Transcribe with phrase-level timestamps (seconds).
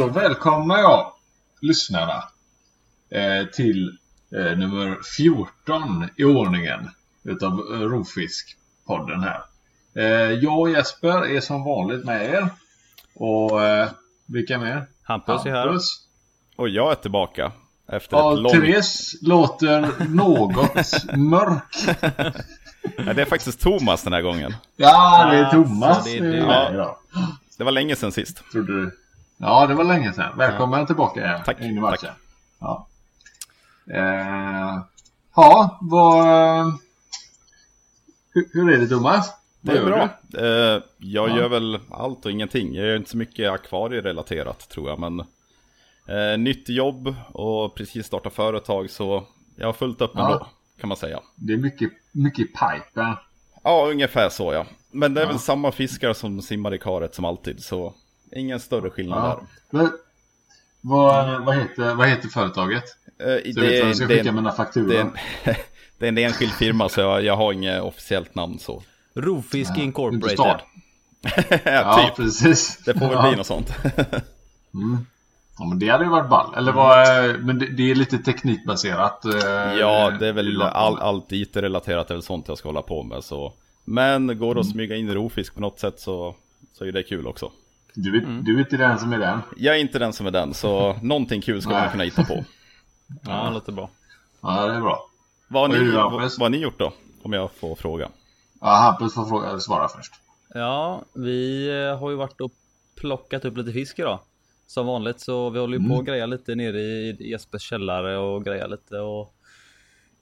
[0.00, 1.12] Då välkomnar jag
[1.60, 2.24] lyssnarna
[3.10, 3.98] eh, till
[4.36, 6.90] eh, nummer 14 i ordningen
[7.24, 9.42] utav Rovfisk-podden här.
[9.94, 12.48] Eh, jag och Jesper är som vanligt med er.
[13.14, 13.88] Och eh,
[14.26, 14.86] vilka mer?
[15.02, 15.78] Hampus är här.
[16.56, 17.52] Och jag är tillbaka.
[17.88, 18.54] Efter Ja, ett långt...
[18.54, 21.98] Therese låter något mörk.
[23.06, 24.54] Ja, det är faktiskt Thomas den här gången.
[24.76, 26.04] Ja, det är Thomas.
[26.04, 26.96] så det Det är med idag.
[27.58, 28.42] Det var länge sedan sist.
[28.52, 28.99] Trodde du?
[29.42, 30.38] Ja, det var länge sedan.
[30.38, 31.40] Välkommen tillbaka igen.
[31.44, 32.10] Tack, in i matchen.
[32.58, 32.86] Ja.
[33.94, 34.82] Eh,
[35.36, 36.24] ja, vad...
[38.32, 39.32] Hur, hur är det Thomas?
[39.60, 39.88] Det Vad är gör
[40.30, 40.44] bra.
[40.46, 41.36] Eh, jag Ja.
[41.36, 42.74] gör väl allt och ingenting.
[42.74, 44.98] Jag gör inte så mycket akvarierelaterat tror jag.
[44.98, 45.20] Men
[46.06, 49.24] eh, nytt jobb och precis startat företag så
[49.56, 50.24] jag har fullt upp Ja.
[50.32, 50.46] ändå.
[50.80, 51.20] Kan man säga.
[51.34, 53.14] Det är mycket, mycket pipen.
[53.64, 54.66] Ja, ungefär så ja.
[54.90, 55.30] Men det är Ja.
[55.30, 57.62] väl samma fiskar som simmar i karet som alltid.
[57.64, 57.94] Så
[58.36, 59.40] ingen större skillnad Ja.
[59.70, 59.90] Men,
[60.80, 62.84] vad, vad, heter, vad heter företaget?
[63.18, 63.36] där.
[63.36, 64.88] Eh, Så jag vet vad jag ska det skicka en- mina fakturor.
[64.88, 65.12] det är en-
[65.98, 68.82] det är en enskild firma så jag, jag har inget officiellt namn så.
[69.14, 70.30] Rovfisk Inte Incorporated.
[70.38, 70.64] start.
[71.50, 72.16] ja, Ja, typ.
[72.16, 72.84] precis.
[72.84, 73.28] Det får väl ja.
[73.28, 73.72] bli något sånt.
[75.58, 76.54] Ja, men det hade ju varit ball.
[76.56, 77.06] Eller vad,
[77.44, 79.24] men det, det är lite teknikbaserat.
[79.24, 79.32] eh,
[79.80, 83.24] Ja, det är väl all, allt IT-relaterat väl sånt jag ska hålla på med.
[83.24, 83.52] Så.
[83.84, 84.54] Men går Mm.
[84.54, 86.34] det att smyga in rovfisk på något sätt så,
[86.72, 87.50] så är det kul också.
[87.94, 89.40] Du, är, du är inte den som är den.
[89.56, 92.44] Jag är inte den som är den, så någonting kul ska man kunna hitta på.
[93.22, 93.90] Ja, det låter bra.
[94.40, 95.10] Ja, det är bra.
[95.48, 96.92] Vad har, Och ni, det, vad, vad har ni gjort då?
[97.22, 98.08] Om jag får fråga.
[98.60, 100.12] Ja, Hampus får fråga, svara först.
[100.54, 102.52] Ja, vi eh, har ju varit och
[102.96, 104.18] plockat upp lite fisk idag.
[104.66, 108.44] Som vanligt så vi håller ju på att greja lite nere i Jespers källare och
[108.44, 109.34] greja lite och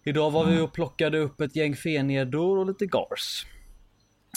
[0.04, 3.46] Idag var vi och plockade upp ett gäng fenedor och lite gars.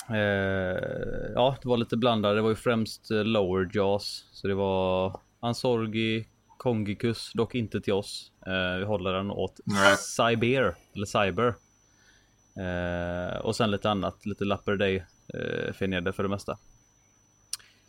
[0.10, 2.36] Eh, ja, det var lite blandade.
[2.36, 4.26] Det var ju främst eh, lower jaws.
[4.32, 6.26] Så det var Ansorgi,
[6.58, 8.32] Kongicus, dock inte till oss.
[8.48, 9.98] Eh, vi håller den åt Nej.
[9.98, 11.54] Cyber, eller Cyber.
[12.56, 15.04] Eh, och sen lite annat, lite Lapperday
[15.34, 16.58] eh, feneder för det mesta.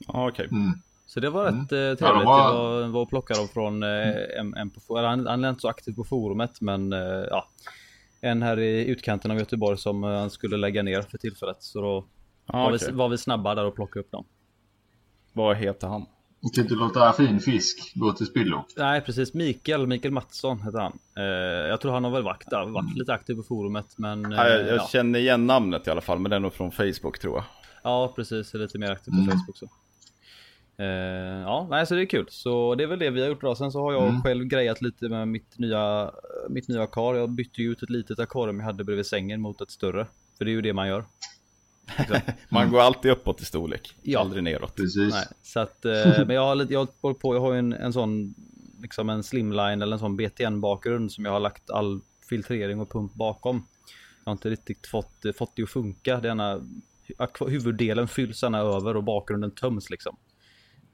[0.07, 0.49] Okej.
[0.53, 0.73] Mm.
[1.07, 2.01] Så det var rätt eh, trevligt.
[2.01, 5.45] Ja, de var- var, var att plocka dem från eh, en, en på, han, han
[5.45, 6.99] är inte så aktiv på forumet men eh,
[7.31, 7.49] ja.
[8.25, 11.57] En här i utkanten av Göteborg som eh, han skulle lägga ner för tillfället.
[11.63, 12.05] Så då
[12.47, 12.89] Ja, var, okej.
[12.91, 14.25] vi, var vi snabba där och plockade upp dem.
[15.33, 16.07] Vad heter han?
[16.41, 18.65] Du kan inte låta fin fisk gå till spillo.
[18.77, 20.99] Nej precis, Mikael, Mikael Mattsson heter han.
[21.17, 21.23] Eh,
[21.69, 24.33] jag tror han har väl varit, där, varit lite aktiv på forumet men...
[24.33, 24.89] Eh, Ja, jag, jag ja.
[24.93, 27.45] känner igen namnet i alla fall, men det är nog från Facebook tror jag.
[27.83, 29.31] ja precis, är lite mer aktiv på Mm.
[29.31, 29.69] Facebook så.
[30.83, 32.27] Eh, ja, nej, så det är kul.
[32.31, 33.55] Så det är väl det vi har gjort då.
[33.55, 34.23] Sen så har jag Mm.
[34.23, 36.11] själv grejat lite med mitt nya,
[36.49, 37.15] mitt nya akar.
[37.15, 40.07] Jag bytte ju ut ett litet akarium jag hade bredvid sängen mot ett större.
[40.39, 41.05] För det är ju det man gör.
[42.49, 44.21] Man går alltid uppåt i storlek, Ja.
[44.21, 44.77] aldrig neråt.
[44.77, 45.13] Precis.
[45.15, 47.73] Nej, så att, eh, men jag har lite, jag har på, jag har ju en,
[47.73, 48.35] en sån,
[48.83, 52.91] liksom en slimline eller en sån BTN bakgrund som jag har lagt all filtrering och
[52.91, 53.67] pump bakom.
[54.25, 56.21] Jag har inte riktigt fått, fått det att funka.
[56.21, 56.61] Det ena,
[57.19, 60.17] akva- huvuddelen fylls gärna över och bakgrunden töms liksom.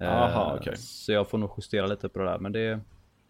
[0.01, 0.77] Eh, Aha, okej.
[0.77, 2.39] Så jag får nog justera lite på det där.
[2.39, 2.81] Men det,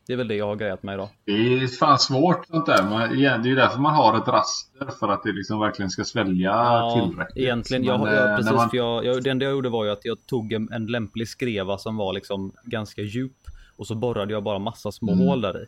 [0.07, 1.09] det är väl det jag har grejat med idag.
[1.25, 2.83] Det är fan svårt sånt där.
[2.83, 4.87] Man, igen, det är ju därför man har ett raster.
[5.01, 7.37] För att det liksom verkligen ska svälja tillräckligt.
[7.45, 7.85] egentligen.
[7.85, 9.91] Jag, Men, jag, eh, precis, man- för jag, jag, det enda jag gjorde var ju
[9.91, 13.33] att jag tog en, en lämplig skreva som var liksom ganska djup.
[13.77, 15.27] Och så borrade jag bara massa små Mm.
[15.27, 15.67] hål där i.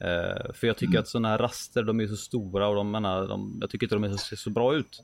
[0.00, 3.28] Eh, för jag tycker att sådana här raster, de är så stora och de, menar,
[3.28, 5.02] de, jag tycker inte de ser så bra ut.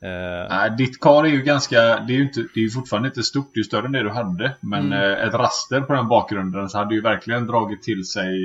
[0.00, 3.08] Eh, Nej, ditt kar är ju ganska, det är ju, inte, det är ju fortfarande
[3.08, 4.56] inte stort, det är ju större än det du hade.
[4.60, 5.12] Men Mm.
[5.18, 8.38] eh, ett raster på den bakgrunden så hade ju verkligen dragit till sig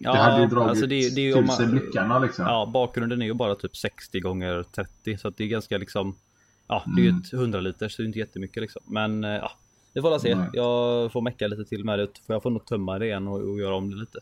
[0.00, 2.18] ja, Det hade ju dragit alltså det, det är ju till om man- sig blickarna
[2.18, 2.44] liksom.
[2.46, 6.16] Ja, bakgrunden är ju bara typ 60 gånger 30 så att det är ganska liksom
[6.68, 7.22] Ja, det är ju Mm.
[7.22, 8.82] ett 100 liter så det är inte jättemycket liksom.
[8.86, 9.52] Men ja,
[9.92, 10.34] det får jag se.
[10.34, 10.48] Nej.
[10.52, 12.08] Jag får mecka lite till med det.
[12.26, 14.18] För jag får nog tömma det igen och, och göra om det lite.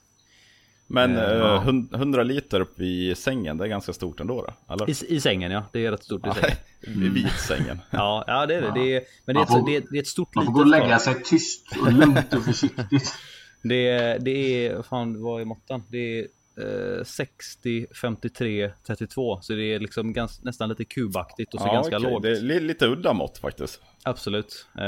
[0.86, 1.58] Men Eh, eh, ja.
[1.66, 4.74] hund- 100 liter upp i sängen, det är ganska stort ändå då?
[4.74, 4.90] Eller?
[4.90, 6.56] I, I sängen ja, det är rätt stort i sängen.
[7.04, 7.78] I vitsängen.
[7.90, 8.70] Ja, ja det är det.
[8.74, 10.44] Det är, men det är, Man ett, får- det, är, det är ett stort Man
[10.46, 13.14] får litet gå och lägga sig tyst och lugnt och försiktigt.
[13.62, 15.82] Det är, det är, fan vad är måttan?
[15.88, 16.26] Det är
[16.60, 19.40] eh, 60, 53, 32.
[19.40, 22.10] Så det är liksom gans, nästan lite kubaktigt och så Ja, ganska okej.
[22.10, 22.22] lågt.
[22.22, 23.80] Det är li- lite udda mått faktiskt.
[24.02, 24.66] Absolut.
[24.78, 24.84] Eh,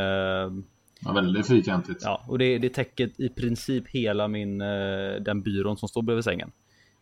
[1.02, 2.00] Ja, väldigt fyrkantigt.
[2.04, 6.24] ja, och det, det täcker i princip hela min, eh, den byrån som står bredvid
[6.24, 6.52] sängen.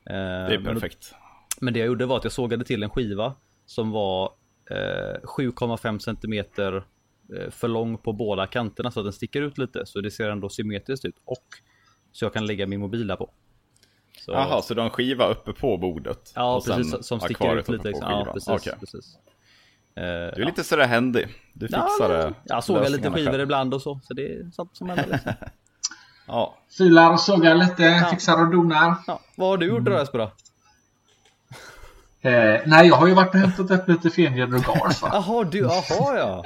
[0.06, 1.14] Eh, Det är men perfekt.
[1.60, 3.34] Men det jag gjorde var att jag sågade till en skiva
[3.66, 4.32] som var
[4.70, 6.84] eh, 7,5 centimeter
[7.36, 10.30] eh, för lång på båda kanterna så att den sticker ut lite så det ser
[10.30, 11.44] ändå symmetriskt ut och
[12.12, 13.30] så jag kan lägga min mobil där på.
[14.26, 16.32] Jaha, så du har en skiva uppe på bordet?
[16.34, 17.88] ja, och sen precis som sticker akvariet ut lite.
[17.88, 18.10] Liksom.
[18.10, 18.48] Ja, precis.
[18.48, 18.72] Okej.
[18.80, 19.16] precis.
[19.94, 20.02] Du
[20.42, 21.26] är lite sådär handy.
[21.52, 22.34] Du fixar det.
[22.44, 23.40] Jag sågar lite skivor själv.
[23.42, 24.00] ibland och så.
[24.02, 25.06] Så det är sånt som händer.
[25.12, 25.32] Liksom.
[26.30, 26.54] Ja.
[26.78, 28.94] Filar och sågar lite, fixar och donar.
[29.06, 30.30] Ja, vad har du gjort då Jesper då?
[32.20, 35.08] Eh, nej, jag har ju varit och hämtat upp lite Fenjed Rogars va?
[35.12, 36.44] Jaha, du, jaha ja.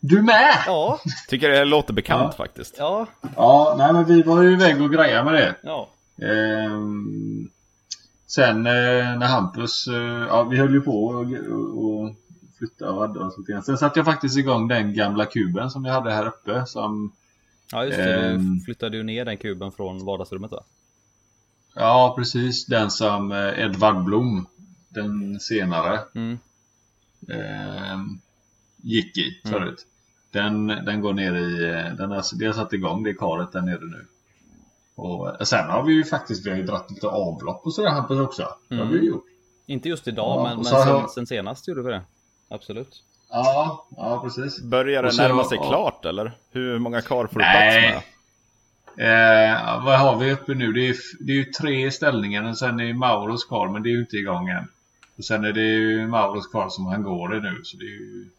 [0.00, 0.54] Du med?
[0.66, 2.32] Ja, Tycker det låter bekant Ja.
[2.44, 2.74] faktiskt.
[2.78, 3.06] ja,
[3.36, 5.54] Ja, nej men vi var ju iväg och grejade med det.
[5.62, 5.88] ja.
[6.22, 7.50] Ehm,
[8.26, 9.94] sen eh, när Hampus, eh,
[10.28, 12.14] ja vi höll ju på och, och, och
[12.58, 13.62] flytta och hade oss lite grann.
[13.62, 17.12] Sen satte jag faktiskt igång den gamla kuben som vi hade här uppe som
[17.72, 18.54] Ja just det, Ehm.
[18.58, 20.64] du flyttade ju ner den kuben från vardagsrummet va?
[21.74, 22.66] Ja, precis.
[22.66, 24.46] Den som eh, Edvard Blom,
[24.88, 26.38] den senare, Mm.
[27.28, 27.98] eh,
[28.76, 29.86] gick i förut.
[30.30, 34.06] Den, den går ner i, eh, den har satt igång det karet där nere nu.
[34.94, 37.90] Och eh, sen har vi ju faktiskt vi har ju dratt lite avlopp och sådär
[37.90, 38.48] Hampus också.
[38.68, 38.94] Det har mm.
[38.94, 39.24] vi ju gjort.
[39.66, 41.10] Inte just idag, ja, men, men sen, jag...
[41.10, 42.02] sen, senast gjorde vi det.
[42.48, 43.02] Absolut.
[43.30, 44.62] Ja, ja precis.
[44.62, 45.46] Börjar det närma jag...
[45.46, 46.32] sig klart eller?
[46.50, 48.02] Hur många kar får du plats med?
[48.96, 50.72] Eh, vad har vi uppe nu?
[50.72, 53.92] Det är, det är ju tre ställningar och sen är Mauros kvar men det är
[53.92, 54.68] ju inte igång än.
[55.18, 57.88] Och sen är det ju Mauros kvar som han går i nu så det är
[57.88, 58.30] ju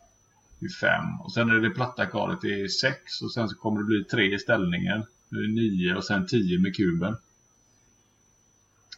[0.59, 1.21] det är fem.
[1.23, 4.03] Och sen är det platta karet, det är sex och sen så kommer det bli
[4.03, 5.05] tre i ställningen.
[5.31, 7.15] Eh, 9 och sen 10 med kuben.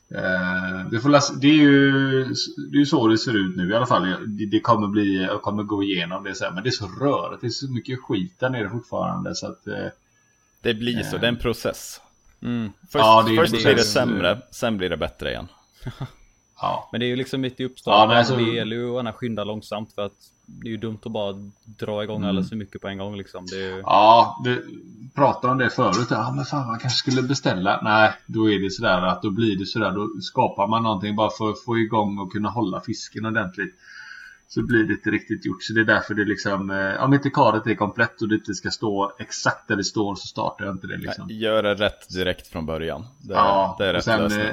[0.09, 2.24] Eh, det, läsa, det, är ju,
[2.71, 4.15] det är så det ser ut nu i alla fall.
[4.27, 6.53] Det, det kommer bli, jag kommer gå igenom det sen.
[6.53, 9.35] Men det är så rörigt, det är så mycket skit där nere fortfarande.
[9.35, 9.88] Så att, eh,
[10.62, 11.21] det blir så, eh.
[11.21, 12.01] det är en process.
[12.41, 12.71] Mm.
[12.81, 15.47] Först, ja, först blir det sämre, sen blir det bättre igen.
[16.62, 16.89] ja.
[16.92, 18.15] Men det är ju liksom mitt i Ja, uppstarten.
[18.15, 20.13] nej, så- Det gäller ju att gärna skynda långsamt för att
[20.45, 21.33] det är ju dumt att bara
[21.65, 22.30] dra igång Mm.
[22.30, 23.45] alldeles för mycket på en gång liksom.
[23.45, 23.80] Det är ju...
[23.86, 24.65] Ja, du
[25.15, 26.07] pratade om det förut.
[26.09, 27.80] Ja, men fan man kanske skulle beställa.
[27.83, 29.92] Nej, då är det sådär att då blir det sådär.
[29.92, 33.75] Då skapar man någonting bara för att få igång och kunna hålla fisken ordentligt.
[34.50, 35.63] Så blir det inte riktigt gjort.
[35.63, 38.53] Så det är därför det liksom, eh, om inte karet är komplett och det inte
[38.53, 41.27] ska stå exakt där det står så startar jag inte det liksom.
[41.30, 43.06] Gör det rätt direkt från början.
[43.21, 44.44] Det, Ja, det är och rätt sen, lösning.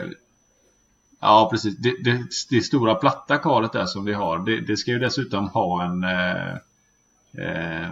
[1.24, 1.76] Ja, precis.
[1.76, 5.48] Det, det, det stora platta karet där som vi har, det, det ska ju dessutom
[5.48, 6.54] ha en, eh,
[7.44, 7.90] eh,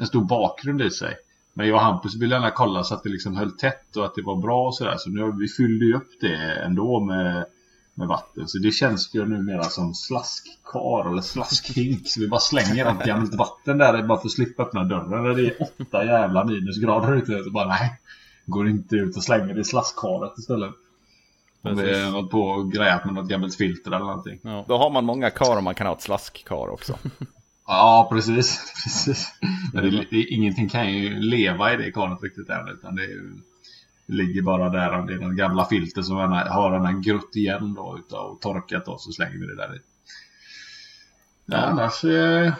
[0.00, 1.16] en stor bakgrund i sig.
[1.54, 4.14] Men jag och Hampus ville gärna kolla så att det liksom höll tätt och att
[4.14, 4.96] det var bra och sådär.
[4.98, 7.44] Så nu har vi fyllde ju upp det ändå med,
[7.94, 8.48] med vatten.
[8.48, 12.08] Så det känns ju numera som slaskkar eller slaskhink.
[12.08, 15.24] Så vi bara slänger allt gammalt vatten där bara för att slippa öppna dörren.
[15.24, 17.44] När det är åtta jävla minusgrader ute.
[17.44, 18.00] Så bara nej.
[18.46, 20.74] Går inte ut och slänger det i slaskkaret istället.
[21.62, 24.40] Om vi har hållit på och grejat med något gammalt filter eller någonting.
[24.42, 24.64] Ja.
[24.68, 26.98] Då har man många kar och man kan ha ett slaskkar också.
[27.66, 28.72] Ja, precis.
[28.84, 29.28] precis.
[29.72, 32.68] Men det, det, ingenting kan ju leva i det karet riktigt än.
[32.68, 33.38] Utan det, är ju-
[34.06, 34.92] det ligger bara där.
[34.98, 37.98] Om det är någon gamla filter som man har den här grutt igen då.
[37.98, 39.78] Utav, och torkat då så slänger vi det där i.
[41.46, 42.04] Ja, annars.
[42.04, 42.52] Eh,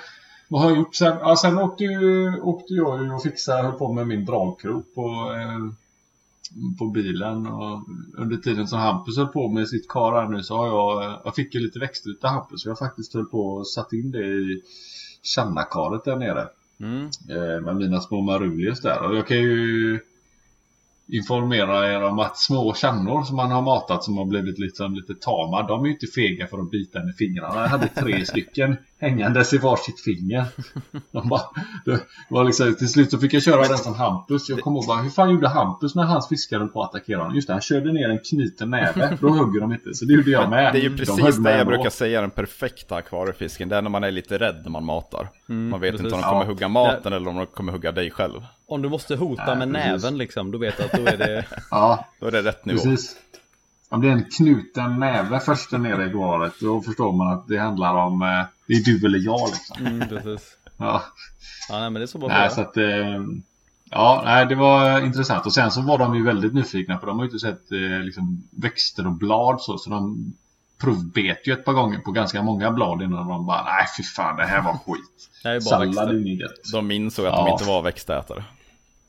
[0.49, 1.16] vad har jag gjort sen?
[1.20, 5.34] Ja, sen åkte, ju, åkte jag ju och fixade, höll på med min dragkrok på,
[5.37, 5.58] eh,
[6.78, 7.46] på bilen.
[7.46, 7.81] Och
[8.18, 11.35] under tiden som Hampus höll på med sitt kar här nu så har jag, jag
[11.35, 12.62] fick ju lite växter utav Hampus.
[12.62, 14.62] Så jag faktiskt höll på och satt in det i
[15.23, 16.49] Channa-karet där nere.
[16.80, 17.04] Mm.
[17.28, 19.09] Eh, med mina små marulius där.
[19.09, 20.00] Och jag kan ju
[21.16, 25.14] informera er om att små channor som man har matat som har blivit liksom lite
[25.14, 25.62] tama.
[25.62, 27.61] De är ju inte fega för att bita en i fingrarna.
[27.61, 30.45] Jag hade tre stycken hängandes i varsitt finger.
[31.12, 31.40] De bara,
[31.85, 32.00] det
[32.31, 34.49] var liksom, till slut så fick jag köra den som Hampus.
[34.49, 37.19] Jag kommer ihåg bara, hur fan gjorde Hampus när hans fiskare höll på att attackera
[37.19, 37.35] honom?
[37.35, 39.19] Just det, han körde ner en knuten näve.
[39.21, 39.95] Då hugger de inte.
[39.95, 40.73] Så det gjorde jag med.
[40.73, 41.71] Det är ju De precis högg det jag ändå.
[41.73, 43.69] brukar säga den perfekta akvariefisken.
[43.69, 45.28] Det är när man är lite rädd när man matar.
[45.47, 46.28] man vet inte om de precis.
[46.31, 46.49] kommer Ja.
[46.49, 48.40] hugga maten eller om de kommer hugga dig själv.
[48.75, 50.02] Om du måste hota Ja, med precis.
[50.02, 51.45] näven liksom, då vet du att då är det...
[51.71, 52.83] Ja, Då är det rätt nivå.
[52.83, 53.17] Precis.
[53.88, 57.49] Om det är en knuten näve först där nere i galet då förstår man att
[57.49, 58.29] det handlar om eh,
[58.67, 59.87] det är du eller jag liksom.
[59.87, 60.57] Mm, precis.
[60.76, 61.02] Ja,
[61.69, 63.21] Ja, nej, men det är så bara nej, för så att, eh,
[63.91, 65.47] ja, nej, det var intressant.
[65.47, 67.79] Och sen så var de ju väldigt nyfikna för de har ju inte sett eh,
[68.05, 69.79] liksom, växter och blad så.
[69.79, 70.33] Så de
[70.81, 74.37] provbet ju ett par gånger på ganska många blad innan de bara nej fy fan
[74.37, 75.29] det här var skit.
[75.43, 76.07] Det är bara Sallad växter.
[76.09, 76.73] är inget.
[76.73, 77.45] De insåg att Ja.
[77.45, 78.45] de inte var växtätare.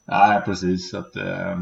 [0.06, 0.90] Nej, precis.
[0.92, 1.58] Så att, eh,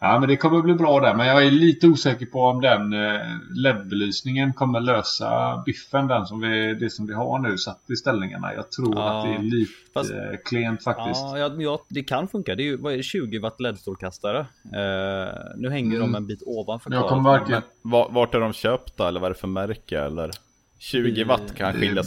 [0.00, 1.14] ja, men det kommer bli bra där.
[1.14, 3.20] Men jag är lite osäker på om den eh,
[3.56, 6.06] LED-belysningen kommer lösa biffen.
[6.08, 8.54] Den som vi, det som vi har nu satt i ställningarna.
[8.54, 11.20] Jag tror Ja, att det är lite fast- eh, klent faktiskt.
[11.20, 12.54] Ja, ja, ja, det kan funka.
[12.54, 14.38] Det är ju vad är det, 20 watt LED-strålkastare.
[14.64, 17.00] Eh, nu hänger de en bit ovanför Mm.
[17.00, 17.62] Jag kommer.
[17.82, 20.30] Va- Vart är de köpta eller vad är det för märke eller?
[20.78, 22.02] 20 Det- watt kan det- skilja,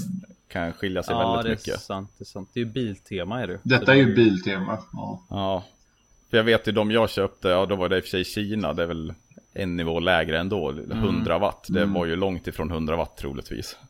[0.49, 1.81] kan skilja sig Ja, det är väldigt mycket.
[1.81, 2.11] sant.
[2.17, 2.49] Det är sant.
[2.53, 4.77] Det är ju Biltema är det Detta det är ju Biltema.
[4.93, 5.25] Ja.
[5.29, 5.63] Ja.
[6.29, 8.23] För jag vet ju de jag köpte, ja då var det i och för sig
[8.25, 9.13] Kina, det är väl
[9.53, 11.65] en nivå lägre ändå, 100 watt.
[11.69, 13.77] Det var ju långt ifrån 100 watt troligtvis.
[13.81, 13.87] Ja,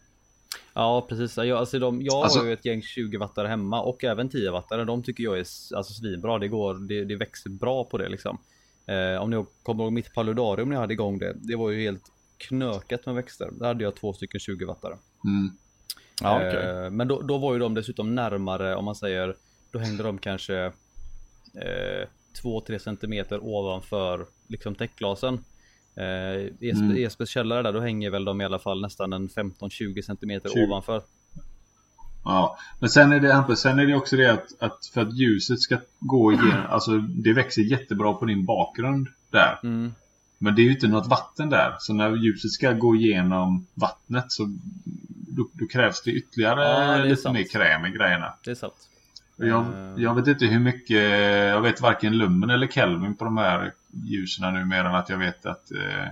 [0.74, 4.04] Ja precis, jag, alltså de, jag Alltså- har ju ett gäng 20 wattare hemma och
[4.04, 4.86] även 10 wattare.
[4.86, 6.40] De tycker jag är alltså, svinbra.
[6.40, 8.38] Det går, det, det växer bra på det liksom.
[8.86, 11.34] Eh, om ni kommer ihåg mitt paludarium när jag hade igång det.
[11.36, 12.04] Det var ju helt
[12.38, 13.50] knökat med växter.
[13.52, 14.98] Där hade jag två stycken 20 wattare.
[15.26, 15.58] Mm.
[16.22, 16.42] Ja.
[16.44, 19.36] Eh, Men då, då var ju de dessutom närmare om man säger
[19.72, 20.66] Då hängde de kanske
[21.54, 22.08] eh,
[22.44, 25.34] 2-3 centimeter ovanför liksom täckglasen.
[25.96, 27.06] Eh, Espe- Mm.
[27.06, 30.64] Espes källare där då hänger väl de i alla fall nästan en 15-20 centimeter 20.
[30.64, 31.02] ovanför.
[32.24, 35.14] Ja, men sen är det Hampus, sen är det också det att, att för att
[35.18, 39.60] ljuset ska gå igenom, alltså det växer jättebra på din bakgrund där.
[39.64, 39.94] Mm.
[40.38, 41.76] Men det är ju inte något vatten där.
[41.80, 44.44] Så när ljuset ska gå igenom vattnet så
[45.44, 47.34] då, då krävs det ytterligare Ja, det lite sant.
[47.34, 48.34] mer kräm i grejerna.
[48.46, 48.90] Det är sant.
[49.36, 49.94] Jag, Eh.
[50.04, 51.02] jag vet inte hur mycket,
[51.50, 53.74] jag vet varken Lumen eller Kelvin på de här
[54.06, 56.04] ljusen nu mer än att jag vet att, eh,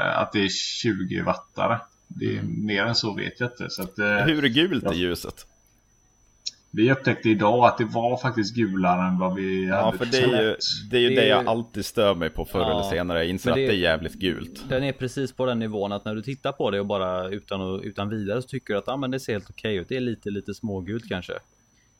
[0.00, 1.78] eh, att det är 20 wattare.
[2.08, 2.66] Det är Mm.
[2.66, 3.70] mer än så vet jag inte.
[3.70, 4.92] Så att, eh, Hur är gult ja.
[4.94, 5.46] i ljuset?
[6.76, 10.18] Vi upptäckte idag att det var faktiskt gulare än vad vi Ja, hade för det
[10.18, 10.56] är ju
[10.90, 13.18] det, är ju Det jag alltid stör mig på förr Ja, eller senare.
[13.18, 14.64] Jag inser det- att det är jävligt gult.
[14.68, 17.60] Den är precis på den nivån att när du tittar på det och bara utan,
[17.60, 19.88] och, utan vidare så tycker du att ah, men det ser helt okej ut.
[19.88, 21.32] Det är lite lite smågult kanske.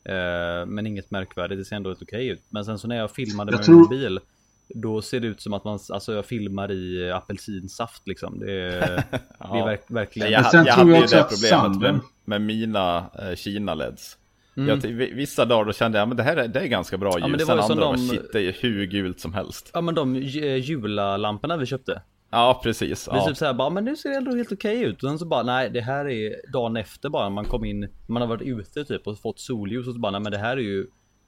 [0.05, 1.59] Eh, men inget märkvärdigt.
[1.61, 2.41] Det ser ändå helt okej ut.
[2.49, 4.19] Men sen så när jag filmade Jag med tror- min mobil.
[4.67, 8.39] Då ser det ut som att man, alltså jag filmar i apelsinsaft liksom.
[8.39, 9.65] Det är, det är Ja.
[9.65, 10.31] verk, verkligen.
[10.31, 14.17] Jag, jag tror hade jag ju det problemet med, med mina eh, Kina-leds.
[14.57, 14.69] Mm.
[14.69, 14.77] Jag,
[15.15, 17.27] vissa dagar då kände jag men det här är, det är ganska bra ljus.
[17.29, 19.71] men det var Sen andra de- dagar, shit det är hur gult som helst.
[19.73, 22.01] Ja men de eh, julalamporna vi köpte.
[22.31, 23.05] Ja, precis.
[23.05, 23.27] Det är Ja.
[23.27, 25.03] typ såhär bara, men nu ser det ändå helt okej ut.
[25.03, 27.29] Och sen så bara, nej det här är dagen efter bara.
[27.29, 30.21] Man kom in, man har varit ute typ och fått solljus och så bara, nej
[30.21, 30.87] men det här är ju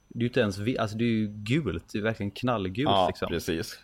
[0.10, 1.90] Det är ju inte ens, vi- alltså det är ju gult.
[1.94, 3.28] Det är verkligen knallgult ja, liksom.
[3.30, 3.80] precis.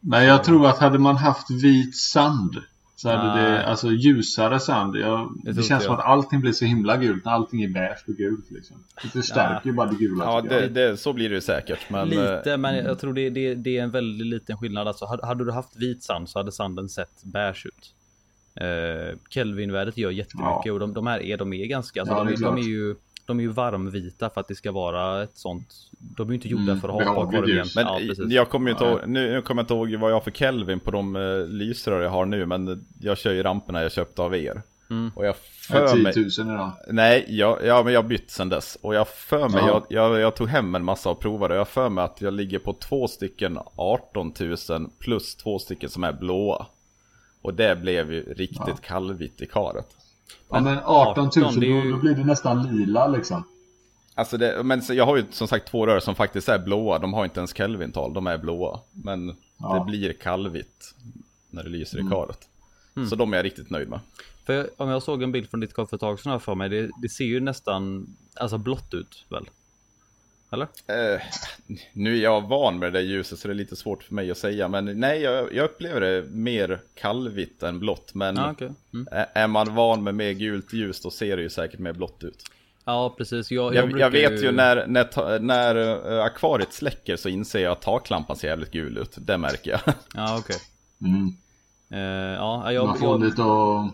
[0.00, 2.54] Men jag tror att hade man haft vit sand
[2.96, 3.50] så hade Nej.
[3.50, 4.96] det, alltså ljusare sand.
[4.96, 6.00] Jag, Det det, känns som jag.
[6.00, 8.84] att allting blir så himla gult när allting är beige och gult liksom.
[9.02, 11.90] Det förstärker ju bara det gula Ja, det, det, så blir det ju säkert.
[11.90, 14.88] Men, eh, Lite, men jag tror det, det, det är en väldigt liten skillnad.
[14.88, 17.94] Alltså, hade, du haft vit sand så hade sanden sett beige ut.
[18.60, 20.72] Uh, Kelvinvärdet gör jättemycket Ja.
[20.72, 22.94] och de, de här är, de är ganska, alltså, Ja, de, är de är ju
[23.26, 26.48] de är ju varmvita för att det ska vara ett sånt De är ju inte
[26.48, 27.56] gjorda Mm, för att ha bakvarumgen.
[27.56, 27.76] ljus.
[27.76, 30.16] Men ja, jag kommer ju inte ihåg, nu, nu kommer jag inte ihåg vad jag
[30.16, 33.82] har för Kelvin på de uh, lysrör jag har nu, men jag kör ju ramperna
[33.82, 34.62] jag köpte av er.
[34.90, 35.10] Mm.
[35.16, 36.70] Och jag för mig, 10 000 idag.
[36.90, 38.78] nej, jag, ja, men jag har bytt sen dess.
[38.80, 39.86] Och jag för mig, Ja.
[39.88, 41.54] jag, jag, jag tog hem en massa och provade.
[41.54, 46.04] Jag för mig att jag ligger på två stycken 18 000 plus två stycken som
[46.04, 46.66] är blåa.
[47.42, 48.76] Och det blev ju riktigt Ja.
[48.82, 49.86] kallvitt i karet.
[50.54, 53.44] Ja men 18 000 18, det är ju- då, då blir det nästan lila liksom.
[54.14, 56.98] Alltså det, men jag har ju som sagt två rör som faktiskt är blåa.
[56.98, 58.80] De har inte ens Kelvin-tal, de är blåa.
[58.92, 59.78] Men Ja.
[59.78, 60.94] det blir kallvitt
[61.50, 62.12] när det lyser Mm.
[62.12, 62.48] i karet.
[63.08, 64.00] Så de är jag riktigt nöjd med.
[64.46, 66.90] För om jag såg en bild från ditt korvföretag som jag har för mig, det,
[67.02, 68.06] det ser ju nästan
[68.36, 69.48] alltså blått ut väl?
[70.54, 70.68] Eller?
[71.14, 71.20] Eh,
[71.92, 74.30] nu är jag van med det där ljuset så det är lite svårt för mig
[74.30, 74.68] att säga.
[74.68, 78.14] Men nej, jag, jag upplever det mer kallvitt än blått.
[78.14, 78.70] Men Ja, okej.
[78.94, 79.06] Mm.
[79.34, 82.42] är- man van med mer gult ljus då ser det ju säkert mer blått ut.
[82.84, 83.50] Ja, precis.
[83.50, 85.76] Jag, Jag, brukar jag vet ju när, när, ta- när
[86.18, 89.14] eh, akvariet släcker så inser jag att taklampan ser jävligt gul ut.
[89.16, 89.80] Det märker jag.
[90.14, 90.56] Ja, okej.
[91.00, 91.36] Mm.
[91.90, 93.84] Eh, ja, jag, Man får jag, lite och...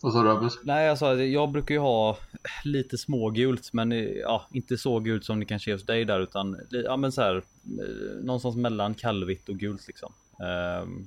[0.00, 0.58] Vad sa du Hampus?
[0.64, 2.16] Nej, alltså jag brukar ju ha
[2.64, 6.20] lite smågult, men eh, ja, inte så gult som det kanske är hos dig där,
[6.20, 10.12] utan ja, men så här eh, någonstans mellan kallvitt och gult liksom.
[10.42, 11.06] Ehm,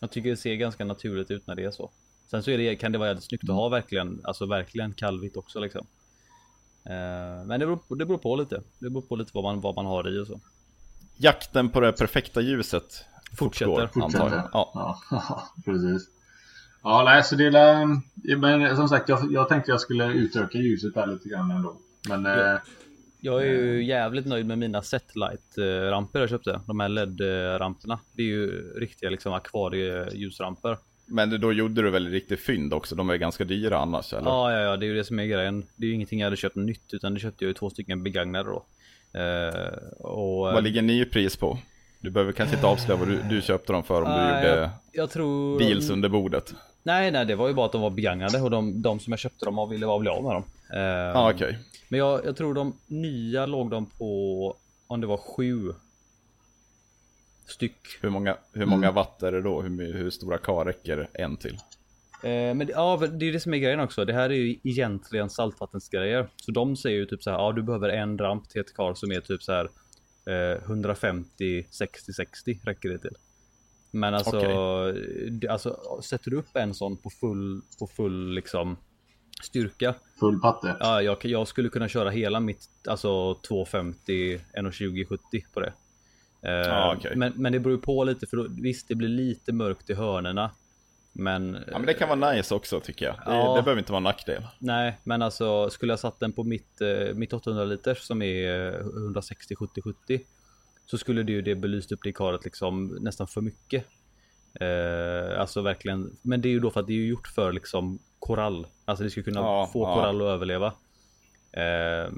[0.00, 1.90] jag tycker det ser ganska naturligt ut när det är så.
[2.30, 5.36] Sen så är det, kan det vara jävligt snyggt att ha verkligen, alltså verkligen kallvitt
[5.36, 5.86] också liksom.
[6.84, 8.62] Ehm, men det beror, på- det beror på lite.
[8.78, 10.40] Det beror på lite vad man, vad man har i och så.
[11.16, 13.04] Jakten på det perfekta ljuset
[13.38, 13.70] Fortsätter.
[14.04, 14.48] jag.
[14.52, 14.98] Ja.
[15.10, 16.08] Ja, precis.
[16.84, 18.36] Ja, nej, så det är...
[18.36, 21.76] Men som sagt, jag, jag tänkte jag skulle utöka ljuset där lite grann ändå.
[22.08, 22.24] Men...
[22.24, 22.52] Ja.
[22.54, 22.58] Eh,
[23.20, 26.60] Jag är ju jävligt nöjd med mina setlight-ramper jag köpte.
[26.66, 27.98] De här LED-ramperna.
[28.12, 30.78] Det är ju riktiga liksom akvarieljusramper.
[31.06, 32.94] Men då gjorde du väl riktigt fynd också?
[32.94, 34.30] De är ganska dyra annars eller?
[34.30, 35.66] Ja, ja, ja, det är ju det som är grejen.
[35.76, 38.02] Det är ju ingenting jag hade köpt nytt, utan det köpte jag ju två stycken
[38.02, 38.64] begagnade då.
[39.20, 41.58] Eh, och, Vad ligger nypris på?
[42.00, 44.70] Du behöver kanske inte avslöja vad du, du köpte dem för om du gjorde jag,
[44.92, 45.58] jag tror...
[45.58, 46.54] deals under bordet.
[46.86, 49.20] Nej, nej, det var ju bara att de var begagnade och de, de som jag
[49.20, 50.44] köpte dem av ville bara bli av med dem.
[50.72, 51.58] Eh, Ja, okej.
[51.88, 55.72] Men jag, jag tror de nya låg de på, om det var sju
[57.46, 57.78] styck.
[58.00, 59.62] Hur många, hur många watt är det då?
[59.62, 61.54] Hur, hur stora kar räcker en till?
[62.22, 64.04] Eh, men det- ja, det är det som är grejen också.
[64.04, 66.28] Det här är ju egentligen saltvattensgrejer.
[66.36, 68.94] Så de säger ju typ så här, ja du behöver en ramp till ett kar
[68.94, 69.70] som är typ så här
[70.52, 73.16] eh, 150 60 60 räcker det till.
[73.94, 74.40] Men alltså,
[75.30, 78.76] det- alltså sätter du upp en sån på full, på full liksom
[79.42, 79.94] styrka.
[80.20, 80.76] Full patte.
[80.80, 85.22] Ja, jag, jag skulle kunna köra hela mitt alltså 250 120 70
[85.52, 85.72] på det.
[86.42, 87.16] Eh, Ja, okej.
[87.16, 90.50] men, men det beror på lite för då, visst det blir lite mörkt i hörnerna.
[91.12, 93.14] Men, Ja men det kan vara nice också tycker jag.
[93.14, 93.56] Det, Ja.
[93.56, 94.42] det behöver inte vara en nackdel.
[94.58, 98.66] nej, men alltså skulle jag satt den på mitt, eh, mitt 800 liters som är
[98.74, 100.20] eh, 160 70 70
[100.86, 103.84] så skulle det ju det belyst upp det i karet liksom nästan för mycket.
[104.60, 107.98] Eh, alltså verkligen, men det är ju då för att det är gjort för liksom
[108.18, 108.66] korall.
[108.84, 109.94] Alltså det ska kunna Ja, få ja.
[109.94, 110.66] korall att överleva.
[111.52, 112.12] Eh,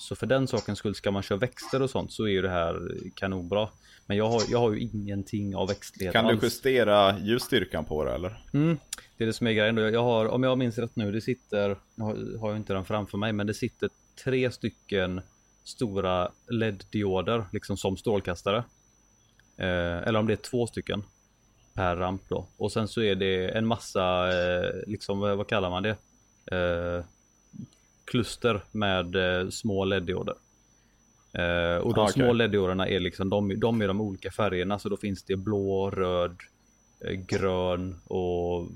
[0.00, 2.50] så för den sakens skull ska man köra växter och sånt så är ju det
[2.50, 3.68] här kanonbra.
[4.06, 6.42] Men jag har, jag har ju ingenting av växtlighet Kan du alls.
[6.44, 8.44] justera ljusstyrkan på det eller?
[8.52, 8.78] Mm,
[9.18, 9.74] det är det som är grejen.
[9.74, 9.82] då.
[9.82, 13.18] Jag har, om jag minns rätt nu, det sitter, har, har jag inte den framför
[13.18, 13.90] mig, men det sitter
[14.24, 15.20] tre stycken
[15.64, 18.64] stora LED-dioder, liksom som strålkastare.
[19.56, 21.02] Eh, eller om det är två stycken
[21.74, 22.46] per ramp då.
[22.56, 25.96] Och sen så är det en massa, eh, liksom vad vad kallar man det?
[26.56, 27.04] Eh,
[28.04, 30.34] kluster med eh, små LED-dioder.
[31.32, 32.12] Eh, och de Ah, okej.
[32.12, 35.90] små LED-dioderna är liksom de, de är de olika färgerna så då finns det blå,
[35.90, 36.36] röd,
[37.00, 38.68] eh, grön och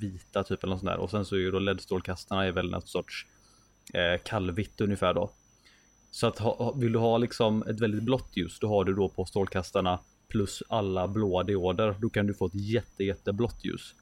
[0.00, 0.98] vita typ eller något sånt där.
[0.98, 3.26] Och sen så är ju då LED-strålkastarna är väl något sorts
[3.94, 5.30] eh, kallvitt ungefär då.
[6.14, 9.08] Så att ha, vill du ha liksom ett väldigt blått ljus då har du då
[9.08, 11.96] på strålkastarna plus alla blåa dioder.
[12.00, 13.94] Då kan du få ett jätte jätteblått ljus.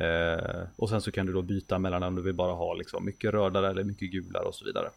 [0.00, 3.04] Eh, och sen så kan du då byta mellan om du vill bara ha liksom
[3.04, 4.90] mycket rödare eller mycket gulare och så vidare.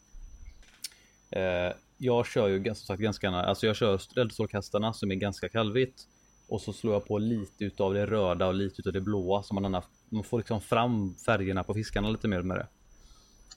[1.29, 3.97] Eh, jag kör ju som sagt ganska, alltså jag kör
[4.29, 6.07] strålkastarna som är ganska kallvitt.
[6.47, 9.53] Och så slår jag på lite utav det röda och lite utav det blåa så
[9.53, 12.67] man, annars, man får liksom fram färgerna på fiskarna lite mer med det.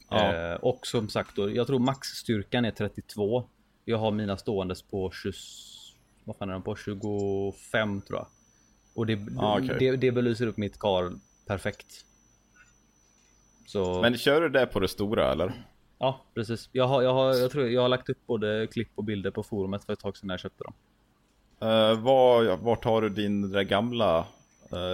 [0.09, 0.35] Ja.
[0.35, 3.45] Eh, och som sagt då, jag tror maxstyrkan är 32.
[3.85, 5.33] Jag har mina ståendes på 20,
[6.25, 6.77] vad fan är de på?
[6.77, 8.27] 25 tror jag.
[8.95, 9.77] Och det, Ja, okej.
[9.79, 11.13] det, det belyser upp mitt kar
[11.47, 12.05] perfekt.
[13.67, 15.53] Så Men kör du det på det stora eller?
[15.99, 16.69] ja, precis.
[16.73, 19.43] Jag har, jag har, jag tror jag har lagt upp både klipp och bilder på
[19.43, 20.75] forumet för ett tag sedan när jag köpte dem.
[21.63, 24.27] Uh, var, vart har du din där gamla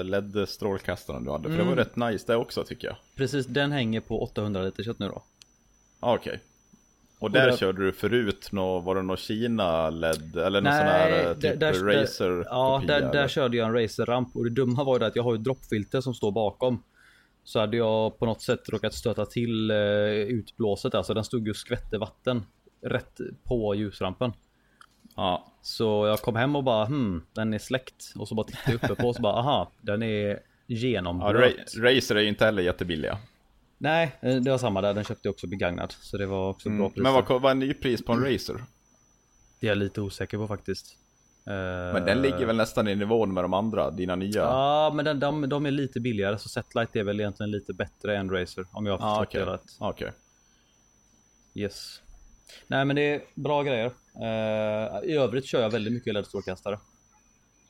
[0.04, 1.48] LED-strålkastaren du hade?
[1.50, 2.96] För det var rätt nice det också tycker jag.
[3.16, 5.22] Precis, den hänger på 800 liter kött nu då.
[6.00, 6.40] Ah, Okej.
[7.18, 10.82] Och där där- körde du förut, nå, var det någon Kina LED eller någon sån
[10.82, 13.28] här eh, typ racer Ja, där, där eller?
[13.28, 16.00] körde jag en racerramp och det dumma var ju det att jag har ju droppfilter
[16.00, 16.82] som står bakom.
[17.44, 19.76] Så hade jag på något sätt råkat stöta till eh,
[20.10, 22.42] utblåset, alltså den stod ju och skvätte vatten
[22.82, 24.32] rätt på ljusrampen.
[25.14, 28.12] Ja, Så jag kom hem och bara hmm, den är släckt.
[28.16, 31.74] Och så bara tittade jag uppe på och så bara aha, den är ja genomblöt.
[31.76, 33.18] ra racer är ju inte heller jättebilliga.
[33.78, 34.94] Nej, eh, det var samma där.
[34.94, 35.92] Den köpte jag också begagnad.
[35.92, 36.90] Så det var också bra Mm.
[36.90, 37.02] pris.
[37.02, 38.64] Men vad, vad är nypris på en racer?
[39.60, 40.96] Det är jag lite osäker på faktiskt.
[41.46, 44.40] Men den ligger väl nästan i nivån med de andra, dina nya?
[44.42, 46.38] Ja, men den, de, de är lite billigare.
[46.38, 48.66] Så Setlight är väl egentligen lite bättre än Razer.
[48.72, 49.44] Om jag har ah, förstått okej.
[49.46, 49.76] det rätt.
[49.78, 50.12] Okej.
[51.54, 52.02] Yes.
[52.66, 53.92] Nej, men det är bra grejer.
[54.22, 56.78] Eh, I övrigt kör jag väldigt mycket LED-strålkastare.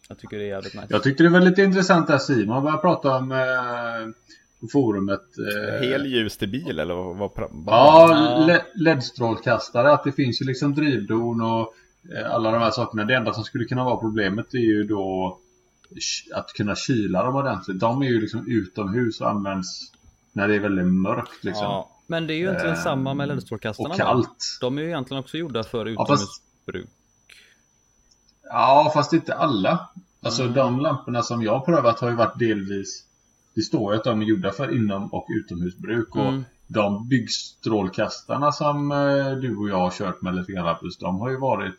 [0.08, 0.86] Jag tycker det är jävligt nice.
[0.90, 5.20] Jag tyckte det var lite intressant där Simon började prata om eh, forumet.
[5.38, 7.16] Eh, Helljus till bil eller vad?
[7.16, 8.46] vad, vad Ja, Ja.
[8.46, 9.92] le- LED-strålkastare.
[9.92, 11.74] Att det finns ju liksom drivdon och
[12.16, 13.04] eh, alla de här sakerna.
[13.04, 15.38] Det enda som skulle kunna vara problemet är ju då
[16.34, 17.80] att kunna kyla dem ordentligt.
[17.80, 19.66] De är ju liksom utomhus och används
[20.32, 21.64] när det är väldigt mörkt liksom.
[21.64, 23.88] Ja, Men det är ju egentligen Eh, samma med LED-strålkastarna.
[23.90, 24.58] Och kallt.
[24.60, 26.88] De är ju egentligen också gjorda för Ja, utomhusbruk.
[28.42, 29.88] Ja, fast inte alla.
[30.22, 33.04] Alltså de lamporna som jag har prövat har ju varit delvis
[33.54, 36.44] Det står ju att de är gjorda för inom och utomhusbruk och Mm.
[36.66, 41.30] de byggstrålkastarna som eh, du och jag har kört med lite grann Rappus, de har
[41.30, 41.74] ju varit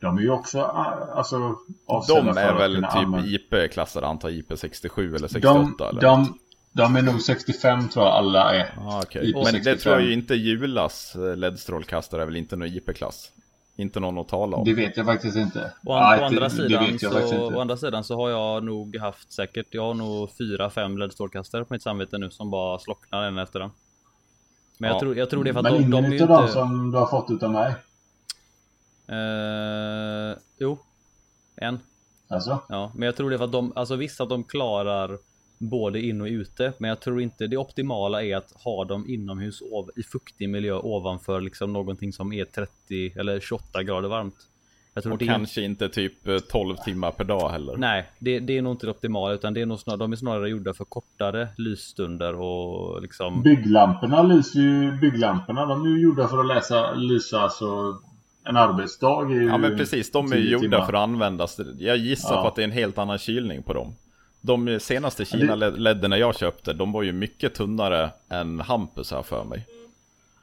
[0.00, 3.28] De är ju också ah, alltså avsedda de för är att väl kunna typ använda-
[3.28, 6.00] IP-klassade antar jag, IP67 eller 68 de, eller?
[6.00, 6.38] de,
[6.72, 8.74] de är nog 65 tror jag alla är.
[8.78, 9.02] Ah.
[9.02, 9.52] IP65.
[9.52, 13.32] Men det tror jag ju inte Julas eh, LED-strålkastare är väl inte någon IP-klass?
[13.76, 14.64] Inte någon att tala om.
[14.64, 15.72] Det vet jag faktiskt inte.
[15.84, 18.64] Å, an, Nej, å, andra det sidan jag så, å andra sidan så har jag
[18.64, 22.78] nog haft säkert, jag har nog fyra, fem LED-strålkastare på mitt samvete nu som bara
[22.78, 23.70] slocknar en efter den.
[24.78, 25.00] Men jag, Ja.
[25.00, 26.48] tror, jag tror det är för att Men de, ingen de är ju inte...
[26.52, 27.74] som du har fått utav mig.
[29.08, 30.78] Eh, jo.
[31.56, 31.78] En.
[32.28, 32.58] Alltså?
[32.68, 35.18] Ja, men jag tror det är för att de, alltså visst att de klarar
[35.60, 39.62] både in och ute, men jag tror inte det optimala är att ha dem inomhus
[39.96, 44.34] i fuktig miljö ovanför liksom någonting som är 30 eller 28 grader varmt.
[44.94, 47.76] Jag tror Och det kanske inte typ eh, 12 timmar per dag heller.
[47.76, 50.16] Nej, det, det är nog inte det optimala utan det är nog snarare, de är
[50.16, 53.42] snarare gjorda för kortare lysstunder och liksom.
[53.42, 57.98] Bygglamporna lyser ju, bygglamporna de är ju gjorda för att läsa, lysa alltså
[58.44, 60.86] en arbetsdag är ju Ja men precis, de är ju 10 gjorda timmar.
[60.86, 61.60] för att användas.
[61.78, 62.42] Jag gissar Ja.
[62.42, 63.94] på att det är en helt annan kylning på dem.
[64.40, 69.66] De senaste Kina-ledderna jag köpte, de var ju mycket tunnare än Hampus här för mig.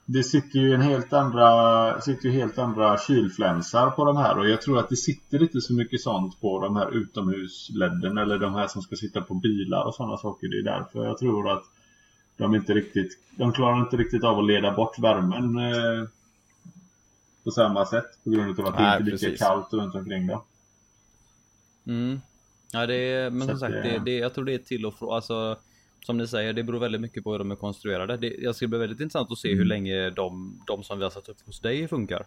[0.05, 4.49] Det sitter ju en helt andra, sitter ju helt andra kylflänsar på de här och
[4.49, 8.53] jag tror att det sitter inte så mycket sånt på de här utomhusledden eller de
[8.53, 10.47] här som ska sitta på bilar och sådana saker.
[10.47, 11.63] Det är därför jag tror att
[12.37, 16.09] de inte riktigt, de klarar inte riktigt av att leda bort värmen eh,
[17.43, 20.27] på samma sätt på grund av att det Nej, inte är lika kallt runt omkring
[20.27, 20.41] dem.
[21.85, 22.21] Mm.
[22.71, 24.85] Ja, det är, men Så som sagt, det- det, det, jag tror det är till
[24.85, 25.13] och från.
[25.13, 25.57] Alltså,
[26.05, 28.17] som ni säger, det beror väldigt mycket på hur de är konstruerade.
[28.17, 29.57] Det, jag ska bli väldigt intressant att se Mm.
[29.59, 32.17] hur länge de, de som vi har satt upp hos dig funkar.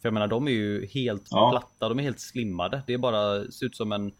[0.00, 1.50] För jag menar, de är ju helt Ja.
[1.50, 2.82] platta, de är helt slimmade.
[2.86, 4.12] Det är bara, ser ut som en,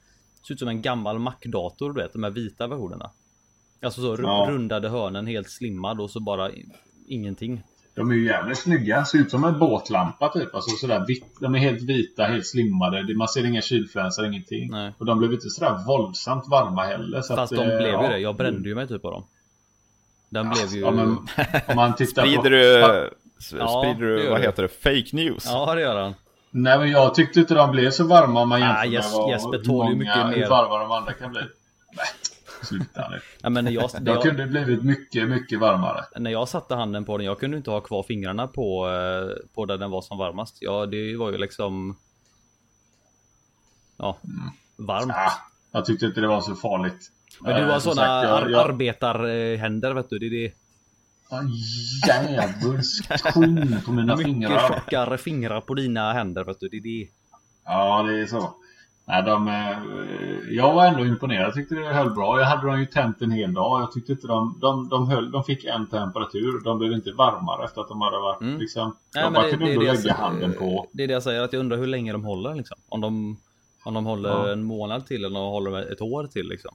[0.47, 3.11] ser ut som en gammal Mac-dator, du vet, de här vita versionerna.
[3.83, 4.47] Alltså så Ja.
[4.51, 6.51] rundade hörnen, helt slimmad och så bara
[7.07, 7.62] ingenting.
[7.98, 9.04] De är ju jävligt snygga.
[9.04, 10.54] Ser ut som en båtlampa typ.
[10.54, 11.04] Alltså sådär.
[11.40, 13.02] De är helt vita, helt slimmade.
[13.06, 14.70] Det- Man ser inga kylflänsar, ingenting.
[14.70, 14.92] Nej.
[14.98, 17.20] Och de blev inte sådär våldsamt varma heller.
[17.22, 18.08] Så Fast att, de eh, blev ju ja.
[18.08, 19.24] det, jag brände ju mig typ på dem.
[20.30, 20.80] Den blev ju...
[20.80, 21.08] Ja, men
[21.68, 22.48] om man tittar Sprider på...
[22.48, 23.11] du,
[23.58, 25.44] Ja, sprider det du vad heter det, fake news?
[25.46, 26.14] Ja, det gör han.
[26.50, 29.12] Nej men jag tyckte inte de blev så varma om man Ah, jämför Jes- med
[29.12, 30.37] vad, Jesper hur tål många- mycket mer.
[30.37, 31.40] hur varma de andra kan bli.
[32.62, 33.21] Sluta nu.
[33.42, 36.05] Ja, men när jag, det De jag, kunde blivit mycket, mycket varmare.
[36.16, 39.66] när jag satte handen på den, jag kunde inte ha kvar fingrarna på, eh, på
[39.66, 40.57] där den var som varmast.
[40.61, 41.97] Ja, det var ju liksom...
[43.97, 44.18] Ja,
[44.77, 45.12] varmt.
[45.14, 45.33] Ah,
[45.73, 47.11] jag tyckte inte det var så farligt.
[47.40, 50.18] Men du Eh, har jag- ar- jag- arbetarhänder vet du.
[50.18, 50.53] Det är det.
[51.31, 51.42] Ja,
[52.29, 54.68] Djävulskt skinn på mina Mycket fingrar.
[54.68, 56.68] tjockare fingrar på dina händer vet du.
[56.68, 57.09] Det är det.
[57.64, 58.55] Ja, det är så.
[59.09, 59.79] Nej, de, eh,
[60.57, 61.47] jag var ändå imponerad.
[61.47, 62.38] Jag tyckte det höll bra.
[62.40, 63.81] Jag hade dem ju tänt en hel dag.
[63.83, 66.64] Jag tyckte inte de, de, de, höll, de fick en temperatur.
[66.64, 68.59] De blev inte varmare efter att de hade varit Mm.
[68.59, 68.97] liksom.
[69.14, 70.14] Nej, men bara det- kunde det ändå lägga säger.
[70.14, 70.87] handen på.
[70.92, 72.77] Det är det jag säger, att jag undrar hur länge de håller liksom.
[72.88, 73.37] Om de,
[73.85, 74.53] om de håller Ja.
[74.53, 76.75] en månad till eller om de håller ett år till liksom.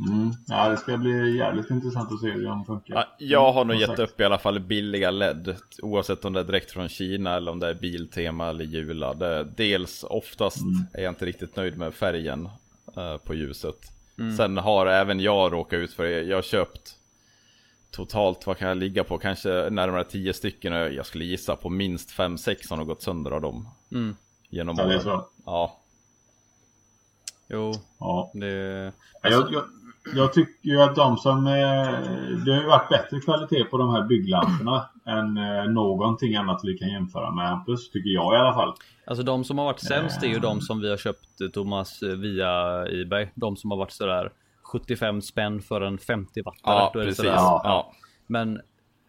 [0.00, 0.32] Mm.
[0.46, 2.94] Ja, det ska bli jävligt intressant att se hur de funkar.
[2.94, 6.40] Ja, jag har nog Som gett upp i alla fall billiga LED Oavsett om det
[6.40, 10.58] är direkt från Kina eller om det är Biltema eller Jula det, Dels oftast
[10.92, 12.48] är jag inte riktigt nöjd med färgen
[12.96, 13.92] eh, på ljuset
[14.36, 16.96] Sen har även jag råkat ut för det Jag har köpt
[17.90, 19.18] Totalt vad kan jag ligga på?
[19.18, 23.30] Kanske närmare 10 stycken och jag skulle gissa på minst 5-6 som har gått sönder
[23.30, 24.16] av dem Mm.
[24.48, 25.28] Genom Ja, det är åren så.
[25.44, 25.80] Ja,
[27.48, 28.30] Jo, Ja.
[28.34, 28.92] det...
[29.22, 29.64] Ja, Jag, jag,
[30.14, 31.46] jag tycker ju att de som...
[31.46, 31.52] Eh,
[32.44, 36.78] det har ju varit bättre kvalitet på de här bygglamporna än eh, någonting annat vi
[36.78, 37.90] kan jämföra med Hampus.
[37.90, 38.74] Tycker jag i alla fall.
[39.06, 42.02] Alltså de som har varit sämst är ju de som vi har köpt eh, Thomas
[42.02, 43.28] eh, via Ebay.
[43.34, 46.74] De som har varit sådär 75 spänn för en 50 wattare.
[46.74, 47.92] ja Då är det precis ja.
[48.26, 48.60] Men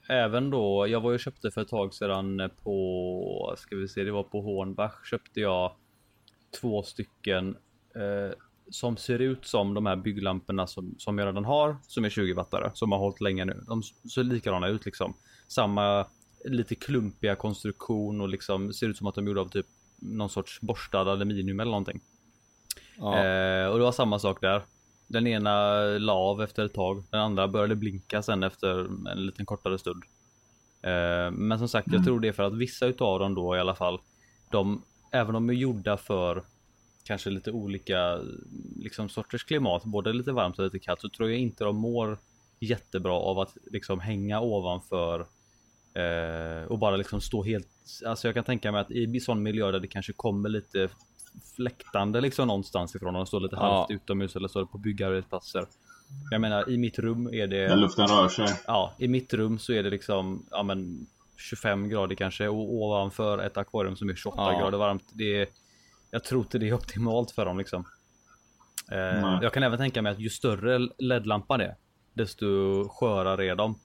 [0.10, 4.12] även då, jag var ju köpte för ett tag sedan på, ska vi se, det
[4.12, 5.72] var på Hornbach köpte jag
[6.62, 7.56] två stycken
[7.96, 8.36] eh,
[8.70, 12.34] som ser ut som de här bygglamporna som, som jag redan har, som är 20
[12.34, 13.64] wattare, som har hållit länge nu.
[13.68, 15.14] De ser likadana ut liksom.
[15.48, 16.08] Samma
[16.46, 19.66] lite klumpiga konstruktion och liksom ser ut som att de är gjorda av typ
[20.00, 22.02] någon sorts borstad aluminium eller någonting.
[22.98, 23.26] ja.
[23.26, 24.62] Eh, och det var samma sak där.
[25.08, 27.04] Den ena la av efter ett tag.
[27.10, 28.80] Den andra började blinka sen efter
[29.12, 30.04] en liten kortare stund.
[30.82, 33.60] Eh, men som sagt, jag tror det är för att vissa utav dem då i
[33.60, 34.00] alla fall.
[34.52, 36.44] De, även om de är gjorda för
[37.08, 38.20] kanske lite olika
[38.80, 42.18] liksom, sorters klimat, både lite varmt och lite kallt, så tror jag inte de mår
[42.60, 45.20] jättebra av att liksom hänga ovanför
[45.94, 47.68] eh, och bara liksom stå helt.
[48.06, 50.90] Alltså jag kan tänka mig att i sån miljö där det kanske kommer lite
[51.56, 53.62] fläktande liksom någonstans ifrån och de står lite Ja.
[53.78, 55.66] halvt utomhus eller står på byggarbetsplatser.
[56.32, 58.48] Jag menar i mitt rum är det När luften rör sig.
[58.68, 63.38] Ja, i mitt rum så är det liksom ja, men 25 grader kanske och ovanför
[63.40, 64.60] ett akvarium som är 28 Ja.
[64.60, 65.04] grader varmt.
[65.14, 65.48] Det är,
[66.12, 67.86] jag tror inte det är optimalt för dem liksom.
[68.92, 71.76] Eh, jag kan även tänka mig att ju större LED-lampan är,
[72.14, 72.46] desto
[72.90, 73.80] skörare är de.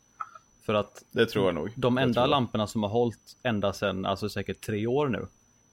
[0.66, 4.28] För att Det tror jag nog de enda lamporna som har hållit ända sedan, alltså
[4.28, 5.26] säkert tre år nu.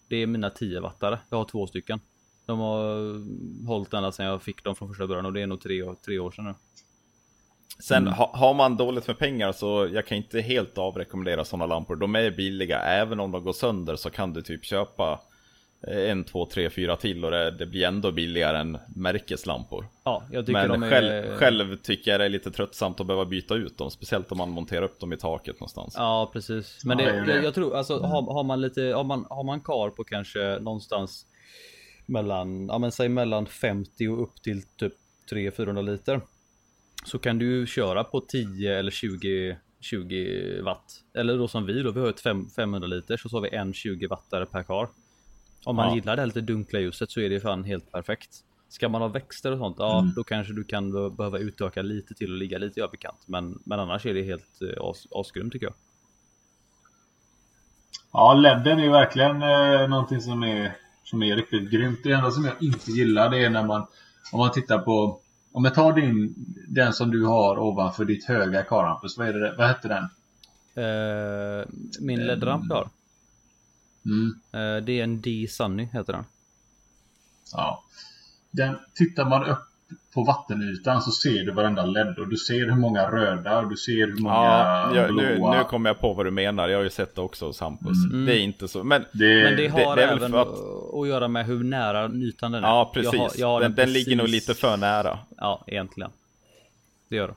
[0.07, 1.19] Det är mina 10 wattare.
[1.29, 1.99] Jag har två stycken.
[2.45, 5.61] De har hållit ända sedan jag fick dem från första början och det är nog
[5.61, 6.53] tre, år- tre år sedan nu.
[7.83, 8.13] Sen Mm.
[8.13, 11.95] ha, har man dåligt med pengar så jag kan inte helt avrekommendera sådana lampor.
[11.95, 15.21] De är billiga, även om de går sönder så kan du typ köpa
[15.81, 19.85] en, två, tre, fyra till och det, det blir ändå billigare än märkeslampor.
[20.03, 20.89] Ja, jag tycker Men de är...
[20.89, 24.37] själv, själv tycker jag det är lite tröttsamt att behöva byta ut dem, speciellt om
[24.37, 25.93] man monterar upp dem i taket någonstans.
[25.97, 26.85] Ja, precis.
[26.85, 29.89] Men det, det jag, tror alltså har, har man lite, har man, har man kar
[29.89, 31.25] på kanske någonstans
[32.05, 34.93] mellan, ja men säg mellan 50 och upp till typ
[35.31, 36.21] 300-400 liter.
[37.05, 41.03] Så kan du köra på 10 eller 20 20 watt.
[41.13, 43.73] Eller då som vi då, vi har ett fem- 500 liter så har vi en
[43.73, 44.89] 20 wattare per kar.
[45.63, 45.95] Om man Ja.
[45.95, 48.29] gillar det här lite dunkla ljuset så är det fan helt perfekt.
[48.69, 50.13] Ska man ha växter och sånt, ja Mm.
[50.15, 53.19] då kanske du kan be- behöva utöka lite till och ligga lite i överkant.
[53.25, 55.75] Men, men annars är det helt eh, as, asgrymt tycker jag.
[58.11, 61.99] Ja, ledden är verkligen eh, någonting som är, som är riktigt grymt.
[62.03, 63.87] Det enda som jag inte gillar det är när man
[64.31, 65.19] om man tittar på
[65.51, 66.35] om jag tar din
[66.67, 69.17] den som du har ovanför ditt höga karampus.
[69.17, 69.55] Vad är det?
[69.57, 70.03] Vad hette den?
[70.85, 71.65] Eh,
[71.99, 72.89] min LED-ramp jag har.
[74.09, 74.33] Mm.
[74.77, 76.23] Eh, det är en D-Sunny heter den.
[77.53, 77.83] Ja.
[78.51, 79.57] Den, tittar man upp
[80.13, 83.75] på vattenytan så ser du varenda LED och du ser hur många röda och du
[83.77, 85.57] ser hur många Ja, jag, nu, blåa.
[85.57, 86.69] nu kommer jag på vad du menar.
[86.69, 87.97] Jag har ju sett det också hos Hampus.
[88.25, 88.83] Det är inte så.
[88.83, 90.47] Men det, Men det har det är väl även för att...
[90.47, 92.67] att- att göra med hur nära ytan den är.
[92.67, 93.13] ja, precis.
[93.13, 95.19] Jag har, jag har den, den precis- ligger nog lite för nära.
[95.37, 96.11] Ja, egentligen.
[97.09, 97.35] Det gör den.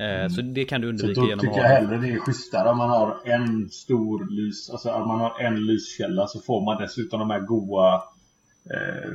[0.00, 2.08] Eh, Så det kan du så undvika då genom tycker att jag ha hellre det
[2.12, 6.40] är schysstare om man har en stor lys, alltså om man har en lyskälla så
[6.40, 7.94] får man dessutom de här goa
[8.74, 9.10] eh,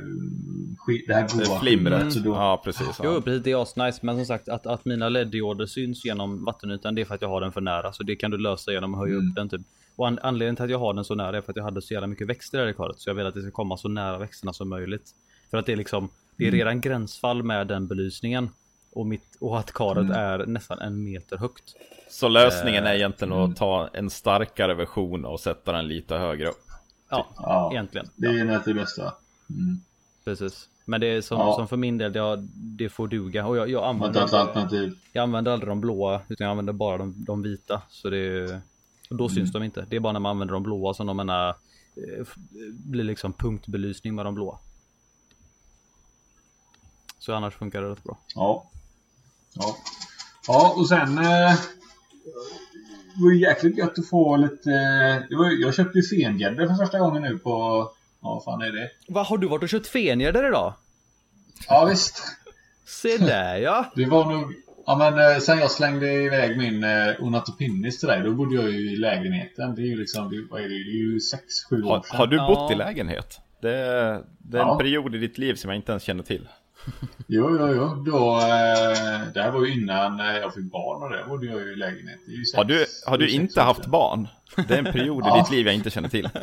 [0.78, 2.12] skit, det här goa Flimret.
[2.12, 3.00] Så då, Ja, precis.
[3.04, 3.20] Jo Ja.
[3.20, 3.98] precis, det är asnice.
[4.02, 7.28] Men som sagt att, att mina LED-dioder syns genom vattenytan det är för att jag
[7.28, 7.92] har den för nära.
[7.92, 9.28] Så det kan du lösa genom att höja Mm.
[9.28, 9.60] upp den typ.
[9.96, 11.82] Och an anledningen till att jag har den så nära är för att jag hade
[11.82, 12.98] så jävla mycket växter där i karet.
[13.00, 15.10] Så jag vill att det ska komma så nära växterna som möjligt.
[15.50, 16.58] För att det är liksom, det är Mm.
[16.58, 18.48] redan gränsfall med den belysningen.
[18.96, 20.16] Och, mitt, och att karet Mm.
[20.16, 21.74] är nästan en meter högt.
[22.10, 23.50] Så lösningen är egentligen Mm.
[23.50, 26.64] att ta en starkare version och sätta den lite högre upp.
[27.10, 27.72] Ja, Ja.
[27.72, 28.06] egentligen.
[28.16, 29.14] det är nästan det bästa.
[29.50, 29.80] Mm.
[30.24, 30.68] Precis.
[30.84, 31.54] Men det är som, Ja.
[31.54, 33.46] som för min del, det, det får duga.
[33.46, 34.98] Och jag, jag, använder, alternativ.
[35.12, 37.82] jag använder aldrig de blåa, utan jag använder bara de, de vita.
[37.88, 38.44] Så det,
[39.10, 39.86] och då syns de inte.
[39.88, 42.26] Det är bara när man använder de blåa som de menar, eh,
[42.72, 44.58] blir liksom punktbelysning med de blåa.
[47.18, 48.18] Så annars funkar det rätt bra.
[48.34, 48.70] Ja.
[49.58, 49.76] Ja.
[50.48, 51.18] Ja, och sen...
[51.18, 51.52] Eh,
[53.14, 54.70] det var ju jäkligt gött att få lite...
[54.70, 57.50] Eh, det var, jag köpte ju fengädda för första gången nu på...
[58.22, 58.90] Ja, vad fan är det?
[59.08, 60.74] Vad har du varit och köpt fengäddor idag?
[61.68, 62.22] Ja, visst.
[62.86, 63.92] Se där ja!
[63.96, 64.52] Det var nog...
[64.86, 68.70] Ja, men eh, sen jag slängde iväg min eh, Onatopinnis till dig, då bodde jag
[68.70, 69.74] ju i lägenheten.
[69.74, 70.30] Det är ju liksom...
[70.30, 70.68] Det, vad är det?
[70.68, 71.18] Det är ju
[71.70, 72.16] 6-7 år Har, sedan.
[72.18, 72.46] har du Ja.
[72.46, 73.40] bott i lägenhet?
[73.62, 73.68] Det,
[74.38, 74.78] det är en Ja.
[74.78, 76.48] period i ditt liv som jag inte ens känner till.
[77.28, 78.04] Jo, jo, jo.
[78.06, 81.60] Då, eh, det här var ju innan eh, jag fick barn och det bodde jag
[81.60, 82.18] ju i lägenhet.
[82.26, 83.90] Det är ju sex, Har du, har du inte haft sedan.
[83.90, 84.28] barn?
[84.68, 86.28] Det är en period i ditt liv jag inte känner till.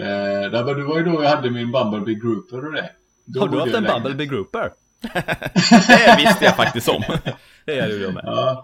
[0.00, 2.90] Eh, där, det var ju då jag hade min Bumblebee Grouper och det.
[3.24, 4.02] Då Har du haft en lägenhet.
[4.02, 4.72] Bumblebee Grouper?
[5.88, 7.02] Det visste jag faktiskt om.
[7.66, 8.22] Det gjorde jag med.
[8.26, 8.62] Ja.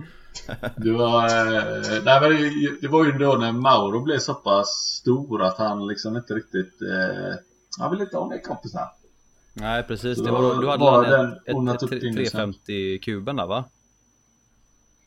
[0.77, 4.68] Det var, eh, nej, men det, det var ju då när Mauro blev så pass
[5.01, 6.83] stor att han liksom inte riktigt...
[6.83, 7.35] Eh,
[7.79, 8.89] han ville inte ha med kompisar.
[9.53, 13.37] Nej precis, det Då var, då- du hade var den, den ett, ett 350 kuben
[13.37, 13.65] där va?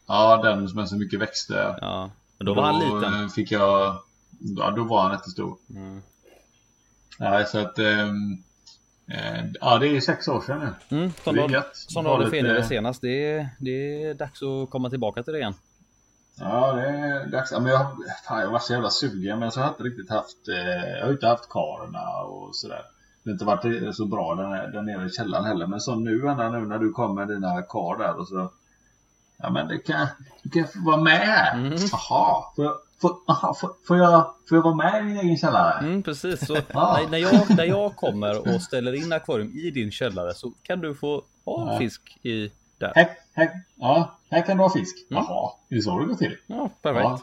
[0.08, 1.78] Ja, den som är så mycket växter.
[1.82, 3.24] Ja, men då var han liten.
[3.24, 3.98] eh, fick jag...
[4.58, 5.58] Ja, då var han jättestor.
[5.70, 6.02] Mm.
[7.20, 7.80] Nej, så att...
[7.80, 8.08] eh,
[9.62, 10.98] ja, det är sex år sedan nu.
[10.98, 11.76] Mm, som Det är gött.
[11.76, 13.02] som du Var hade lite- senast.
[13.02, 15.54] Det är, det är dags att komma tillbaka till det igen.
[16.39, 17.52] Ja, det är dags.
[17.52, 17.88] Ja, men jag,
[18.28, 20.47] fan, jag var så jävla sugen, men så har jag inte riktigt haft...
[20.47, 22.82] Eh, jag har inte haft karna och sådär.
[23.23, 25.67] Det har inte varit så bra där, där nere i källaren heller.
[25.67, 28.52] Men så nu, Anna, nu när du kommer med dina kar där och så...
[29.38, 30.08] Ja, men det kan,
[30.43, 31.52] du kan få vara med.
[31.56, 31.73] Mm.
[31.91, 35.38] Jaha, får jag, får, aha, får, får, jag, får jag vara med i min egen
[35.38, 35.80] källare?
[35.80, 36.97] Mm, precis, så Ja.
[37.02, 40.80] när, när, jag, när jag kommer och ställer in akvarium i din källare så kan
[40.82, 41.80] du få ha Ja.
[41.80, 42.91] fisk i där.
[42.95, 44.96] Här, här, ja, här kan du ha fisk.
[45.12, 45.24] Mm.
[45.24, 46.38] Jaha, det är så det går till.
[46.48, 47.04] Ja, perfekt.
[47.04, 47.20] Ja.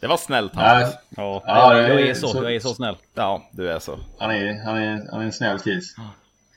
[0.00, 0.98] Det var snällt Nej, Hampus.
[1.10, 2.96] Ja, Ja, jag, jag, det är så, så- jag är så snäll.
[3.14, 3.98] Ja, du är så.
[4.18, 5.94] han, är, han, är, han är en snäll kis.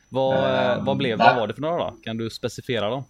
[0.09, 0.37] Vad,
[0.77, 1.23] Ehm, vad blev det?
[1.23, 1.33] nej.
[1.33, 1.93] Vad var det för några då?
[2.03, 3.03] Kan du specificera dem?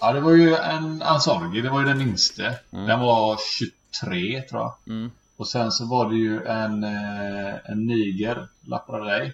[0.00, 2.58] Ja, det var ju en Ansorgi, det var ju den minste.
[2.70, 4.74] Den var 23 tror jag.
[4.86, 5.10] Mm.
[5.36, 9.32] Och sen så var det ju en, eh, en Niger, Lapradej.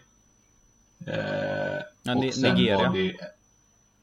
[1.06, 2.92] Eh, Ja, Nigeria.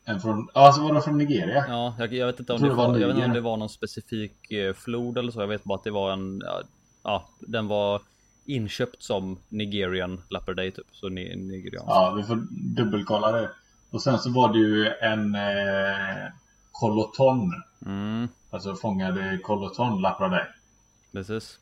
[0.10, 1.66] En från, ja, så var det från Nigeria.
[1.68, 3.42] Ja, jag, jag vet inte om det det var, var jag vet inte om det
[3.42, 5.42] var någon specifik eh, flod eller så.
[5.42, 6.42] Jag vet bara att det var en,
[7.04, 8.02] ja, den var
[8.46, 10.88] inköpt som Nigerian Leopard typ.
[10.92, 11.88] Så ni, nigeriansk.
[11.90, 13.50] Ja, vi får dubbelkolla det.
[13.90, 16.32] Och sen så var det ju en eh,
[16.72, 17.52] Koloton.
[17.86, 20.46] Mm, Alltså fångade Koloton Lapradej.
[21.12, 21.60] precis.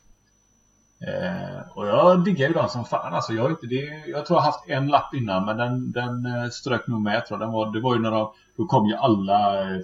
[1.06, 3.32] Eh, och jag diggar ju dem som fan alltså.
[3.32, 6.86] Jag, inte, det, jag tror jag haft en lapp innan men den, den eh, strök
[6.86, 7.48] nog med tror jag.
[7.48, 9.78] Den var, det var ju när de, då kom ju alla eh,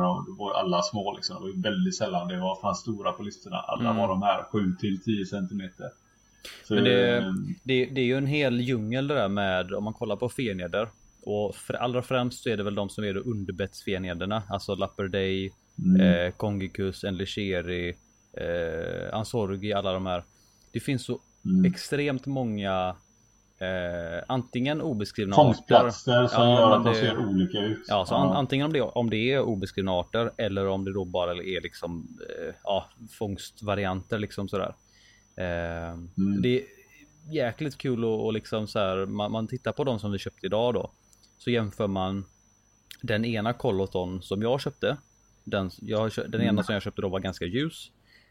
[0.00, 1.36] de, det var ju alla små liksom.
[1.36, 3.56] Det var ju väldigt sällan det var fan stora på listorna.
[3.56, 3.96] Alla Mm.
[3.96, 5.88] var de här 7 till 10 centimeter.
[6.64, 7.32] Så, Men det- eh,
[7.64, 10.88] Det, det är ju en hel djungel det där med om man kollar på feneder
[11.26, 16.00] Och för, allra främst så är det väl de som är underbettsfenederna, alltså Lapperday, Mm.
[16.00, 17.88] eh, Kongicus, Enlicheri,
[18.36, 20.24] eh, Ansorgi, alla de här.
[20.74, 21.64] Det finns så Mm.
[21.64, 22.96] extremt många
[23.58, 27.84] eh, antingen obeskrivna Fångstplatser som Ja, gör att de ser olika ut.
[27.88, 31.04] Ja, så an, antingen om det, om det är obeskrivna arter eller om det då
[31.04, 34.74] bara är liksom eh, ja, fångstvarianter liksom sådär.
[35.36, 35.44] Eh,
[36.16, 36.42] Mm.
[36.42, 36.62] Det är
[37.30, 40.46] jäkligt kul och, och liksom så här, man, man tittar på de som vi köpte
[40.46, 40.90] idag då.
[41.38, 42.24] Så jämför man
[43.02, 44.96] den ena koloton som jag köpte.
[45.44, 46.48] Den, jag, den Mm.
[46.48, 47.90] ena som jag köpte då var ganska ljus.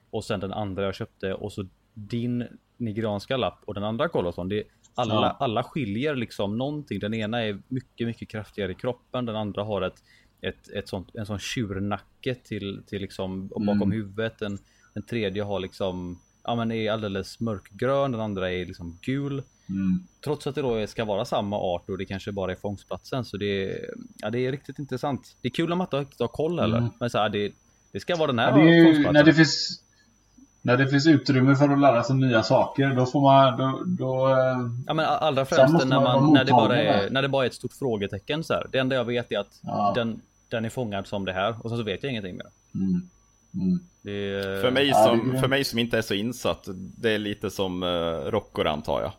[0.10, 4.50] Och sen den andra jag köpte och så din nigerianska lapp och den andra koloton.
[4.50, 4.64] Det,
[4.96, 5.38] alla, Ja.
[5.40, 7.00] alla skiljer liksom någonting.
[7.00, 9.26] Den ena är mycket, mycket kraftigare i kroppen.
[9.26, 10.04] Den andra har ett,
[10.42, 13.92] ett, ett sånt, en sån tjurnacke till, till liksom bakom Mm.
[13.92, 14.40] huvudet.
[14.40, 14.58] Den,
[14.94, 18.12] den tredje har liksom, ja men är alldeles mörkgrön.
[18.12, 19.44] Den andra är liksom gul.
[19.70, 20.04] Mm.
[20.24, 23.26] Trots att det då ska vara samma art och det kanske bara är fångstplatsen.
[23.26, 25.38] Så det är, ja, det är riktigt intressant.
[25.42, 26.78] Det är kul när man inte har koll heller.
[26.78, 26.90] Mm.
[27.00, 27.52] Men så här, det,
[27.92, 29.14] det ska vara den här Ja, det ju, fångstplatsen.
[29.14, 29.83] när, det finns,
[30.66, 33.58] när det finns utrymme för att lära sig nya saker, då får man...
[33.58, 37.30] Då, då, eh, Ja men allra främst när, man när, det bara är, när det
[37.30, 38.68] bara är ett stort frågetecken så här.
[38.72, 39.92] Det enda jag vet är att Ja.
[39.96, 42.48] den, den är fångad som det här och sen så vet jag ingenting mer.
[42.76, 43.10] mm.
[43.54, 43.80] Mm.
[44.02, 47.20] Det är, För mig, Ja, som, för mig som inte är så insatt, det är
[47.20, 49.12] lite som uh, Rockor antar jag.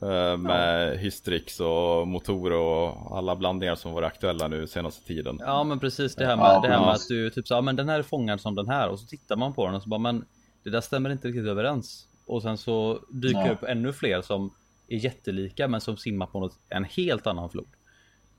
[0.00, 5.36] Eh, med Hystrix och motor och alla blandningar som varit aktuella nu senaste tiden.
[5.40, 7.60] Ja men precis det här med, Ja, det här med att du typ så, ja
[7.60, 9.82] men den här är fångad som den här och så tittar man på den och
[9.82, 10.24] så bara men
[10.70, 12.08] det där stämmer inte riktigt överens.
[12.26, 14.50] Och sen så dyker det upp ännu fler som
[14.88, 17.66] är jättelika men som simmar på något, en helt annan flod.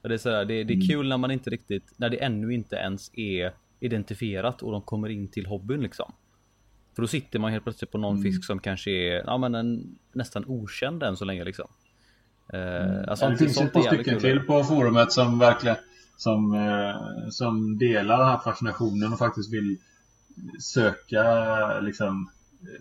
[0.01, 0.87] Och det är sådär, det, det är Mm.
[0.87, 5.09] kul när man inte riktigt, när det ännu inte ens är identifierat och de kommer
[5.09, 6.13] in till hobbyn liksom.
[6.95, 8.23] För då sitter man helt plötsligt på någon Mm.
[8.23, 11.67] fisk som kanske är ja, men en, nästan okänd än så länge liksom.
[12.53, 15.77] Eh, alltså, Ja, det finns ett par stycken till på forumet som verkligen
[16.17, 19.77] som, eh, som delar den här fascinationen och faktiskt vill
[20.59, 22.29] söka liksom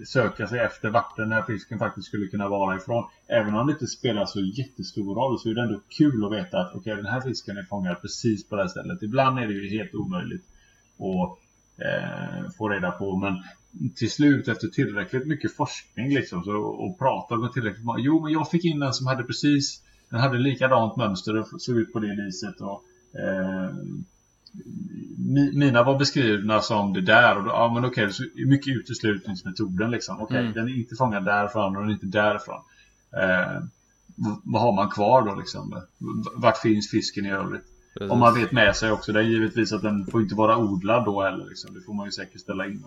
[0.06, 3.04] söka sig efter vart den här fisken faktiskt skulle kunna vara ifrån.
[3.26, 6.58] Även om det inte spelar så jättestor roll så är det ändå kul att veta
[6.60, 9.02] att okej den här fisken är fångad precis på det här stället.
[9.02, 10.44] Ibland är det ju helt omöjligt
[10.98, 11.38] att
[11.84, 13.42] eh, få reda på men
[13.94, 17.98] till slut efter tillräckligt mycket forskning liksom så, och prata med tillräckligt många.
[18.00, 21.76] Jo men jag fick in en som hade precis den hade likadant mönster och såg
[21.76, 22.84] ut på det viset och
[23.20, 23.70] eh,
[25.54, 29.90] mina var beskrivna som det där och då, ja men okej, så är mycket uteslutningsmetoden
[29.90, 30.20] liksom.
[30.20, 30.52] Okej, Mm.
[30.52, 32.60] den är inte fångad därifrån och den är inte därifrån.
[33.12, 33.62] Eh,
[34.44, 35.82] vad har man kvar då liksom?
[36.34, 37.64] Vart finns fisken i övrigt?
[37.94, 38.10] Precis.
[38.12, 41.04] Om man vet med sig också, det är givetvis att den får inte vara odlad
[41.04, 41.74] då heller liksom.
[41.74, 42.84] Det får man ju säkert ställa in?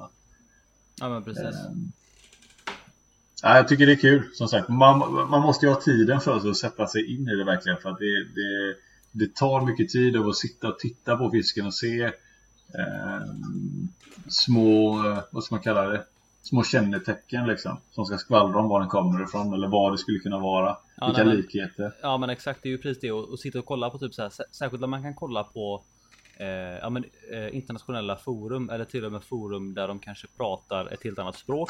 [1.00, 1.56] Ja men precis.
[3.43, 4.69] Ja, jag tycker det är kul som sagt.
[4.69, 7.78] Man, man måste ju ha tiden för sig att sätta sig in i det verkligen.
[7.78, 8.76] För att det, det,
[9.12, 12.12] det tar mycket tid av att sitta och titta på fisken och se eh,
[14.28, 14.93] små,
[15.32, 16.06] vad ska man kalla det?
[16.41, 17.78] Små kännetecken liksom.
[17.91, 20.78] Som ska skvallra om var den kommer ifrån eller vad det skulle kunna vara.
[20.97, 21.91] Ja, Vilka nej, likheter.
[22.02, 24.13] Ja men exakt, det är ju precis det och, och sitta och kolla på typ
[24.13, 25.84] så här, sä- särskilt när man kan kolla på
[26.38, 26.47] eh,
[26.82, 31.04] ja, men, eh, internationella forum eller till och med forum där de kanske pratar ett
[31.04, 31.69] helt annat språk.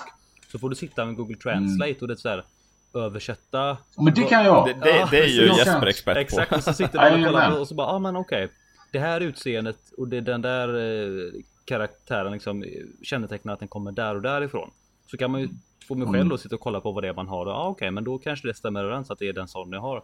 [0.51, 2.45] Så får du sitta med Google Translate och det är så här
[2.93, 3.77] översätta.
[3.97, 4.67] Men det kan jag!
[4.67, 5.57] Det, det, det är ju precis.
[5.65, 6.19] Jesper expert på.
[6.19, 8.49] Exakt, och så sitter man och kollar och så bara, ja ah, men okej.
[8.91, 11.31] Det här utseendet och det är den där eh,
[11.65, 12.69] karaktären liksom eh,
[13.03, 14.71] kännetecknar att den kommer där och därifrån.
[15.11, 15.49] Så kan man ju
[15.87, 16.29] få mig själv Mm.
[16.29, 17.47] då sitta och kolla på vad det är man har.
[17.47, 19.81] Ja ah, okej, men då kanske det stämmer överens att det är den sån jag
[19.81, 20.03] har.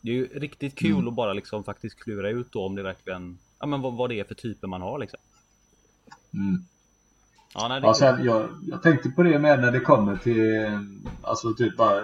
[0.00, 1.08] Det är ju riktigt kul Mm.
[1.08, 4.20] att bara liksom faktiskt klura ut då om det verkligen, ja men vad, vad det
[4.20, 5.20] är för typer man har liksom.
[6.34, 6.64] Mm.
[7.54, 10.66] Ja, nej, det Ja, sen, jag, jag tänkte på det med när det kommer till
[11.22, 12.02] alltså typ bara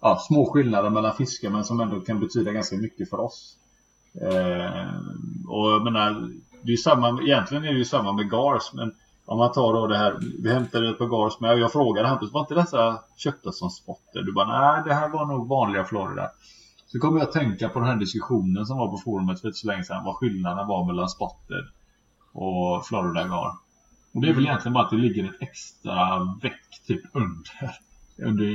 [0.00, 3.56] ja, små skillnader mellan fiskar men som ändå kan betyda ganska mycket för oss.
[4.20, 4.88] Eh,
[5.48, 6.30] och jag menar,
[6.62, 8.94] det är samma, egentligen är det ju samma med gars men
[9.26, 12.08] om man tar då det här, vi hämtade ett par gars med och jag frågade
[12.08, 14.22] Hampus, var inte dessa köpta som spotter?
[14.22, 16.30] Du bara, nej det här var nog vanliga Florida.
[16.86, 19.58] Så kommer jag att tänka på den här diskussionen som var på forumet för inte
[19.58, 21.64] så länge sedan, vad skillnaden var mellan spotted
[22.32, 23.65] och Florida gar.
[24.16, 24.46] Och det är väl Mm.
[24.50, 27.70] egentligen bara att det ligger ett extra väck typ under,
[28.30, 28.46] under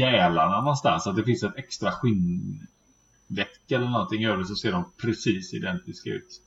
[0.00, 1.06] gälarna någonstans.
[1.06, 4.24] Att det finns ett extra skinnväck eller någonting.
[4.24, 6.42] Övrigt så ser de precis identiska ut.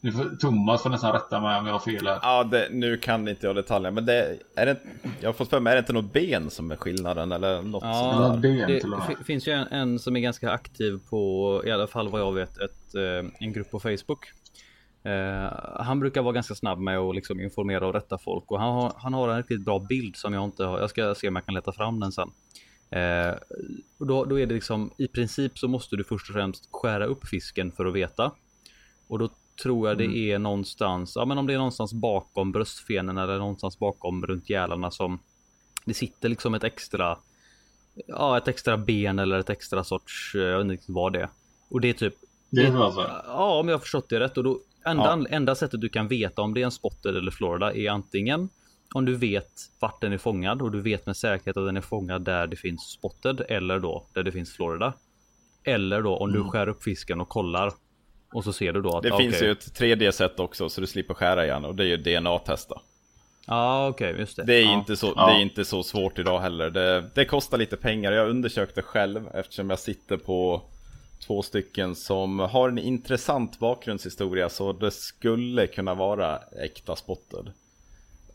[0.00, 2.18] Nu får, Thomas får nästan rätta mig om jag har fel här.
[2.22, 4.80] Ja, det, nu kan inte jag detaljerna, men det är det,
[5.20, 7.82] jag har fått för mig, är det inte något ben som är skillnaden eller något
[7.84, 9.08] Ja, sånt ben Det till och med.
[9.18, 12.32] fi- finns ju en, en som är ganska aktiv på, i alla fall vad jag
[12.32, 14.18] vet, ett, eh, en grupp på Facebook.
[15.04, 15.52] Eh,
[15.84, 18.92] han brukar vara ganska snabb med att liksom informera och rätta folk och han har,
[18.96, 20.80] han har en riktigt bra bild som jag inte har.
[20.80, 22.30] Jag ska se om jag kan leta fram den sen.
[22.90, 23.34] Eh,
[23.98, 27.06] och då, då är det liksom i princip så måste du först och främst skära
[27.06, 28.32] upp fisken för att veta.
[29.06, 29.28] Och då
[29.62, 30.16] tror jag det mm.
[30.16, 34.90] är någonstans, ja men om det är någonstans bakom bröstfenen eller någonstans bakom runt gälarna
[34.90, 35.18] som
[35.84, 37.18] det sitter liksom ett extra,
[38.06, 41.28] ja ett extra ben eller ett extra sorts, jag vet inte vad det är.
[41.68, 42.14] Och det är typ
[42.54, 43.10] det är alltså.
[43.26, 44.38] Ja, om jag har förstått det rätt.
[44.38, 45.26] Och då, enda, ja.
[45.30, 48.48] enda sättet du kan veta om det är en spotted eller Florida är antingen
[48.94, 51.80] om du vet vart den är fångad och du vet med säkerhet att den är
[51.80, 54.92] fångad där det finns spotted eller då där det finns Florida.
[55.64, 56.42] Eller då om mm.
[56.42, 57.72] du skär upp fisken och kollar
[58.32, 59.26] och så ser du då att det okay.
[59.26, 61.96] finns ju ett tredje sätt också så du slipper skära igen och det är ju
[61.96, 62.80] DNA-testa.
[63.46, 64.44] Ja ah, okej okay, just det.
[64.44, 64.78] Det är, ah.
[64.78, 65.26] inte så, ah.
[65.26, 66.70] det är inte så svårt idag heller.
[66.70, 68.12] Det, det kostar lite pengar.
[68.12, 70.62] Jag undersökte själv eftersom jag sitter på
[71.26, 77.52] två stycken som har en intressant bakgrundshistoria så det skulle kunna vara äkta spotted.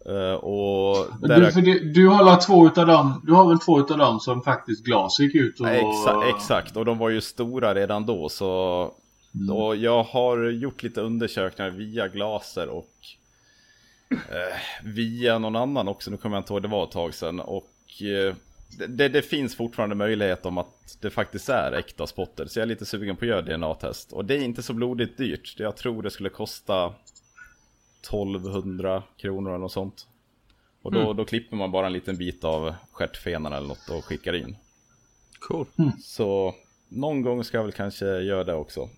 [0.09, 3.97] Uh, och du, för det, du har två utav dem, du har väl två utav
[3.97, 5.67] dem som faktiskt glas gick ut och...
[5.67, 8.91] Exa, exakt, och de var ju stora redan då så
[9.35, 9.55] mm.
[9.55, 12.93] Och jag har gjort lite undersökningar via glaser och
[14.11, 17.39] eh, Via någon annan också, nu kommer jag inte ihåg, det var ett tag sedan
[17.39, 18.35] och eh,
[18.77, 22.45] det, det, finns fortfarande möjlighet om att det faktiskt är äkta spotter.
[22.45, 24.13] Så jag är lite sugen på att göra DNA-test.
[24.13, 25.55] Och det är inte så blodigt dyrt.
[25.57, 26.93] Jag tror det skulle kosta
[28.01, 30.07] 1200 kronor eller något sånt.
[30.81, 31.15] Och då, mm.
[31.15, 34.55] då klipper man bara en liten bit av stjärtfenan eller något och skickar in.
[35.39, 35.65] Cool.
[35.77, 35.91] Mm.
[36.01, 36.55] Så
[36.89, 38.89] någon gång ska jag väl kanske göra det också.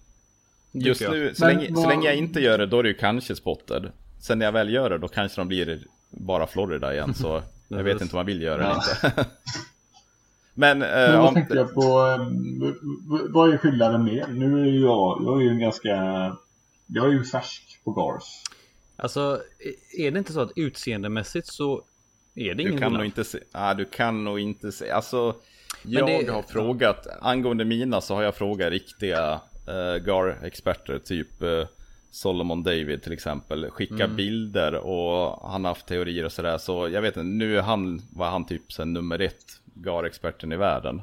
[0.72, 1.84] Just nu, så, länge, vad...
[1.84, 3.92] så länge jag inte gör det, då är det ju kanske spotted.
[4.20, 7.14] Sen när jag väl gör det, då kanske de blir bara Florida igen.
[7.14, 7.44] Så
[7.78, 8.84] jag vet inte om man vill göra ja.
[9.02, 9.26] det inte.
[10.54, 11.34] Men, eh, Men vad om...
[11.34, 12.28] tänkte jag på, eh,
[13.30, 14.28] vad är skillnaden mer?
[14.28, 15.90] Nu är jag, jag är ju en ganska,
[16.88, 18.24] jag är ju färsk på Gars.
[18.96, 19.42] Alltså,
[19.98, 21.84] är det inte så att utseendemässigt så
[22.36, 25.36] är det ingen du kan nog inte se, ah, Du kan nog inte se, alltså
[25.84, 26.32] jag det...
[26.32, 29.34] har frågat, angående mina så har jag frågat riktiga
[29.68, 31.66] uh, GAR-experter, typ uh,
[32.12, 34.16] Solomon David till exempel, skicka mm.
[34.16, 36.58] bilder och han har haft teorier och sådär.
[36.58, 40.58] Så jag vet inte, nu är han, var han typ sen nummer ett GAR-experten i
[40.58, 41.02] världen.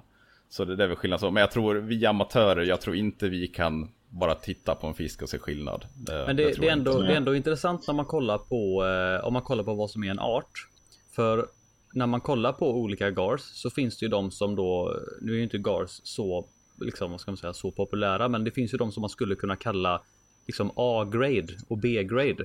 [0.49, 1.31] Så det, det är väl skillnad så.
[1.31, 5.23] Men jag tror vi amatörer, jag tror inte vi kan bara titta på en fisk
[5.23, 5.85] och se skillnad.
[5.95, 8.85] Det, Men det, det, det är, ändå, det är ändå intressant när man kollar på,
[8.87, 10.69] eh, om man kollar på vad som är en art.
[11.11, 11.47] För
[11.93, 15.37] när man kollar på olika GARs så finns det ju de som då, nu är
[15.37, 16.49] ju inte GARs så,
[16.81, 18.29] liksom vad ska man säga, så populära.
[18.29, 20.03] Men det finns ju de som man skulle kunna kalla
[20.49, 22.45] liksom A-grade och B-grade.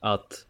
[0.00, 0.46] Att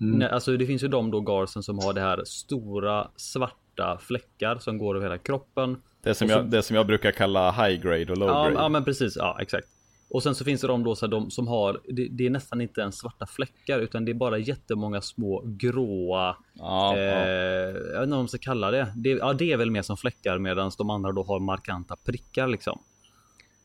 [0.00, 0.28] mm.
[0.32, 4.78] alltså det finns ju de då garsen som har det här stora svarta fläckar som
[4.78, 5.76] går över hela kroppen.
[6.02, 8.54] Det som, så, jag, det som jag brukar kalla high grade och low ja, grade.
[8.54, 9.68] Ja men precis, ja exakt.
[10.12, 12.30] Och sen så finns det de då så här, de som har, det, det, är
[12.30, 17.28] nästan inte ens svarta fläckar utan det är bara jättemånga små gråa, ja, eh, ja.
[17.28, 18.92] jag vet inte vad man ska kalla det.
[18.96, 19.10] det.
[19.10, 22.82] Ja det är väl mer som fläckar medan de andra då har markanta prickar liksom.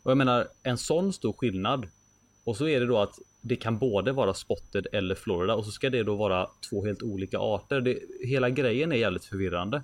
[0.03, 1.87] Och jag menar en sån stor skillnad
[2.47, 5.71] och så är det då att det kan både vara spotted eller Florida och så
[5.71, 7.81] ska det då vara två helt olika arter.
[7.81, 9.83] Det, hela grejen är jävligt förvirrande.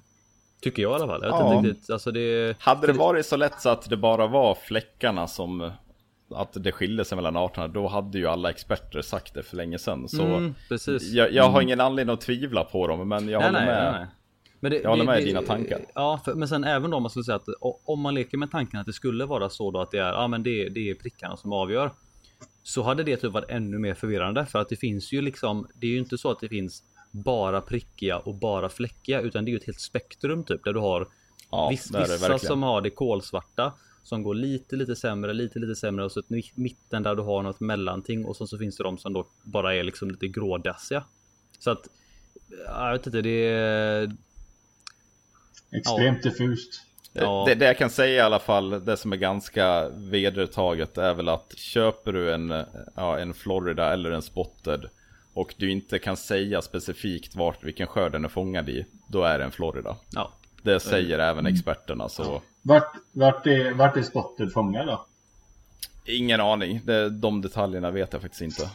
[0.61, 1.21] Tycker jag i alla fall.
[1.23, 1.61] Jag ja.
[1.63, 5.71] riktigt, alltså det, Hade det varit så lätt så att det bara var fläckarna som
[6.35, 9.79] att det skiljer sig mellan arterna, då hade ju alla experter sagt det för länge
[9.79, 10.09] sedan.
[10.09, 10.53] Så mm,
[11.01, 11.61] jag, jag, har mm.
[11.61, 13.91] ingen anledning att tvivla på dem, men jag nej, håller med.
[13.91, 14.07] Nej, nej.
[14.59, 15.79] Men det, jag håller med det, i dina tankar.
[15.95, 17.47] Ja, för, men sen även då om man skulle säga att
[17.85, 20.27] om man leker med tanken att det skulle vara så då att det är, ja
[20.27, 21.91] men det, det är prickarna som avgör
[22.63, 25.67] så hade det typ varit ännu mer förvirrande för att det finns ju liksom.
[25.75, 29.49] Det är ju inte så att det finns bara prickiga och bara fläckiga utan det
[29.49, 31.07] är ju ett helt spektrum typ där du har
[31.51, 36.05] ja, viss, vissa som har det kolsvarta som går lite lite sämre, lite lite sämre
[36.05, 38.97] och så ett mitten där du har något mellanting och så, så finns det de
[38.97, 41.05] som då bara är liksom lite grådassiga.
[41.59, 41.87] Så att
[42.65, 44.11] jag vet inte, det är
[45.71, 46.29] extremt ja.
[46.29, 46.81] diffust.
[47.13, 47.43] Ja.
[47.47, 51.29] Det, det, jag kan säga i alla fall, det som är ganska vedertaget är väl
[51.29, 54.89] att köper du en, ja, en Florida eller en spotted
[55.33, 59.39] och du inte kan säga specifikt vart, vilken skörd den är fångad i, då är
[59.39, 59.97] det en Florida.
[60.09, 60.31] Ja.
[60.61, 61.29] Det säger mm.
[61.29, 62.41] även experterna så.
[62.61, 65.05] Vart, vart, är, vart är spotted fångad då?
[66.05, 68.69] Ingen aning, det, de detaljerna vet jag faktiskt inte.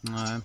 [0.00, 0.40] Nej.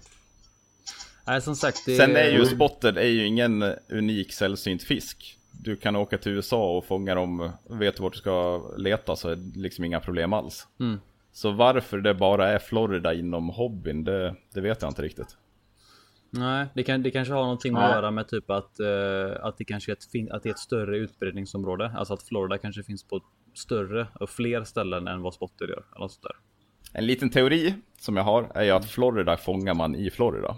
[1.26, 1.86] Nej som sagt.
[1.86, 1.98] Det...
[1.98, 6.78] Sen är ju spotted är ju ingen unik sällsynt fisk du kan åka till USA
[6.78, 10.34] och fånga dem, vet du vart du ska leta så är det liksom inga problem
[10.34, 10.68] alls.
[10.80, 11.00] Mm.
[11.32, 15.38] Så varför det bara är Florida inom hobbyn, det, det vet jag inte riktigt.
[16.30, 19.58] Nej, det, kan, det kanske har någonting med att göra med typ att, uh, att,
[19.58, 21.92] det kanske är ett, att det är ett större utbredningsområde.
[21.96, 23.22] Alltså att Florida kanske finns på
[23.54, 25.84] större och fler ställen än vad Spotter gör.
[25.96, 26.36] Eller sånt där.
[26.94, 30.58] En liten teori som jag har är ju att Florida fångar man i Florida.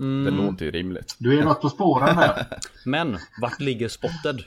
[0.00, 0.24] Mm.
[0.24, 1.16] Det låter ju rimligt.
[1.18, 2.46] Du är något på spåren här.
[2.84, 4.40] Men vart ligger Spotted?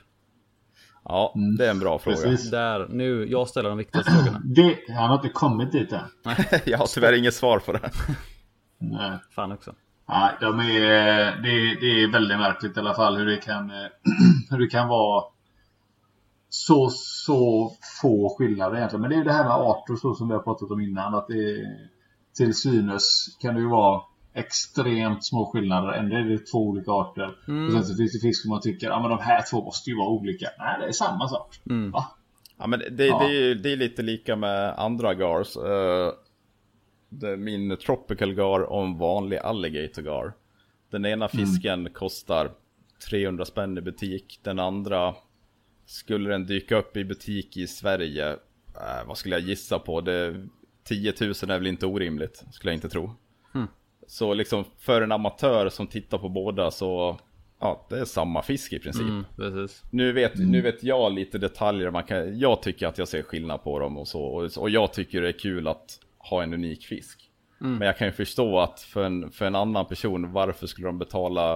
[1.04, 2.18] Ja, det är en bra fråga.
[2.18, 2.52] Precis.
[2.52, 4.42] Där, nu, jag ställer de viktigaste frågorna.
[4.44, 6.00] Det, han har inte kommit dit än.
[6.66, 7.92] jag har tyvärr inget svar på det.
[8.78, 9.18] Nej.
[9.32, 9.74] Fan också.
[10.10, 13.70] Nej, de är, det, det är väldigt märkligt i alla fall hur det kan,
[14.50, 15.24] hur det kan vara
[16.50, 17.72] så, så
[18.02, 19.02] få skillnader egentligen.
[19.02, 21.16] Men det är ju det här med arter så som vi har pratat om innan.
[21.16, 21.66] Att det
[22.38, 24.02] till synes kan det ju vara
[24.34, 25.92] extremt små skillnader.
[25.94, 27.36] Ändå är det två olika arter.
[27.48, 27.66] Mm.
[27.66, 29.90] Och sen så finns det fisk som man tycker, ja men de här två måste
[29.90, 30.48] ju vara olika.
[30.60, 31.60] Nej, det är samma sak.
[31.70, 31.92] Mm.
[31.92, 32.06] Va?
[32.58, 33.20] Ja, men det, Ja.
[33.20, 35.54] det, är, ju- det är lite lika med andra gars.
[37.10, 40.34] Det är min tropical gar och en vanlig alligator gar.
[40.90, 42.52] Den ena fisken kostar
[43.10, 44.40] 300 spänn i butik.
[44.44, 45.16] Den andra,
[45.86, 48.30] skulle den dyka upp i butik i Sverige,
[48.76, 50.02] eh, vad skulle jag gissa på?
[50.02, 50.48] Det,
[50.84, 53.12] 10 000 är väl inte orimligt, skulle jag inte tro.
[54.10, 57.18] Så liksom för en amatör som tittar på båda så,
[57.60, 59.02] ja, det är samma fisk i princip.
[59.08, 59.84] Mm, precis.
[59.92, 63.64] Nu vet, nu vet jag lite detaljer, man kan, jag tycker att jag ser skillnad
[63.64, 64.22] på dem och så.
[64.22, 67.32] Och, och jag tycker det är kul att ha en unik fisk.
[67.58, 70.98] Men jag kan ju förstå att för en, för en annan person, varför skulle de
[71.00, 71.54] betala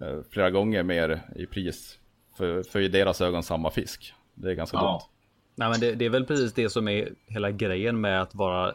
[0.00, 1.98] eh, flera gånger mer i pris
[2.36, 4.14] för, för i deras ögon samma fisk?
[4.34, 4.82] Det är ganska Ja.
[4.82, 5.10] dumt.
[5.54, 8.74] Nej men det, det är väl precis det som är hela grejen med att vara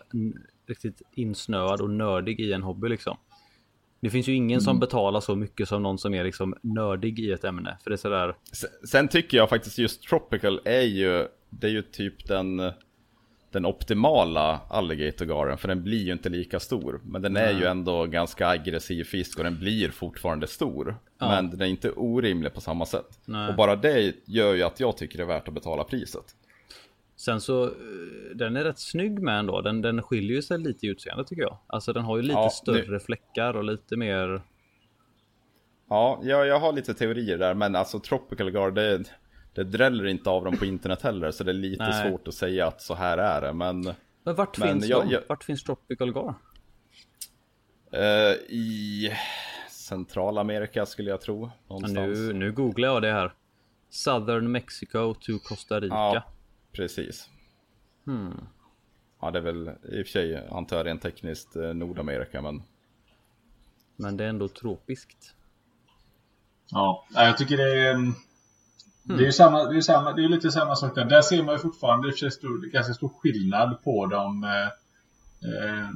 [0.70, 3.18] riktigt insnöad och nördig i en hobby liksom.
[4.02, 7.32] Det finns ju ingen som betalar så mycket som någon som är liksom nördig i
[7.32, 7.78] ett ämne.
[7.84, 8.36] För det är sådär.
[8.52, 12.72] Sen, sen tycker jag faktiskt just Tropical är ju, det är ju typ den,
[13.52, 15.58] den optimala alligatorgaren.
[15.58, 17.02] För den blir ju inte lika stor.
[17.04, 20.98] Men den är ju ändå ganska aggressiv fisk och den blir fortfarande stor.
[21.20, 21.30] Ja.
[21.30, 23.20] Men den är inte orimlig på samma sätt.
[23.26, 23.50] Nej.
[23.50, 26.36] Och bara det gör ju att jag tycker det är värt att betala priset.
[27.20, 27.72] Sen så eh,
[28.36, 29.62] den är rätt snygg med ändå.
[29.62, 31.58] Den, den skiljer ju sig lite i utseende tycker jag.
[31.68, 34.42] Alltså den har ju lite Ja, större fläckar och lite mer.
[35.90, 37.54] Ja, jag, jag har lite teorier där.
[37.54, 39.04] Men alltså Tropical Guard, det,
[39.54, 41.32] det dräller inte av dem på internet heller.
[41.32, 42.10] Så det är lite Nej.
[42.10, 43.54] svårt att säga att så här är det.
[43.54, 43.82] Men
[44.24, 45.12] Men vart Men finns jag- de?
[45.14, 46.34] jag- Vart finns Tropical Gar?
[47.92, 49.12] eh, i
[49.70, 51.50] Centralamerika skulle jag tro.
[51.70, 52.20] Någonstans.
[52.20, 53.34] nu, nu googlar jag det här.
[53.90, 55.96] Southern Mexico to Costa Rica.
[55.96, 56.24] Ja,
[56.72, 57.30] precis.
[58.06, 58.40] Hmm.
[59.22, 62.64] Ja, det är väl i och för sig, antar jag rent tekniskt, eh, Nordamerika, men
[63.96, 65.34] Men det är ändå tropiskt.
[66.72, 67.94] Ja, jag tycker det är...
[67.94, 68.14] mm,
[69.04, 71.06] Det är ju samma, det är ju samma, det är lite samma sak där.
[71.06, 74.44] Där ser man ju fortfarande i och för sig stor, ganska stor skillnad på dem.
[74.44, 74.68] Eh,
[75.50, 75.90] eh,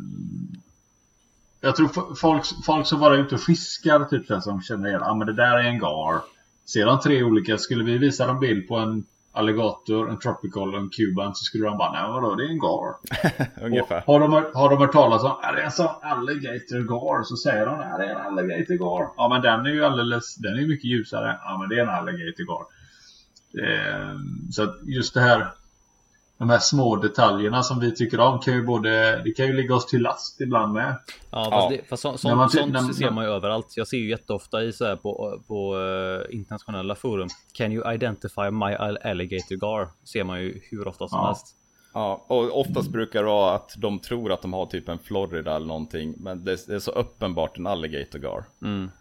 [1.62, 5.02] jag tror folk, folk som bara är ute och fiskar, typ så som känner igen,
[5.04, 6.22] ah, men det där är en gar.
[6.66, 10.80] Ser de tre olika, skulle vi visa dem bild på en alligator, en tropical och
[10.82, 12.96] en cuban så skulle de bara, nej vadå, det är en gar.
[13.66, 14.04] ungefär.
[14.08, 17.24] Och har, de, hört- har de hört talas om, är det en sån alligator gar?
[17.24, 19.10] Så säger de, är det är en alligator gar?
[19.18, 21.40] Ja men den är ju alldeles, den är mycket ljusare.
[21.44, 22.66] Ja men det är en alligator gar.
[23.64, 24.16] Eh,
[24.52, 25.48] så att just det här,
[26.38, 29.76] de här små detaljerna som vi tycker om kan ju både, det kan ju ligga
[29.76, 30.96] oss till last ibland med.
[31.32, 31.52] Ja, Ja.
[31.52, 33.68] fast, det, fast så, När man sånt, man- ser man ju överallt.
[33.76, 37.28] Jag ser ju jätteofta i så här på, på eh, internationella forum.
[37.54, 39.88] Can you identify my all- alligator gar?
[40.04, 41.26] Ser man ju hur ofta som Ja.
[41.28, 41.48] helst.
[41.94, 45.56] Ja, och oftast brukar det vara att de tror att de har typ en Florida
[45.56, 48.44] eller någonting, men det, det är så uppenbart en alligator gar.
[48.62, 48.92] Mm.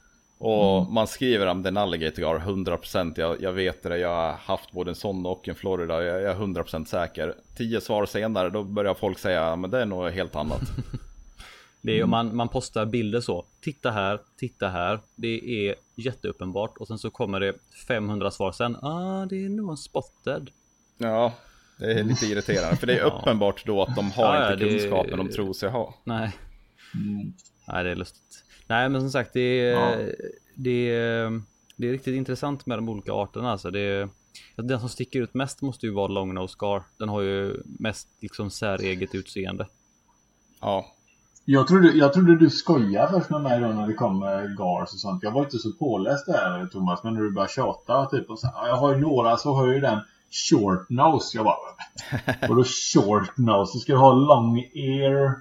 [0.44, 4.72] Och man skriver om den alligator gar 100%, jag, jag vet det, jag har haft
[4.72, 7.34] både en sån och en Florida, jag, jag är 100% säker.
[7.56, 10.60] Tio svar senare, då börjar folk säga, "Ja, men det är nog helt annat.
[11.84, 13.44] Det är ju man, man postar bilder så.
[13.60, 15.00] Titta här, titta här.
[15.16, 17.54] Det är jätteuppenbart och sen så kommer det
[17.88, 18.76] 500 svar sen.
[18.76, 20.50] Ah, det är nog en spotted.
[20.98, 21.32] Ja,
[21.78, 24.70] det är lite irriterande, för det är uppenbart då att de har Ja, inte det-
[24.70, 25.94] kunskapen de tror sig ha.
[26.04, 26.30] Nej,
[26.94, 27.32] Mm.
[27.68, 28.31] nej det är lustigt.
[28.66, 30.12] Nej, men som sagt, det är, Ja.
[30.54, 31.42] det är,
[31.76, 33.50] det är riktigt intressant med de olika arterna.
[33.52, 34.08] Alltså det är,
[34.56, 36.82] den som sticker ut mest måste ju vara long nose scar.
[36.98, 39.66] Den har ju mest liksom säreget utseende.
[40.60, 40.86] Ja,
[41.44, 44.92] Jag trodde, jag trodde du skojade först med mig då när det kom eh, gars
[44.92, 45.22] och sånt.
[45.22, 48.48] Jag var inte så påläst där Thomas, men när du började tjata typ och så,
[48.54, 49.98] "Ja, Jag har ju några så har jag ju den
[50.50, 51.36] short nose.
[51.38, 51.56] Jag bara,
[52.48, 53.72] och då short nose?
[53.78, 55.34] Du ska ha long ear,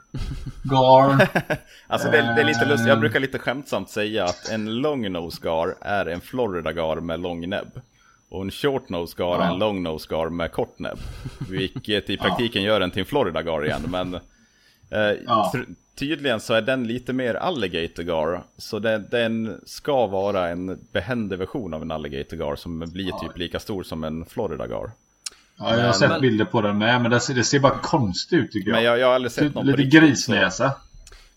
[0.64, 1.28] gar.
[1.88, 3.00] Alltså det, det är lite lustigt, jag Ehm.
[3.00, 7.50] brukar lite skämtsamt säga att en long nose gar är en Florida gar med lång
[7.50, 7.82] näbb.
[8.30, 9.54] Och en short nose gar är Ja.
[9.54, 11.00] en long nose gar med kort näbb.
[11.50, 13.82] Vilket i praktiken gör den till en Florida gar igen.
[13.88, 14.20] Men
[15.26, 15.52] Ja.
[15.56, 18.44] tr- tydligen så är den lite mer alligator gar.
[18.58, 23.38] Så den, den ska vara en behändig version av en alligator gar som blir typ
[23.38, 24.92] lika stor som en Florida gar.
[25.58, 27.60] Ja, jag har Men- sett men- bilder på den med, men det ser, det ser
[27.60, 28.76] bara konstigt ut tycker jag.
[28.76, 30.72] Men jag, jag har aldrig sett någon Lite så- grisnäsa.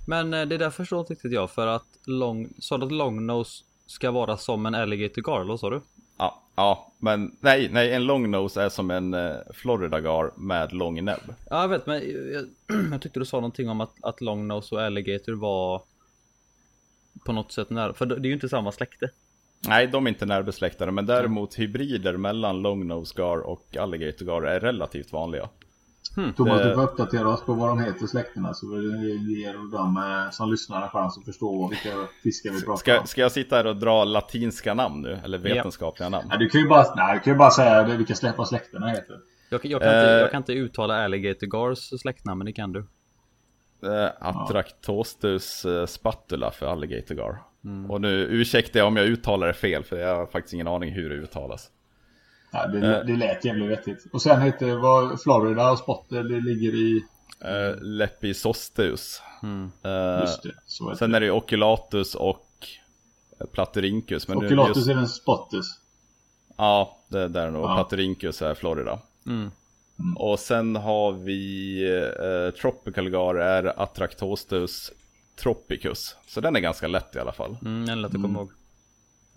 [0.07, 2.49] Men eh, det där förstår inte riktigt jag för att long,
[2.79, 5.81] du att long nose ska vara som en alligator gar, eller vad sa du?
[6.17, 10.73] Ja, ja, men nej, nej, en long nose är som en eh, Florida gar med
[10.73, 11.35] lång näbb.
[11.51, 12.03] Ja, jag vet, men
[12.33, 12.47] jag,
[12.93, 15.83] jag tyckte du sa någonting om att, att Longnose och Alligator var
[17.25, 19.11] på något sätt nära, för det är ju inte samma släkte.
[19.69, 24.43] Nej, de är inte närbesläktade, men däremot hybrider mellan long nose gar och alligator gar
[24.43, 25.49] är relativt vanliga.
[26.37, 29.97] Thomas, Det- du får uppdatera oss på vad de heter släkterna så vi ger de
[29.97, 31.89] eh, som lyssnar en chans att förstå vilka
[32.23, 33.07] fiskar vi pratar Ska, om.
[33.07, 35.19] ska jag sitta här och dra latinska namn nu?
[35.25, 36.27] Eller vetenskapliga namn?
[36.29, 38.89] Nej, du kan ju bara, nej, du kan ju bara säga vilka släpp vad släkterna
[38.89, 39.19] heter.
[39.51, 40.19] Jag, jag, kan inte, Eh.
[40.21, 42.87] jag kan inte uttala Alligator Gars släktnamn, men det kan du.
[43.87, 47.43] Eh, Attractostus eh, spatula för alligator gar.
[47.65, 47.91] Mm.
[47.91, 50.93] Och nu ursäkta jag om jag uttalar det fel, för jag har faktiskt ingen aning
[50.93, 51.71] hur det uttalas.
[52.55, 53.05] Ja, det, Eh.
[53.07, 54.07] det lät jävligt vettigt.
[54.13, 57.05] Och sen heter vad Florida och Spotter, det ligger i...
[57.41, 59.23] Eh, Lepisostus.
[59.85, 62.47] Eh, Just det, så sen är det ju oculatus och
[63.41, 64.29] eh.
[64.29, 64.43] Men det.
[64.43, 65.67] nu Oculatus just- är den Spotters.
[66.57, 67.65] Ja, det det är nog.
[67.65, 67.75] Ja.
[67.75, 68.99] Platyrhynchus är Florida.
[69.27, 69.51] Mm.
[70.17, 74.93] Och sen har vi eh, Tropical Gar är Attractostus
[75.43, 76.17] tropicus.
[76.27, 77.57] Så den är ganska lätt i alla fall.
[77.63, 78.51] Mm, den lät att komma ihåg.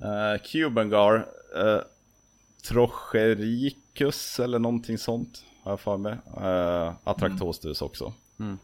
[0.02, 1.80] Eh, Cuban Gar eh,
[2.64, 6.16] Trochericus eller någonting sånt har jag för mig.
[6.38, 8.14] Eh, Attractostus också.
[8.40, 8.58] Mm.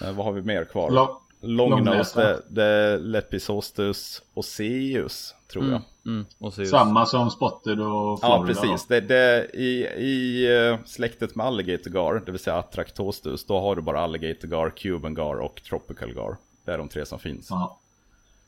[0.00, 0.90] Eh, vad har vi mer kvar?
[0.90, 2.20] Lo- Longnose, långnäsa.
[2.20, 5.80] det, det är Lepisostus oseus tror jag.
[6.06, 6.70] Mm, och Sirius.
[6.70, 8.36] Samma som Spotted och Florida.
[8.38, 8.86] Ja, precis.
[8.86, 13.76] Det, det, I i eh, släktet med Alligator Gar, det vill säga Attractostus, då har
[13.76, 16.36] du bara Alligator Gar, Cuban Gar och Tropical Gar.
[16.64, 17.46] Det är de tre som finns.
[17.50, 17.78] Ja.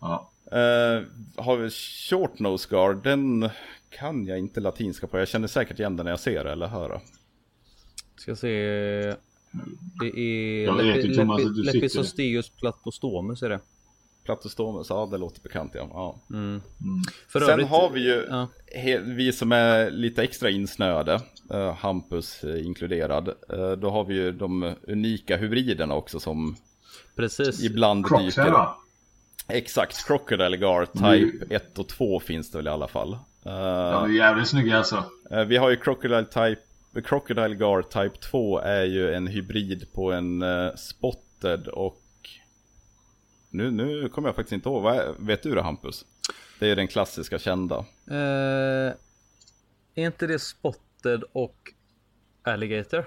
[0.01, 0.31] ja.
[0.47, 1.03] Eh,
[1.45, 3.51] har vi Short Nose Gar, den
[3.91, 5.19] kan jag inte latinska på.
[5.19, 7.01] Jag känner säkert igen den när jag ser det eller hör det.
[8.17, 8.49] Ska se.
[10.01, 13.61] Det är Jag vet Thomas, Lepisosteus platostomus är det.
[14.25, 15.89] Platostomus, ja det låter bekant ja.
[15.93, 16.21] ja.
[17.29, 18.49] För Sen övrigt- har vi ju, Ja.
[18.75, 21.21] he, vi som är lite extra insnöade,
[21.51, 26.57] eh, Hampus inkluderad, eh, då har vi ju de unika hybriderna också som
[27.17, 27.65] Precis.
[27.65, 28.67] ibland Crocs dyker?
[29.49, 33.19] Exakt, Crocodile Gar Type 1 och 2 finns det väl i alla fall.
[33.47, 35.05] Eh, De är jävligt snygga alltså.
[35.31, 36.63] eh, vi har ju Crocodile Type
[37.05, 42.03] Crocodile Gar Type 2 är ju en hybrid på en eh, Spotted och
[43.51, 46.05] nu, nu kommer jag faktiskt inte ihåg, vad är, vet du det Hampus?
[46.59, 47.77] Det är den klassiska kända.
[48.11, 48.93] Eh,
[49.95, 51.57] är inte det Spotted och
[52.43, 53.05] Alligator?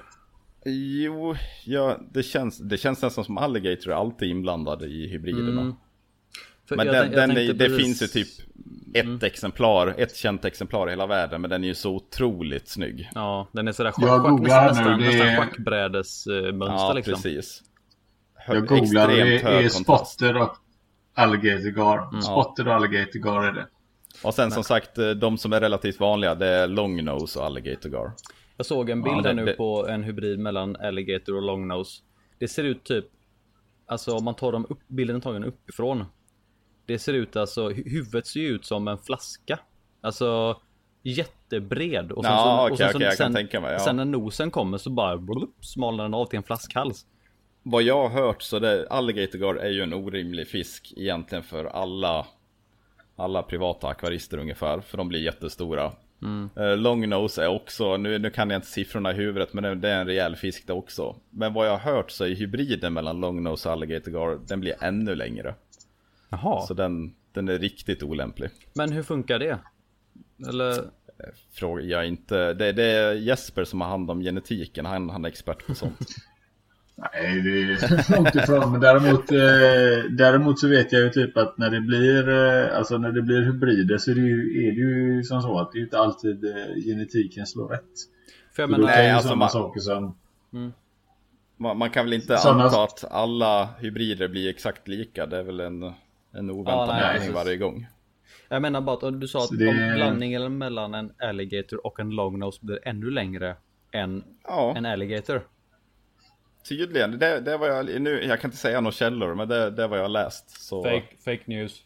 [0.65, 5.61] Jo, ja, det, känns, det känns nästan som Alligator är alltid inblandad i hybriderna.
[5.61, 5.75] Mm.
[6.67, 8.27] För Men jag den, jag den är, det precis- finns ju typ
[8.93, 13.09] ett exemplar, ett känt exemplar i hela världen, men den är ju så otroligt snygg.
[13.15, 16.93] Ja, den är sådär Jag schack, googlar här nästan, nu, det är- nästan schackbrädesmönster Ja,
[16.93, 17.13] liksom.
[17.13, 17.63] precis.
[18.47, 19.39] Jag googlar och det är
[19.69, 19.83] kontrast.
[19.83, 20.55] Spotter och
[21.13, 22.21] Alligator Gar.
[22.21, 23.67] Spotter och Alligator Gar är det.
[24.23, 27.45] Och sen som sagt, eh, de som är relativt vanliga, det är Long Nose och
[27.45, 28.11] Alligator Gar.
[28.57, 31.41] Jag såg en bild Ja, det- här nu det- på en hybrid mellan Alligator och
[31.41, 32.01] Longnose.
[32.39, 33.05] Det ser ut typ,
[33.87, 36.05] alltså om man tar dem upp, bilden är tagen uppifrån.
[36.93, 39.59] Det ser ut alltså, hu- huvudet ser ju ut som en flaska.
[40.01, 40.57] Alltså
[41.03, 42.11] jättebred.
[42.11, 43.79] Och Ja, så, okej, och sen, kan sen, tänka mig, ja.
[43.79, 47.05] sen när nosen kommer så bara blup, smalnar den av till en flaskhals.
[47.63, 52.25] Vad jag har hört så det, Alligator är ju en orimlig fisk egentligen för alla
[53.15, 55.91] alla privata akvarister ungefär, för de blir jättestora.
[56.21, 56.49] Mm.
[56.55, 59.89] Eh, Long nose är också, nu, nu kan jag inte siffrorna i huvudet, men det,
[59.89, 61.15] är en rejäl fisk det också.
[61.29, 64.59] Men vad jag har hört så är hybriden mellan long nose och alligator gar, den
[64.59, 65.55] blir ännu längre.
[66.41, 68.49] Jaha, Så den, den är riktigt olämplig.
[68.73, 69.59] men hur funkar det?
[70.49, 70.73] Eller?
[71.51, 75.29] Frågar jag inte, det, det är Jesper som har hand om genetiken, han, han är
[75.29, 75.99] expert på sånt.
[76.95, 78.71] Nej, det är långt ifrån.
[78.71, 82.97] Men däremot, eh, däremot så vet jag ju typ att när det blir, eh, alltså
[82.97, 85.79] när det blir hybrider så är det ju, är det ju som så att det
[85.79, 87.81] är inte alltid eh, genetiken slår rätt.
[88.55, 90.15] För jag menar, ju alltså samma man- saker som...
[91.57, 95.43] Man, man kan väl inte Sådana- anta att alla hybrider blir exakt lika, det är
[95.43, 95.91] väl en,
[96.33, 97.87] en oväntad Ja, nej, blandning varje gång.
[98.49, 101.85] jag menar bara att om du sa att Så det- om blandningen mellan en alligator
[101.87, 103.55] och en longnose blir ännu längre
[103.91, 105.47] än Ja, en alligator.
[106.69, 107.19] tydligen.
[107.19, 109.97] Det, det var jag, nu, jag kan inte säga några källor, men det, det var
[109.97, 110.49] jag läst.
[110.61, 111.81] Så Fake, fake news.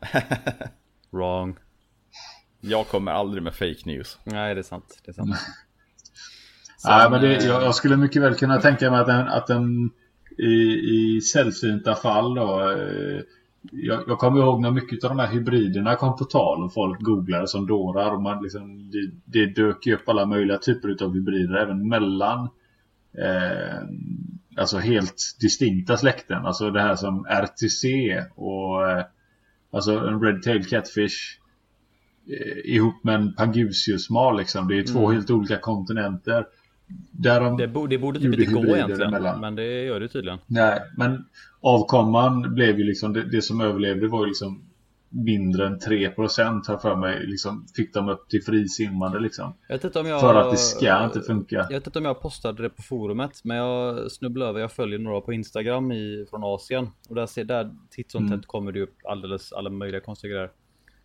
[1.10, 1.56] Wrong.
[2.60, 4.18] jag kommer aldrig med fake news.
[4.24, 5.00] Nej, det är sant.
[5.04, 5.36] Det är sant.
[6.84, 9.46] Nej, men det, eh, jag, jag skulle mycket väl kunna tänka mig att den, att
[9.46, 9.90] den
[10.38, 12.70] i, i sällsynta fall då.
[13.62, 17.00] Jag, jag kommer ihåg när mycket av de här hybriderna kom på tal och folk
[17.00, 18.14] googlade som dårar.
[18.14, 22.48] Och man liksom, det, det dök ju upp alla möjliga typer av hybrider även mellan
[23.18, 23.82] eh,
[24.56, 26.46] alltså helt distinkta släkten.
[26.46, 27.86] Alltså det här som RTC
[28.34, 29.04] och eh,
[29.70, 31.38] alltså en Red Tail Catfish
[32.26, 34.68] eh, ihop med en Pangusius-mal liksom.
[34.68, 35.12] Det är två Mm.
[35.12, 36.46] helt olika kontinenter.
[37.10, 39.02] Där de Det, bo, det borde typ inte gå egentligen.
[39.14, 39.40] emellan.
[39.40, 40.38] Men det gör det tydligen.
[40.46, 41.24] Nej, men
[41.60, 44.62] avkomman blev ju liksom, det, det som överlevde var ju liksom
[45.08, 46.16] mindre än 3%
[46.66, 47.26] har jag för mig.
[47.26, 49.54] Liksom fick de upp till frisimmande liksom.
[49.68, 50.20] Jag vet jag...
[50.20, 51.56] För att det ska inte funka.
[51.56, 54.98] Jag vet inte om jag postade det på forumet, men jag snubblade över, jag följer
[54.98, 56.88] några på Instagram i, från Asien.
[57.08, 58.38] Och där ser där titt som Mm.
[58.40, 60.50] tätt kommer det upp alldeles, alla möjliga konstiga grejer.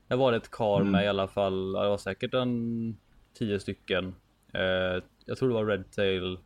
[0.07, 0.91] Där var ett kar Mm.
[0.91, 2.97] med i alla fall, det var säkert en
[3.39, 4.05] tio stycken.
[4.53, 6.39] Eh, jag tror det var Redtail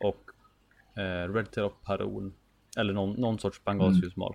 [0.00, 0.30] och
[1.00, 2.34] eh, Redtail och Paron.
[2.76, 4.34] Eller någon, någon sorts pangasiusmal.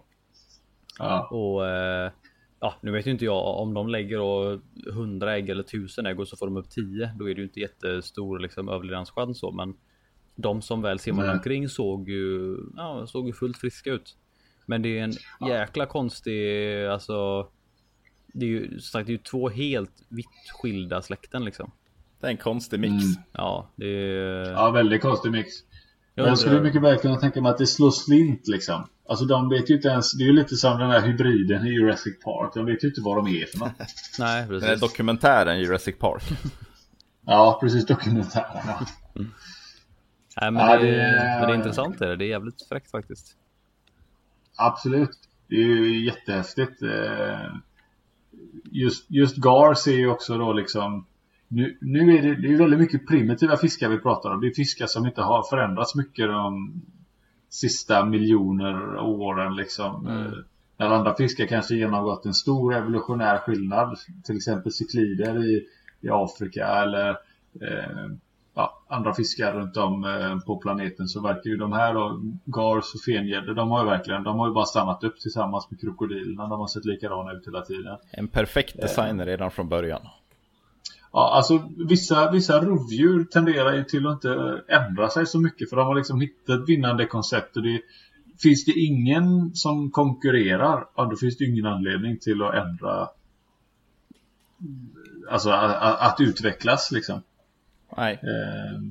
[0.99, 1.27] Ja.
[1.27, 2.11] Och eh,
[2.59, 4.59] ja, nu vet ju inte jag om de lägger då
[4.89, 7.11] 100 ägg eller 1000 ägg och så får de upp 10.
[7.19, 9.77] Då är det ju inte jättestor liksom, överlevnadschans så, men
[10.35, 11.37] de som väl simmade Nej.
[11.37, 14.17] omkring såg ju, ja, såg ju fullt friska ut.
[14.65, 15.13] Men det är en
[15.49, 17.47] jäkla konstig, alltså.
[18.27, 21.71] Det är ju sagt, det är ju två helt vitt skilda släkten liksom.
[22.25, 22.91] Det är en konstig mix.
[23.03, 23.15] Mm.
[23.31, 24.51] Ja, det är.
[24.51, 25.49] ja, väldigt konstig mix.
[26.15, 28.87] jag Men jag skulle mycket väl kunna tänka mig att det slår slint liksom.
[29.09, 31.69] Alltså de vet ju inte ens, det är ju lite som den här hybriden i
[31.69, 32.51] Jurassic Park.
[32.53, 33.71] De vet ju inte vad de är för något.
[34.19, 34.81] Nej, Den här precis.
[34.81, 36.23] dokumentären Jurassic Park.
[37.27, 38.61] Ja, precis dokumentären.
[38.67, 38.79] Ja.
[40.41, 42.15] Nej, men, Ja, det, det- men det är intressant är det.
[42.15, 43.35] Det är jävligt fräckt faktiskt.
[44.57, 45.09] Absolut.
[45.49, 46.81] Det är ju jättehäftigt.
[46.81, 47.53] Eh,
[48.71, 51.05] Just, just GAR ser ju också då liksom
[51.47, 54.41] nu, nu är det, det är väldigt mycket primitiva fiskar vi pratar om.
[54.41, 56.81] Det är fiskar som inte har förändrats mycket de
[57.49, 60.07] sista miljoner åren liksom.
[60.07, 60.25] Mm.
[60.25, 60.33] Eh,
[60.77, 63.97] När andra fiskar kanske genomgått en stor evolutionär skillnad.
[64.23, 65.65] Till exempel cyklider i,
[66.01, 67.09] i Afrika eller
[67.61, 68.09] eh,
[68.55, 72.93] ja, andra fiskar runt om eh, på planeten så verkar ju de här då, gars
[72.95, 76.47] och fengäddor, de har ju verkligen, de har ju bara stannat upp tillsammans med krokodilerna.
[76.47, 77.97] De har sett likadana ut hela tiden.
[78.11, 80.01] En perfekt design redan från början.
[81.15, 85.75] Ja, alltså vissa, vissa rovdjur tenderar ju till att inte ändra sig så mycket för
[85.77, 87.81] de har liksom hittat ett vinnande koncept och det
[88.39, 93.09] Finns det ingen som konkurrerar, ja då finns det ingen anledning till att ändra
[95.29, 97.21] Alltså att, att, utvecklas liksom.
[97.97, 98.81] Nej, Eh,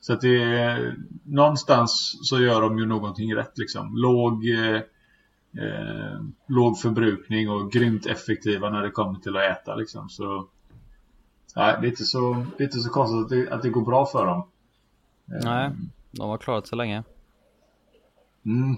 [0.00, 3.96] Så att det är, någonstans så gör de ju någonting rätt liksom.
[3.96, 4.80] Låg, eh,
[5.64, 10.08] eh, låg förbrukning och grymt effektiva när det kommer till att äta liksom.
[10.08, 10.48] Så
[11.56, 14.06] nej, det är inte så, det inte så konstigt att det, att det går bra
[14.06, 14.38] för dem.
[15.32, 15.70] Eh, Nej,
[16.10, 17.02] de har klarat sig länge.
[18.44, 18.76] Mm.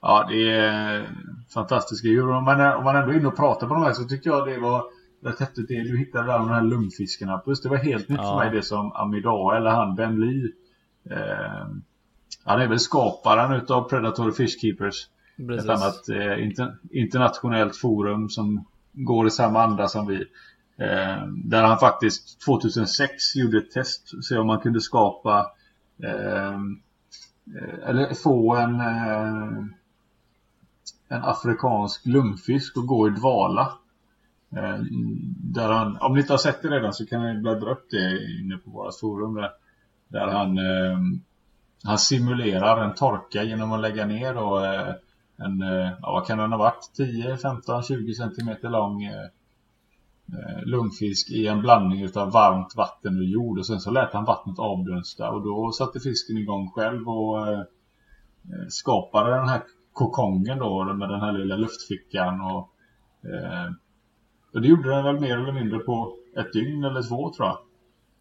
[0.00, 1.08] Ja, det är
[1.54, 2.30] fantastiska djur.
[2.30, 4.30] Om man, är, om man ändå är inne och pratar på de här så tycker
[4.30, 4.84] jag det var
[5.22, 7.38] rätt häftigt det du hittade där med de här lungfiskarna.
[7.38, 8.28] Plus det var helt nytt Ja.
[8.30, 10.52] för mig det som Amidala eller han Ben Lee.
[11.10, 11.66] Eh,
[12.44, 15.08] han är väl skaparen utav Predatory Fish Keepers.
[15.38, 15.70] Ett Precis.
[15.70, 20.24] annat eh, inter, internationellt forum som går i samma anda som vi.
[20.78, 24.24] Eh, där han faktiskt 2006 gjorde ett test.
[24.24, 25.50] Se om man kunde skapa
[26.02, 26.54] eh,
[27.56, 29.64] eh eller få en eh,
[31.08, 33.72] en afrikansk lungfisk och gå i dvala.
[34.56, 34.78] Eh,
[35.40, 38.38] där han, om ni inte har sett det redan så kan ni bläddra upp det
[38.40, 39.50] inne på våra forum där.
[40.08, 40.98] Där han eh,
[41.84, 44.94] han simulerar en torka genom att lägga ner då, eh,
[45.36, 46.90] en, eh, ja, vad kan den ha varit?
[46.96, 49.26] 10, 15, 20 centimeter lång eh,
[50.32, 53.58] Eh, lungfisk i en blandning utav varmt vatten och jord.
[53.58, 57.58] Och sen så lät han vattnet avdunsta och då satte fisken igång själv och eh,
[57.58, 59.62] eh, skapade den här
[59.92, 62.40] kokongen då med den här lilla luftfickan.
[62.40, 62.70] Och,
[63.30, 63.70] eh,
[64.54, 67.58] och det gjorde den väl mer eller mindre på ett dygn eller två tror jag.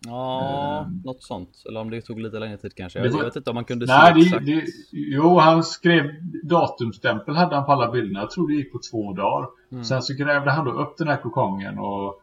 [0.05, 1.01] Ja, Ehm.
[1.05, 1.63] något sånt.
[1.69, 2.99] Eller om det tog lite längre tid kanske.
[2.99, 4.45] Det Jag, var- jag vet inte om man kunde Nej, se det, exakt.
[4.45, 6.03] det, jo han skrev
[6.43, 8.19] datumstämpel hade han på alla bilderna.
[8.19, 9.47] Jag tror det gick på två dagar.
[9.71, 9.83] Mm.
[9.83, 12.21] Sen så grävde han då upp den här kokongen och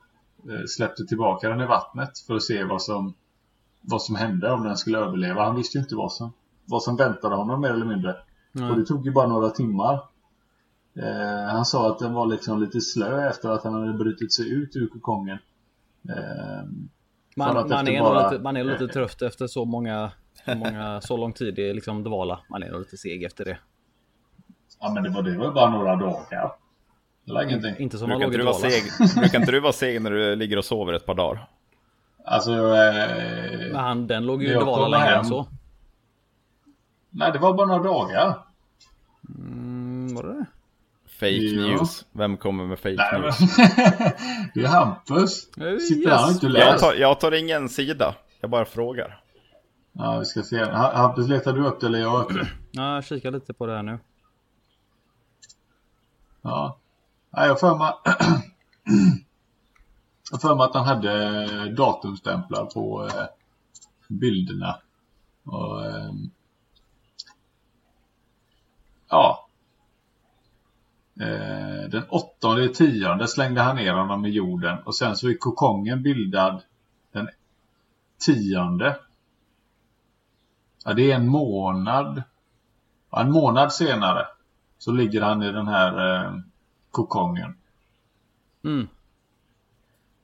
[0.51, 3.15] eh, släppte tillbaka den i vattnet för att se vad som
[3.85, 5.45] vad som hände om den skulle överleva.
[5.45, 6.33] Han visste ju inte vad som,
[6.65, 8.17] vad som väntade honom mer eller mindre.
[8.53, 8.71] Nej.
[8.71, 9.95] Och det tog ju bara några timmar.
[10.97, 14.51] Eh, han sa att den var liksom lite slö efter att han hade brutit sig
[14.53, 15.39] ut ur kokongen.
[16.09, 16.63] Eh,
[17.37, 20.13] Man, man, är bara- lite, man är lite trött efter så många,
[20.45, 22.41] så många, så lång tid i liksom dvala.
[22.51, 23.59] Man är nog lite seg efter det.
[24.81, 26.53] ja men det var, det var bara några dagar.
[27.25, 27.75] Det var ingenting.
[27.79, 28.55] Inte som man låg i dvala.
[28.55, 28.83] seg,
[29.21, 31.49] brukar inte du vara seg när du ligger och sover ett par dagar?
[32.25, 32.53] Alltså...
[32.53, 35.47] Eh, Men han, den låg ju i dvala längre än så.
[37.11, 38.39] Nej, det var bara några dagar.
[39.39, 40.47] Mm, var det det?
[41.23, 41.67] Fake Ja.
[41.77, 42.05] news.
[42.13, 43.39] Vem kommer med fake Nej, news?
[44.55, 45.49] det är Hampus.
[45.57, 46.31] Eh, Sitter yes.
[46.31, 48.15] inte och Jag tar, jag tar ingen sida.
[48.41, 49.21] Jag bara frågar.
[49.93, 50.65] Ja, vi ska se.
[50.65, 52.49] Ha- Hampus, letar du upp det eller jag upp det?
[52.73, 53.99] Ja, jag kikar lite på det här nu.
[56.43, 56.79] Ja.
[57.31, 57.93] Jag för mig...
[60.31, 63.25] Jag för mig att han hade datumstämplar på eh,
[64.09, 64.79] bilderna.
[65.45, 66.13] Och, eh,
[69.09, 69.42] ja.
[71.21, 76.03] Eh, den åttonde tionde slängde han ner honom i jorden och sen så är kokongen
[76.03, 76.63] bildad
[77.13, 77.29] den
[78.27, 78.97] tionde.
[80.85, 82.23] Ja, det är en månad.
[83.11, 84.27] Ja, en månad senare
[84.79, 86.33] så ligger han i den här eh,
[86.91, 87.55] kokongen.
[88.65, 88.89] Mm.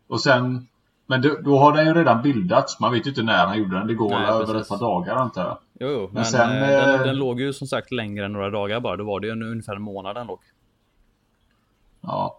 [0.07, 0.69] Och sen,
[1.07, 2.81] men då, då har den ju redan bildats.
[2.81, 3.87] Man vet ju inte när han gjorde den.
[3.87, 5.59] Det går Nej, över ett par dagar antar jag.
[5.81, 8.33] Jo, jo, men, Men sen, eh, den, eh, den låg ju som sagt längre än
[8.33, 8.97] några dagar bara.
[8.97, 10.41] Då var det ju en, ungefär en månad den låg.
[12.09, 12.39] Ja,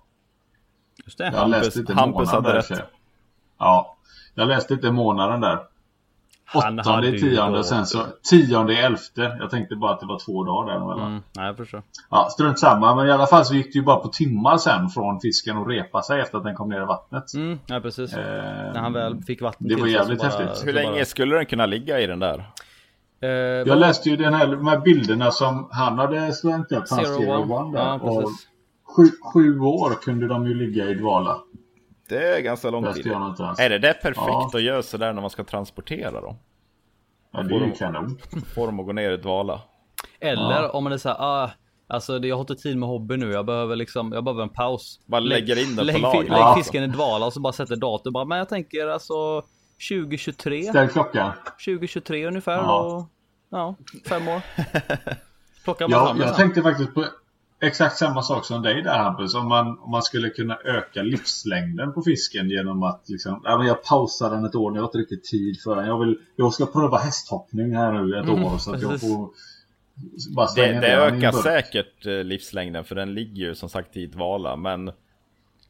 [1.05, 1.23] Just det.
[1.25, 2.55] jag Hampus- läste inte Hampus hade där.
[2.55, 2.69] rätt.
[2.69, 2.79] jag-
[3.59, 3.95] Ja,
[4.35, 5.59] jag läste inte månaden där.
[6.51, 7.99] Han hade Åttonde tionde då- och sen så
[8.29, 9.37] tionde i elfte.
[9.39, 11.07] Jag tänkte bara att det var två dagar däremellan.
[11.11, 11.83] Mm, nej, jag förstår.
[12.09, 12.95] Ja, strunt samma.
[12.95, 15.67] Men i alla fall så gick det ju bara på timmar sen från fisken att
[15.67, 17.33] repa sig efter att den kom ner i vattnet.
[17.33, 18.13] Mm, ja, precis.
[18.13, 18.23] Eh,
[18.73, 20.67] När han väl fick vatten det till var sig jävligt bara- häftigt.
[20.67, 22.51] Hur bara- länge skulle den kunna ligga i den där?
[23.21, 26.83] Eh, Jag läste ju den här, de här bilderna som han hade slängt upp.
[26.89, 27.53] Hans Zero Zero One.
[27.53, 27.85] One där.
[27.85, 28.47] Ja, och precis.
[28.95, 31.39] Sju, sju år kunde de ju ligga i dvala.
[32.09, 33.07] Det är ganska lång tid.
[33.07, 34.49] Är det det perfekt Ja.
[34.53, 36.35] att göra sådär när man ska transportera dem?
[37.31, 38.17] Ja, det är ju Får de- kanon.
[38.55, 39.61] Få dem att gå ner i dvala?
[40.19, 40.69] Eller Ja.
[40.69, 41.51] om man är såhär, ah,
[41.87, 43.31] alltså det- jag har inte tid med hobby nu.
[43.31, 44.99] Jag behöver liksom, jag behöver en paus.
[45.05, 46.19] Bara lägger in den på lägg, lager.
[46.23, 46.55] lägg Ja.
[46.57, 48.13] fisken i dvala och så bara sätter datum.
[48.13, 49.43] Bara, men jag tänker alltså
[49.89, 51.31] 2023, Ställ klockan.
[51.65, 52.81] 2023 ungefär Ja.
[52.81, 53.05] och
[53.49, 53.75] ja,
[54.09, 54.41] fem år.
[55.63, 57.05] Plockar man Ja, jag tänkte faktiskt på
[57.61, 59.35] exakt samma sak som dig där Hampus.
[59.35, 63.67] Om man, om man skulle kunna öka livslängden på fisken genom att liksom, ja, men
[63.67, 65.85] jag pausar den ett år, jag har inte riktigt tid för den.
[65.85, 69.29] Jag, vill, jag ska pröva hästhoppning här nu ett Mm, år så att jag får
[70.35, 74.55] bara Det, det ökar säkert eh, livslängden för den ligger ju som sagt i dvala
[74.55, 74.91] men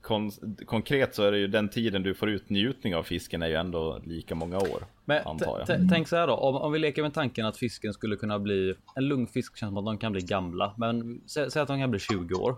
[0.10, 0.32] kon
[0.66, 3.56] konkret så är det ju den tiden du får ut njutning av fisken är ju
[3.56, 4.86] ändå lika många år.
[5.06, 5.90] Men antar jag.
[5.90, 8.76] tänk så här då, om, om vi leker med tanken att fisken skulle kunna bli
[8.96, 11.92] en lungfisk känns som att de kan bli gamla, men sä, säg att de kan
[11.92, 12.56] bli 20 år.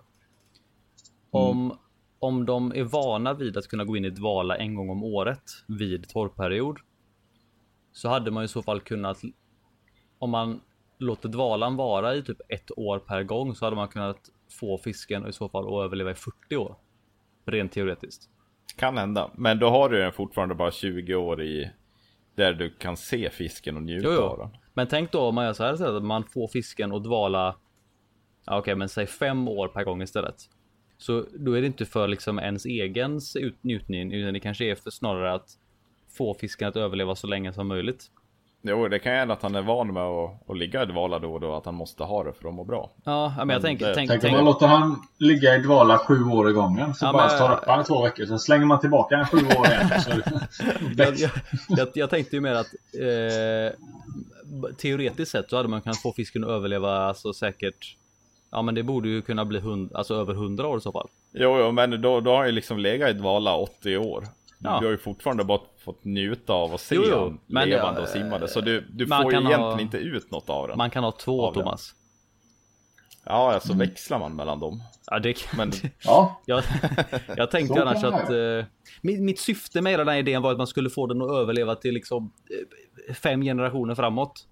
[1.32, 1.78] Om,
[2.20, 5.43] om de är vana vid att kunna gå in i dvala en gång om året
[5.68, 6.78] vid torrperiod.
[7.93, 9.22] Så hade man i så fall kunnat,
[10.20, 10.62] om man
[10.99, 14.20] låter dvalan vara i typ ett år per gång så hade man kunnat
[14.60, 16.76] få fisken i så fall att överleva i 40 år.
[17.46, 18.30] Rent teoretiskt.
[18.78, 21.72] Kan hända, men då har du den fortfarande bara 20 år i
[22.36, 24.44] där du kan se fisken och njuta Jo, av jo.
[24.46, 24.58] den.
[24.74, 27.56] Men tänk då om man gör så här istället, att man får fisken att dvala.
[28.46, 30.36] Ja, Okej, men säg fem år per gång istället.
[30.98, 34.76] Så då är det inte för liksom ens egens ut- njutning, utan det kanske är
[34.76, 35.50] för snarare att
[36.18, 38.12] få fisken att överleva så länge som möjligt.
[38.64, 41.20] Jo, det kan ju hända att han är van med att, att ligga i dvala
[41.20, 42.89] då och då, att han måste ha det för att må bra.
[43.03, 45.97] Ja, men jag Men tänker, det- tänk, Tänk om man låter han ligga i dvala
[45.97, 46.93] sju år i gången.
[46.95, 48.26] Så Ja, bara men- tar upp han i två veckor.
[48.26, 49.89] Sen slänger man tillbaka en sju år igen.
[50.01, 50.64] Så
[50.97, 51.30] jag, jag,
[51.68, 52.68] jag, jag tänkte ju mer att
[53.01, 53.78] eh,
[54.78, 57.97] teoretiskt sett så hade man kunnat få fisken att överleva alltså säkert.
[58.51, 61.09] Ja, men det borde ju kunna bli hund, alltså över hundra år i så fall.
[61.34, 64.24] Jo, jo men då, då har han ju liksom legat i dvala 80 år.
[64.59, 64.78] Ja.
[64.80, 68.03] Du har ju fortfarande bara fått njuta av att se Jo, jo, men levande ja,
[68.03, 68.47] och simmande.
[68.47, 70.77] Så du, du får ju egentligen ha- inte ut något av den.
[70.77, 71.63] Man kan ha två Av den.
[71.63, 71.95] Thomas.
[73.25, 74.84] Ja, alltså växlar man mellan dem.
[75.11, 75.71] Ja, det kan, Men
[76.03, 76.63] ja, Jag,
[77.38, 78.65] jag tänkte Så annars att eh,
[79.01, 81.29] mitt, mitt syfte med hela den här idén var att man skulle få den att
[81.32, 82.34] överleva till liksom
[83.09, 84.47] eh, fem generationer framåt.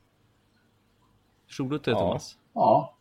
[1.47, 1.99] Förstod du inte det Ja.
[1.99, 2.37] Thomas?
[2.53, 2.95] ja.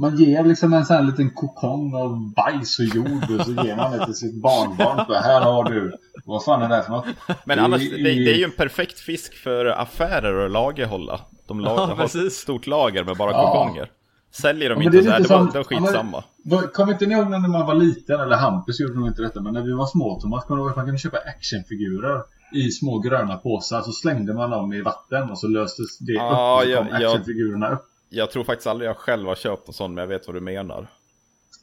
[0.00, 3.76] Man ger liksom en sån här liten kokong av bajs och jord och så ger
[3.76, 5.06] man det till sitt barnbarn.
[5.06, 5.96] För här har du.
[6.24, 7.06] Vad fan är det här för något?
[7.26, 10.50] Men Det är annars, ju- det, det är ju en perfekt fisk för affärer och
[10.50, 11.20] lagerhålla.
[11.48, 12.26] De lag, Ja, har precis.
[12.26, 13.52] ett stort lager med bara Ja.
[13.52, 13.90] kokonger.
[14.32, 15.86] Säljer de Ja, inte det är så här, lite det var, som- det var ja,
[15.86, 16.68] skitsamma.
[16.72, 18.20] Kommer inte ni ihåg när man var liten?
[18.20, 19.40] Eller Hampus gjorde nog inte detta.
[19.40, 20.44] Men när vi var små Thomas.
[20.44, 22.22] Kommer du ihåg att man kunde köpa actionfigurer?
[22.54, 23.80] I små gröna påsar.
[23.82, 25.30] Så slängde man dem i vatten.
[25.30, 26.22] Och så löstes det Ja,
[26.62, 26.66] upp.
[26.66, 27.86] Och så kom jag- actionfigurerna upp.
[28.12, 30.40] Jag tror faktiskt aldrig jag själv har köpt en sån, men jag vet vad du
[30.40, 30.86] menar.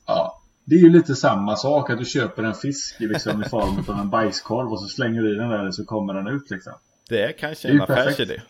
[0.06, 0.42] Ja.
[0.66, 1.90] Det är ju lite samma sak.
[1.90, 4.72] Att du köper en fisk liksom, i form av en bajskorv.
[4.72, 6.74] Och så slänger du i den där så kommer den ut liksom.
[7.10, 8.42] Det är kanske Det är en affärsidé.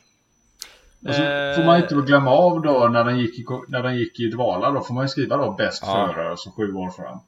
[1.08, 1.22] Och så
[1.56, 4.72] får man inte glömma av då när den gick i, när den gick i dvala.
[4.72, 6.14] Då får man ju skriva då bäst Ja.
[6.14, 6.32] före.
[6.32, 7.20] Och så sju år fram.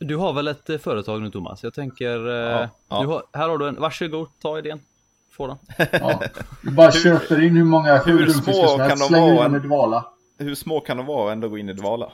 [0.00, 1.62] Du har väl ett eh, företag nu Thomas?
[1.64, 3.00] Jag tänker, eh, Ja, ja.
[3.00, 4.80] Du har, här har du en, varsågod, ta idén.
[5.32, 5.56] Få den.
[5.92, 6.22] Ja.
[6.62, 9.06] Du bara köper in hur många små som kan helst.
[9.06, 10.06] Slänger in vara dem i dvala.
[10.38, 12.12] Hur små kan de vara och ändå gå in i dvala?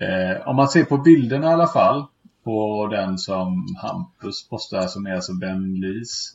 [0.00, 2.04] Eh, om man ser på bilderna i alla fall.
[2.44, 6.32] På den som Hampus postar som är alltså Ben Lees.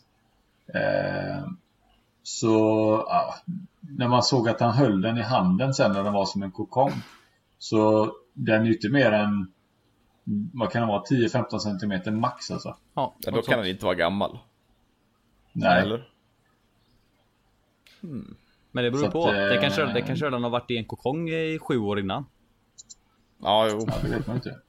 [0.73, 1.45] Eh,
[2.23, 2.49] så
[3.07, 3.35] ja,
[3.79, 6.51] när man såg att han höll den i handen sen när den var som en
[6.51, 6.91] kokong.
[7.59, 9.51] Så den är ju inte mer än
[10.53, 12.75] vad kan det vara, 10-15 centimeter max alltså.
[12.93, 14.39] Ja, Ja, då kan den inte vara gammal.
[15.53, 15.81] Nej.
[15.81, 16.07] Eller?
[18.71, 19.27] Men det beror Så på.
[19.27, 21.99] att, det, kanske, eh, det kanske redan har varit i en kokong i sju år
[21.99, 22.25] innan.
[23.41, 23.85] Ja, jo.
[23.87, 24.59] Ja, det vet man inte.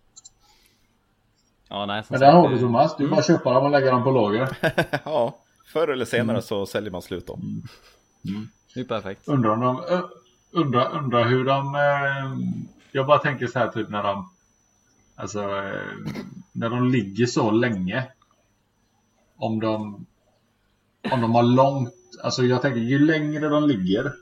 [1.69, 2.03] Ja, nej.
[2.09, 2.97] Men där har du det- Thomas.
[2.97, 4.49] Du bara köpa dem och lägga dem på lager.
[5.05, 5.37] ja.
[5.73, 6.43] Förr eller senare Mm.
[6.43, 7.63] så säljer man slut dem.
[8.75, 9.29] Det är perfekt.
[9.29, 9.83] Undrar de...
[10.51, 11.75] Undrar, undrar hur de...
[11.75, 12.49] Eh,
[12.93, 14.31] jag bara tänker så här typ när de...
[15.15, 15.43] Alltså...
[15.43, 15.97] Eh,
[16.53, 18.05] när de ligger så länge.
[19.37, 20.07] Om de...
[21.11, 21.95] Om de har långt...
[22.23, 24.13] Alltså jag tänker ju längre de ligger.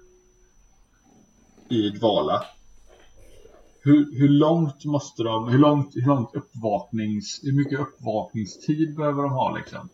[1.69, 2.45] I dvala.
[3.83, 5.49] Hur, hur långt måste de...
[5.49, 7.41] Hur långt, hur långt uppvaknings...
[7.43, 9.89] Hur mycket uppvakningstid behöver de ha liksom?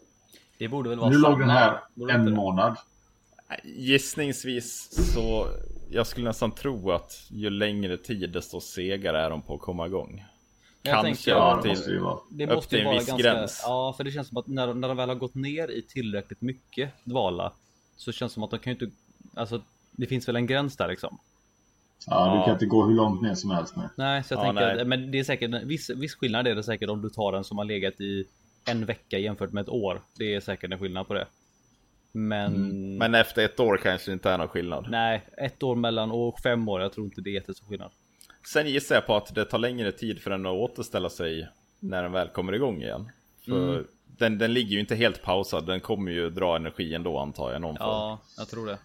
[0.58, 1.80] Det borde väl vara Nu låg den här
[2.10, 2.30] en det?
[2.30, 2.76] månad.
[3.64, 5.46] Gissningsvis så,
[5.90, 9.86] jag skulle nästan tro att ju längre tid desto segare är de på att komma
[9.86, 10.24] igång.
[10.90, 12.18] Kanske Ja, upp det till, måste vara.
[12.30, 13.32] Det upp måste till ju en viss ganska...
[13.34, 13.60] gräns.
[13.62, 16.40] Ja, för det känns som att när, när de väl har gått ner i tillräckligt
[16.40, 17.52] mycket dvala
[17.96, 18.96] så känns det som att de kan ju inte...
[19.34, 21.18] Alltså, det finns väl en gräns där liksom.
[22.06, 22.44] Ja, du Ja.
[22.44, 23.88] kan inte gå hur långt ner som helst med.
[23.96, 26.62] Nej, så jag Ja, tänker att, men det är säkert viss, viss skillnad är det
[26.62, 28.24] säkert om du tar en som har legat i
[28.68, 30.02] en vecka jämfört med ett år.
[30.18, 31.26] Det är säkert en skillnad på det.
[32.12, 32.96] Men, Mm.
[32.96, 34.86] Men efter ett år kanske det inte är någon skillnad.
[34.90, 36.80] nej, ett år mellan och fem år.
[36.80, 37.90] Jag tror inte det är jättestor skillnad.
[38.52, 41.48] Sen gissar jag på att det tar längre tid för den att återställa sig
[41.80, 43.10] när den väl kommer igång igen.
[43.44, 43.84] För Mm.
[44.18, 47.60] den, den ligger ju inte helt pausad, den kommer ju dra energi ändå antar jag.
[47.60, 47.86] Någon form.
[47.88, 48.78] Ja, jag tror det.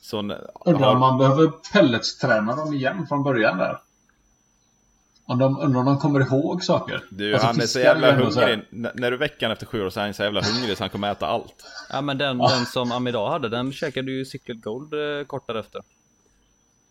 [0.00, 3.78] Så Undrar om har, man behöver pelletsträna dem igen från början där.
[5.24, 7.04] Om de, undrar om de kommer ihåg saker.
[7.10, 8.60] du, Alltså, han är så jävla hungrig.
[8.72, 10.90] N- när du veckan efter sju år så är han så jävla hungrig så han
[10.90, 11.54] kommer äta allt.
[11.90, 15.82] Ja, men den, den som Amidal hade, den käkade ju Cycled Gold eh, kort därefter.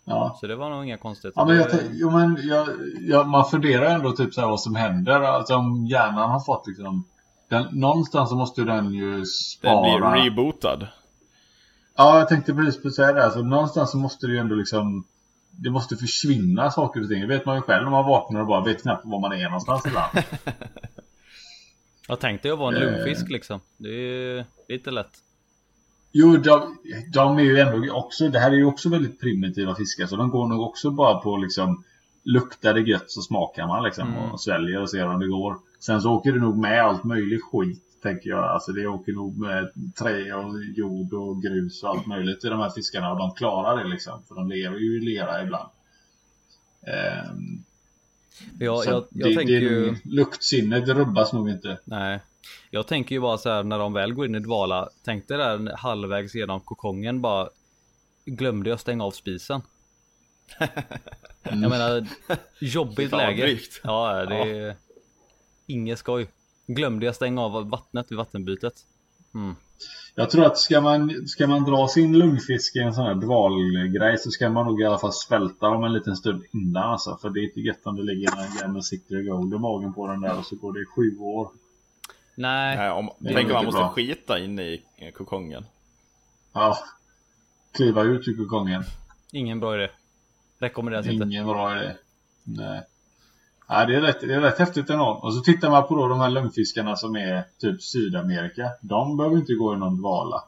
[0.10, 0.38] Ja.
[0.40, 1.42] Så det var nog inga konstigheter.
[1.42, 2.68] Ja, men, jag, jo, men jag,
[3.02, 5.22] jag, man funderar ändå typ så här vad som händer.
[5.22, 7.08] Alltså om hjärnan har fått liksom...
[7.50, 10.12] Den, någonstans så måste ju den ju Den spara.
[10.12, 10.88] blir rebootad.
[11.98, 13.24] Ja, jag tänkte precis på att säga det.
[13.26, 15.04] Alltså, någonstans så måste det ju ändå liksom...
[15.52, 17.22] Det måste försvinna saker och ting.
[17.22, 19.44] Det vet man ju själv när man vaknar och bara vet knappt var man är
[19.44, 20.12] någonstans ibland.
[22.08, 22.92] Jag tänkte jag var en Eh.
[22.92, 23.60] lungfisk liksom.
[23.78, 25.12] Det är lite lätt.
[26.12, 26.78] Jo, de,
[27.14, 30.30] de är ju ändå också, det här är ju också väldigt primitiva fiskar så de
[30.30, 31.84] går nog också bara på liksom
[32.24, 34.32] Luktar det gött så smakar man liksom Mm.
[34.32, 35.58] och sväljer och ser om det går.
[35.80, 38.44] Sen så åker det nog med allt möjligt skit tänker jag.
[38.44, 42.60] Alltså det åker nog med trä och jord och grus och allt möjligt i de
[42.60, 44.24] här fiskarna och de klarar det liksom.
[44.28, 45.70] För de lever ju i lera ibland.
[48.60, 49.96] Jag, så jag, jag det, tänker det ju...
[50.04, 51.80] luktsinnet rubbas nog inte.
[51.84, 52.20] Nej.
[52.70, 54.90] Jag tänker ju bara så här när de väl går in i dvala.
[55.06, 57.50] Tänk dig där halvvägs genom kokongen bara.
[58.26, 59.62] Glömde jag stänga av spisen.
[61.44, 62.08] Jag menar
[62.60, 63.42] jobbigt läge.
[63.42, 63.82] drygt.
[63.84, 64.76] Ja det är
[65.66, 66.28] inget skoj.
[66.68, 68.74] Glömde jag stänga av vattnet vid vattenbytet.
[69.34, 69.56] Mm.
[70.16, 74.18] Jag tror att ska man, ska man dra sin lungfisk i en sån här dvalgrej
[74.18, 77.18] så ska man nog i alla fall svälta dem en liten stund innan alltså.
[77.22, 80.22] För det är inte gött om det ligger en gammal Gold i magen på den
[80.22, 81.52] där och så går det i sju år.
[82.40, 83.90] Nej, Nej, om, tänk om man måste bra.
[83.90, 84.82] skita inne i
[85.18, 85.66] kokongen.
[86.54, 86.78] Ja.
[87.72, 88.84] Kliva ut ur kokongen.
[89.32, 89.90] ingen bra idé.
[90.60, 91.26] Rekommenderas inte.
[91.28, 91.96] Ingen bra idé.
[92.44, 92.82] Nej.
[93.68, 95.06] Ja, det, är rätt, det är rätt häftigt ändå.
[95.06, 98.72] Och så tittar man på då de här lungfiskarna som är typ Sydamerika.
[98.82, 100.44] De behöver inte gå i någon dvala.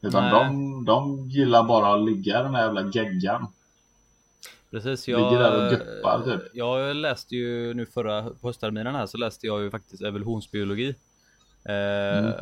[0.00, 0.32] Utan Nej.
[0.32, 3.46] de, de gillar bara att ligga i den här jävla geggan.
[4.70, 6.42] Precis, Ligger jag, där och guppar, typ.
[6.52, 10.94] jag läste ju nu förra på höstterminen här så läste jag ju faktiskt evolutionsbiologi.
[11.68, 12.32] Eh, Mm.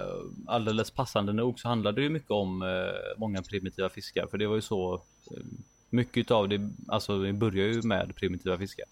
[0.47, 4.47] Alldeles passande nog så handlade det ju mycket om eh, många primitiva fiskar för det
[4.47, 5.43] var ju så eh,
[5.91, 8.87] mycket av det, alltså det börjar ju med primitiva fiskar.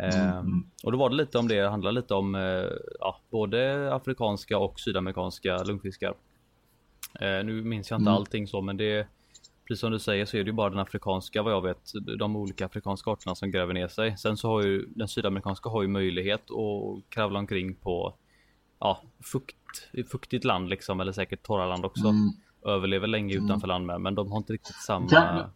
[0.00, 0.62] Eh, Mm.
[0.84, 2.34] Och då var det lite om det, det handlar lite om
[3.00, 6.14] ja, både afrikanska och sydamerikanska lungfiskar.
[7.20, 8.16] Nu minns jag inte Mm.
[8.16, 9.06] allting så men det
[9.68, 12.36] Precis som du säger så är det ju bara den afrikanska vad jag vet, de
[12.36, 14.16] olika afrikanska arterna som gräver ner sig.
[14.18, 18.14] Sen så har ju den sydamerikanska har ju möjlighet att kravla omkring på
[18.80, 22.08] ja, fukt, fuktigt land liksom eller säkert torra land också.
[22.08, 22.32] Mm.
[22.64, 25.08] Överlever länge utanför land med men de har inte riktigt samma.
[25.08, 25.50] Kan-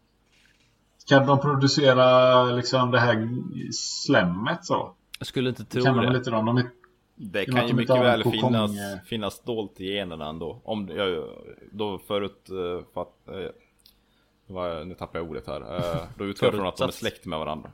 [1.06, 3.28] Kan de producera liksom det här
[3.72, 4.94] slemmet så?
[5.18, 6.16] Jag skulle inte tro kan de det.
[6.18, 6.46] inte de?
[6.46, 6.70] de är,
[7.14, 9.00] Det kan ju de mycket väl finnas, eh.
[9.04, 10.60] finnas dolt i generna ändå.
[10.64, 11.24] Om jag
[11.72, 13.50] då förut uh, fatt, eh,
[14.46, 15.60] vad, nu tappar jag ordet här.
[15.60, 17.70] Uh, då utgår jag från att de är släkt med varandra.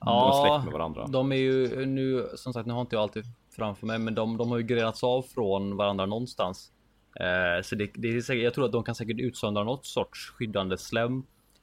[0.00, 1.06] Ja, de är släkt med varandra.
[1.06, 3.24] De är ju nu, som sagt, nu har inte jag alltid
[3.56, 6.72] framför mig, men de, de har ju grenats av från varandra någonstans.
[7.20, 10.30] Eh, så det, det är säkert, jag tror att de kan säkert utsöndra något sorts
[10.30, 11.22] skyddande slem.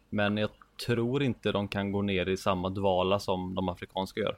[0.09, 0.49] Men jag
[0.85, 4.37] tror inte de kan gå ner i samma dvala som de afrikanska gör.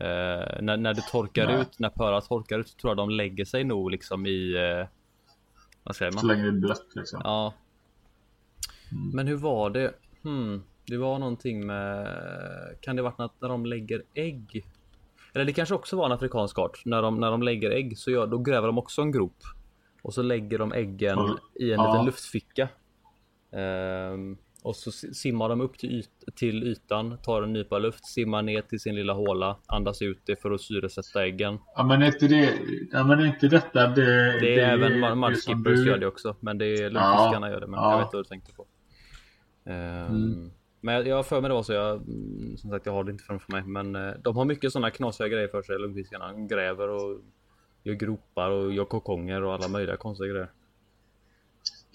[0.00, 1.60] Eh, när, när det torkar Nej.
[1.60, 4.54] ut, när pölar torkar ut, så tror jag de lägger sig nog liksom i...
[4.54, 4.86] Eh,
[5.82, 6.20] vad säger man?
[6.20, 7.20] Så länge det är blött liksom.
[7.24, 7.54] Ja.
[8.92, 9.10] Mm.
[9.10, 9.94] Men hur var det?
[10.22, 10.62] Hmm.
[10.86, 12.08] Det var någonting med...
[12.80, 14.64] Kan det varit något när de lägger ägg?
[15.36, 16.82] Eller det kanske också var en afrikansk art.
[16.84, 19.36] När de, när de lägger ägg så gör, då gräver de också en grop.
[20.02, 21.36] Och så lägger de äggen Mm.
[21.54, 21.92] i en Ja.
[21.92, 22.68] liten luftficka.
[23.52, 28.06] Ehm, och så si- simmar de upp till, yt, till ytan, tar en nypa luft,
[28.06, 31.58] simmar ner till sin lilla håla, andas ut det för att syresätta äggen.
[31.76, 32.52] Ja men är inte det,
[32.92, 34.40] ja men är inte detta det...
[34.40, 36.36] Det är även det mud- som mudskippers du- gör det också.
[36.40, 37.66] Men det är luftfiskarna gör det.
[37.66, 37.92] Men ja.
[37.92, 38.66] jag vet vad du tänkte på.
[39.70, 40.50] Ehm, Mm.
[40.86, 41.72] Men jag- jag har för mig det var så.
[41.72, 43.62] Jag, mm, som sagt, jag har det inte framför mig.
[43.62, 46.32] Men eh, de har mycket sådana knasiga grejer för sig, luftfiskarna.
[46.32, 47.20] De gräver och
[47.82, 50.50] gör gropar och gör kokonger och alla möjliga konstiga grejer.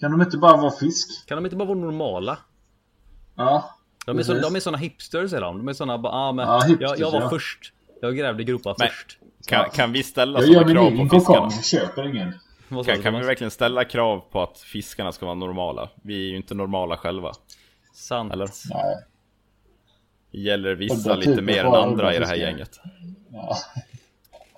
[0.00, 1.28] Kan de inte bara vara fisk?
[1.28, 2.38] Kan de inte bara vara normala?
[3.36, 3.70] Ja.
[4.06, 5.58] De är, så, de är såna hipsters är de.
[5.58, 7.28] De är såna bara, ah, men Ja, hipsters, jag, jag var ja.
[7.30, 7.72] först.
[8.00, 9.18] Jag grävde gropar Men- först.
[9.46, 11.48] Kan, kan vi ställa Jag min krav på fiskarna?
[11.50, 12.32] jag köper ingen.
[12.68, 15.88] Kan, du, kan vi verkligen ställa krav på att fiskarna ska vara normala?
[16.02, 17.32] Vi är ju inte normala själva.
[17.92, 18.32] Sant.
[18.32, 18.48] Eller?
[18.70, 18.96] Nej.
[20.30, 22.80] Gäller vissa lite mer än andra i det här gänget.
[23.32, 23.56] Ja.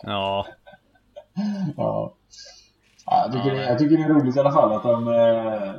[0.02, 0.46] Ja,
[1.76, 2.14] ja.
[3.06, 5.74] Ja, jag, tycker, Ja, jag tycker det är roligt i alla fall att, de, eh,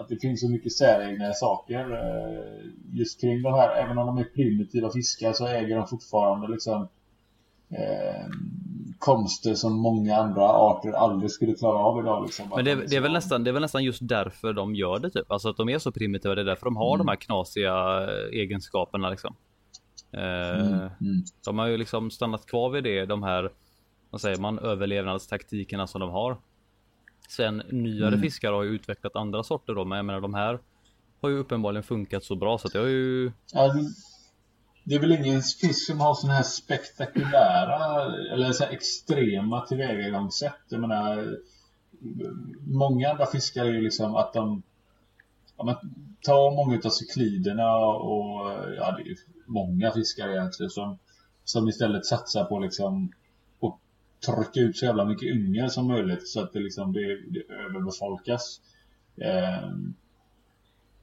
[0.00, 3.76] att det finns så mycket säregna saker eh, just kring de här.
[3.76, 6.88] Även om de är primitiva fiskar så äger de fortfarande liksom
[7.70, 8.26] eh,
[9.00, 12.22] konster som många andra arter aldrig skulle klara av idag.
[12.24, 12.48] Liksom.
[12.56, 14.98] Men det, är- det, är väl nästan, det är väl nästan just därför de gör
[14.98, 15.30] det typ.
[15.30, 16.34] Alltså att de är så primitiva.
[16.34, 19.34] Det är därför de har de här knasiga eh, egenskaperna liksom.
[20.12, 20.20] Eh,
[20.60, 21.22] Mm, mm.
[21.44, 23.06] De har ju liksom stannat kvar vid det.
[23.06, 23.50] De här,
[24.10, 26.36] vad säger man, överlevnadstaktikerna som de har.
[27.28, 28.20] Sen nyare Mm.
[28.20, 29.84] fiskar har ju utvecklat andra sorter då.
[29.84, 30.58] Men jag menar de här
[31.22, 33.32] har ju uppenbarligen funkat så bra så att jag har ju...
[33.52, 33.74] Ja,
[34.90, 40.60] det- är väl ingen fisk som har sådana här spektakulära eller så här extrema tillvägagångssätt.
[40.68, 41.38] Jag menar,
[42.66, 44.62] många andra fiskar är ju liksom att de
[45.56, 45.74] ja, men,
[46.22, 49.16] tar många av cykliderna och ja, det är ju
[49.46, 50.98] många fiskar egentligen som,
[51.44, 53.12] som istället satsar på liksom
[53.60, 53.78] att
[54.26, 58.60] trycka ut så jävla mycket yngel som möjligt så att det liksom det, det överbefolkas.
[59.16, 59.94] Ehm,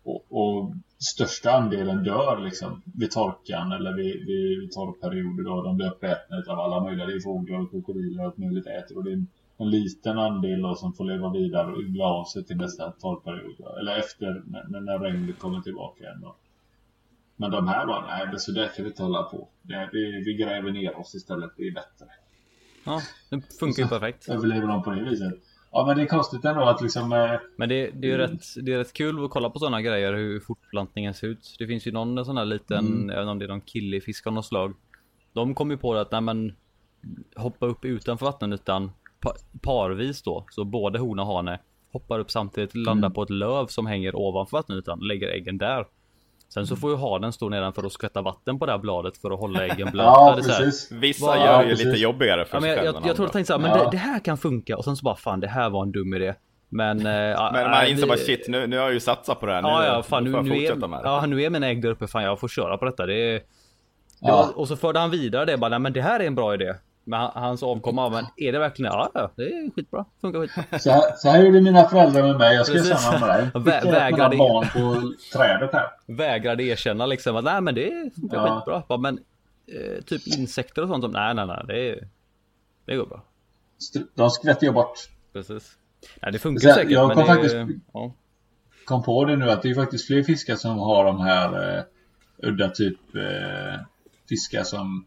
[0.07, 5.87] och, och största andelen dör liksom vid torkan eller vid, vid, torrperioder då de blir
[5.87, 7.05] uppätna av alla möjliga.
[7.07, 9.27] Det är fåglar och krokodiler och allt möjligt äter och det är en,
[9.57, 13.55] en liten andel då som får leva vidare och yngla av sig till nästa torrperiod.
[13.57, 13.75] då.
[13.79, 16.35] Eller efter när, när- regnet kommer tillbaka igen då.
[17.35, 19.47] Men de här bara, nej men så där kan vi inte hålla på.
[19.61, 22.05] Det, vi, vi gräver ner oss istället, det är bättre.
[22.85, 24.29] Ja, det funkar ju perfekt.
[24.29, 25.33] Överlever de på det viset.
[25.79, 28.31] Ja men det är konstigt ändå att liksom eh, Men det, det, är ju Mm.
[28.31, 31.55] rätt, det är rätt kul att kolla på sådana grejer hur fortplantningen ser ut.
[31.59, 33.09] Det finns ju någon sån här liten, Mm.
[33.09, 34.73] jag vet inte om det är någon killifisk av något slag.
[35.33, 36.55] De kom ju på det att nej men
[37.35, 40.45] hoppa upp utanför vattenytan pa, parvis då.
[40.49, 41.59] Så både hona och hane
[41.91, 43.13] hoppar upp samtidigt, landar Mm.
[43.13, 45.85] på ett löv som hänger ovanför vattenytan, lägger äggen där.
[46.53, 49.31] Sen så får ju hanen stå nedanför och skvätta vatten på det här bladet för
[49.31, 50.09] att hålla äggen blöta.
[50.09, 50.91] Ja precis.
[50.91, 51.85] Vissa Vad- gör ju precis.
[51.85, 53.77] lite jobbigare för Ja, sig jag, själva jag, jag tror jag tänkte så här, men
[53.77, 53.83] Ja.
[53.83, 56.13] det, det här kan funka och sen så bara fan det här var en dum
[56.13, 56.33] idé.
[56.69, 59.45] Men, eh, Men äh, man inser bara shit, nu, nu har jag ju satsat på
[59.45, 59.61] det här.
[59.61, 60.41] Nu, Ja, ja, fan nu nu, är,
[60.75, 60.99] med det.
[61.03, 62.07] ja, nu är mina ägg där uppe.
[62.07, 63.05] Fan, jag får köra på detta.
[63.05, 63.41] Det är, det
[64.21, 64.35] Ja.
[64.35, 65.57] var, och så förde han vidare det.
[65.57, 66.73] Bara, nej, men det här är en bra idé.
[67.07, 68.91] Men han- hans avkomma, men är det verkligen?
[68.91, 70.05] Ja, ja, det är skitbra.
[70.21, 70.79] Funkar skitbra.
[70.79, 72.55] Så här, så här gjorde mina föräldrar med mig.
[72.55, 72.99] Jag ska Precis.
[72.99, 73.49] samma med dig.
[73.53, 75.87] Vä- vägrade barn på trädet här.
[76.05, 78.63] Vägrade erkänna liksom att nej, men det funkar Ja.
[78.65, 78.97] skitbra.
[78.97, 79.19] Men
[79.67, 81.03] eh, typ insekter och sånt.
[81.03, 82.07] Som, nej, nej, nej, det,
[82.85, 83.23] det går bra.
[84.15, 84.99] De skvätter jag bort.
[85.33, 85.77] Precis.
[86.21, 86.91] Nej, det funkar här, säkert.
[86.91, 87.55] jag men kom det, faktiskt-
[87.93, 88.11] ja.
[88.85, 91.83] Kom på det nu att det är faktiskt fler fiskar som har de här eh,
[92.49, 93.79] udda typ eh,
[94.29, 95.05] fiskar som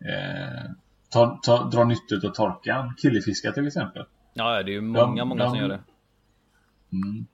[0.00, 0.70] eh,
[1.12, 2.94] tar, tar, drar nytta av torkan.
[3.02, 4.04] Killifiskar till exempel.
[4.34, 5.80] ja, det är ju många, De- många som de- gör det.
[6.92, 7.26] Mm.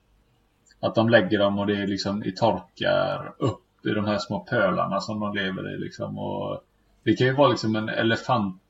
[0.81, 4.41] Att de lägger dem och det är liksom i torkar upp i de här små
[4.41, 6.19] pölarna som de lever i liksom.
[6.19, 6.61] Och
[7.03, 8.63] det kan ju vara liksom en elefant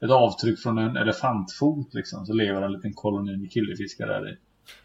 [0.00, 2.26] ett avtryck från en elefantfot liksom.
[2.26, 4.36] Så lever en liten koloni med killifiskar där i.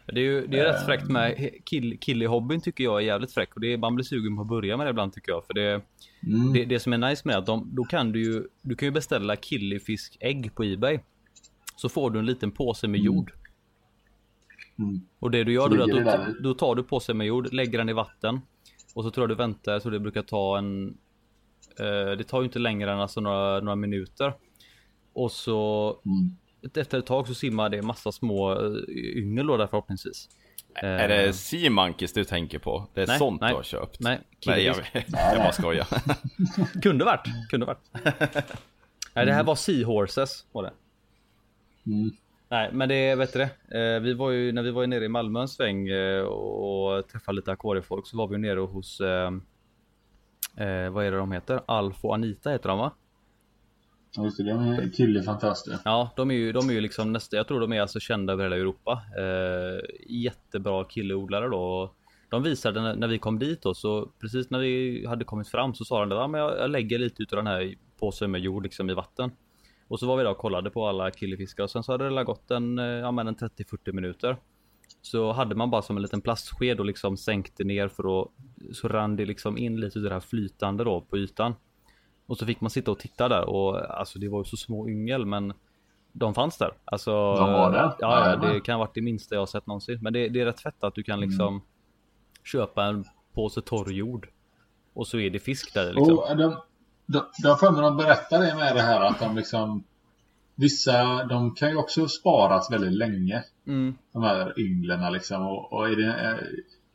[0.06, 0.86] Det är ju det är rätt Ehm.
[0.86, 4.36] fräckt med kill, killihobbyn tycker jag är jävligt fräck och det är, man blir sugen
[4.36, 5.82] på att börja med det ibland tycker jag för det,
[6.26, 6.52] Mm.
[6.52, 8.74] det, det som är nice med det är att de, då kan du ju du
[8.76, 10.98] kan ju beställa killifiskägg på Ebay
[11.76, 13.06] så får du en liten påse med Mm.
[13.06, 13.32] jord
[14.78, 15.00] Mm.
[15.18, 17.78] och det du gör då, är att då, då tar du påsen med jord, lägger
[17.78, 18.40] den i vatten
[18.94, 20.88] och så tror jag du väntar, så det brukar ta en
[21.80, 24.32] eh, det tar ju inte längre än alltså några, några minuter
[25.12, 26.36] och så Mm.
[26.74, 28.72] Efter ett tag så simmar det massa små eh,
[29.16, 30.28] yngel då där förhoppningsvis.
[30.74, 32.88] Är det Sea Monkeys du tänker på?
[32.94, 33.50] Det är Nej, sånt nej.
[33.50, 34.00] du har köpt?
[34.00, 34.76] Nej, nej jag,
[35.06, 35.86] jag bara skojar.
[36.82, 37.90] Kunde varit, kunde varit.
[39.14, 40.72] Nej, det här var Seahorses var det.
[41.86, 42.10] Mm.
[42.48, 43.78] Nej, men det vet du det.
[43.78, 47.08] Eh, vi var ju när vi var ju nere i Malmö en sväng eh, och
[47.08, 49.32] träffade lite akvariefolk så var vi ju nere hos eh,
[50.56, 51.60] eh, vad är det de heter?
[51.66, 52.92] Alf och Anita heter de va?
[54.16, 54.44] Ja, just det.
[54.44, 55.80] De är tydligen fantastiska.
[55.84, 58.32] Ja, de är ju, de är ju liksom nästa, jag tror de är alltså kända
[58.32, 59.02] över hela Europa.
[59.18, 61.94] Eh, jättebra killeodlare då.
[62.28, 65.74] De visade när, när vi kom dit då, så precis när vi hade kommit fram
[65.74, 68.40] så sa de att ah, men jag, jag lägger lite utav den här påsen med
[68.40, 69.30] jord liksom i vatten.
[69.88, 72.24] Och så var vi där och kollade på alla killefiskar och sen så hade det
[72.24, 74.36] gått en, eh, ja, men en 30-40 minuter.
[75.02, 78.28] Så hade man bara som en liten plastsked och liksom sänkte ner för att
[78.72, 81.54] så rann det liksom in lite utav det här flytande då på ytan.
[82.30, 84.88] Och så fick man sitta och titta där och alltså det var ju så små
[84.88, 85.52] yngel men
[86.12, 86.70] de fanns där.
[86.84, 87.94] Alltså, De var där?
[87.98, 89.98] Ja, ja, det kan ha varit det minsta jag har sett någonsin.
[90.02, 91.62] Men det, det är rätt fett att du kan liksom
[92.44, 93.04] köpa en
[93.34, 94.28] påse torr jord.
[94.92, 96.18] Och så är det fisk där liksom.
[96.18, 96.56] Och de,
[97.06, 99.84] de, de för mig de berättar det med det här att de liksom
[100.54, 103.44] Vissa, de kan ju också sparas väldigt länge.
[103.66, 103.94] Mm.
[104.12, 105.46] De här ynglen liksom.
[105.46, 106.36] Och, och är det, eh,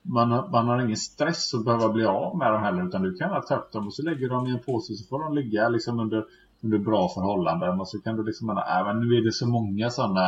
[0.07, 2.87] man, har- man har ingen stress att behöva bli av med dem heller.
[2.87, 5.07] Utan du kan ta upp dem och så lägger du dem i en påse så
[5.07, 6.25] får de ligga liksom under,
[6.63, 7.79] under bra förhållanden.
[7.79, 10.25] Och så kan du liksom, äh, men nu är det så många sådana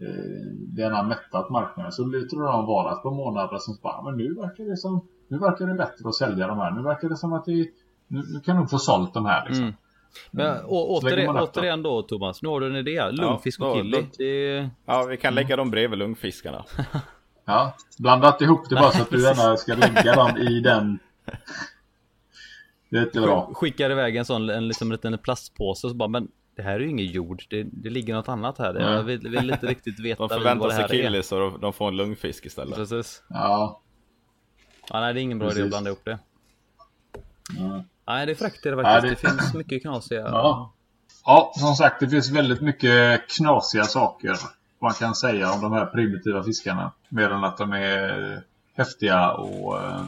[0.00, 0.44] eh,
[0.76, 1.92] den har mättat marknaden.
[1.92, 5.06] Så låter du dem vara ett par månader som bara, men nu verkar det som
[5.28, 6.70] nu verkar det bättre att sälja de här.
[6.70, 7.52] Nu verkar det som att det,
[8.08, 9.64] nu, nu kan du få sålt de här liksom.
[9.64, 9.74] Mm.
[10.30, 13.10] Men å, Så lägger återigen, återigen då Thomas, nu har du en idé.
[13.10, 14.00] Lungfisk och killi.
[14.02, 16.64] då- Det, Ja, vi kan lägga dem bredvid lungfiskarna.
[17.44, 20.98] Ja, blanda inte ihop det bara så att du gärna ska lägga dem i den.
[22.90, 23.50] Det är inte bra.
[23.54, 26.80] skickar iväg en sån en liksom liten plastpåse och så bara men det här är
[26.80, 27.42] ju ingen jord.
[27.50, 28.74] Det, det ligger något annat här.
[28.74, 31.02] Jag vill, vill inte riktigt veta De vad förväntar det sig här är.
[31.02, 32.74] killis och de- de får en lungfisk istället.
[32.74, 33.22] Precis.
[33.28, 33.80] Ja.
[34.90, 35.70] Ja, nej, det är ingen bra idé att Precis.
[35.70, 36.18] blanda ihop det.
[37.58, 37.84] ja.
[38.06, 39.22] Nej, det är fräckt det det Nej, faktiskt.
[39.22, 40.20] det- Det finns mycket knasiga.
[40.20, 40.74] Ja.
[41.24, 44.36] Ja, som sagt det finns väldigt mycket knasiga saker
[44.84, 46.92] man kan säga om de här primitiva fiskarna.
[47.08, 48.42] Mer än att de är
[48.74, 50.04] häftiga och, eh,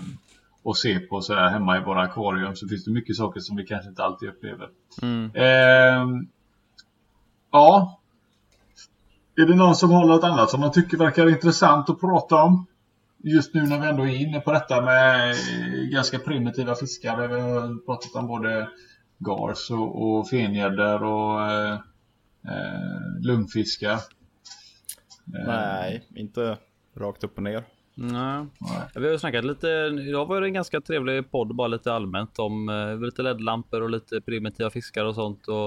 [0.63, 3.57] och se på så här hemma i våra akvarium så finns det mycket saker som
[3.57, 4.69] vi kanske inte alltid upplever.
[5.03, 5.31] Mm.
[5.35, 6.29] Ehm,
[7.53, 8.01] ja.
[9.37, 12.67] Är det någon som har något annat som man tycker verkar intressant att prata om?
[13.19, 17.17] Just nu när vi ändå är inne på detta med eh, ganska primitiva fiskar.
[17.17, 18.69] Vi har pratat om både
[19.19, 21.73] gars och, och fengäddor och eh,
[22.49, 23.99] eh, lungfiskar.
[25.35, 26.59] Eh, Nej, inte
[26.97, 27.65] rakt upp och ner.
[27.95, 28.45] Nej.
[28.95, 29.69] Vi har ju snackat lite,
[30.09, 33.91] idag var det en ganska trevlig podd bara lite allmänt om eh, lite LED-lampor och
[33.91, 35.49] lite primitiva fiskar och sånt.
[35.49, 35.67] Och,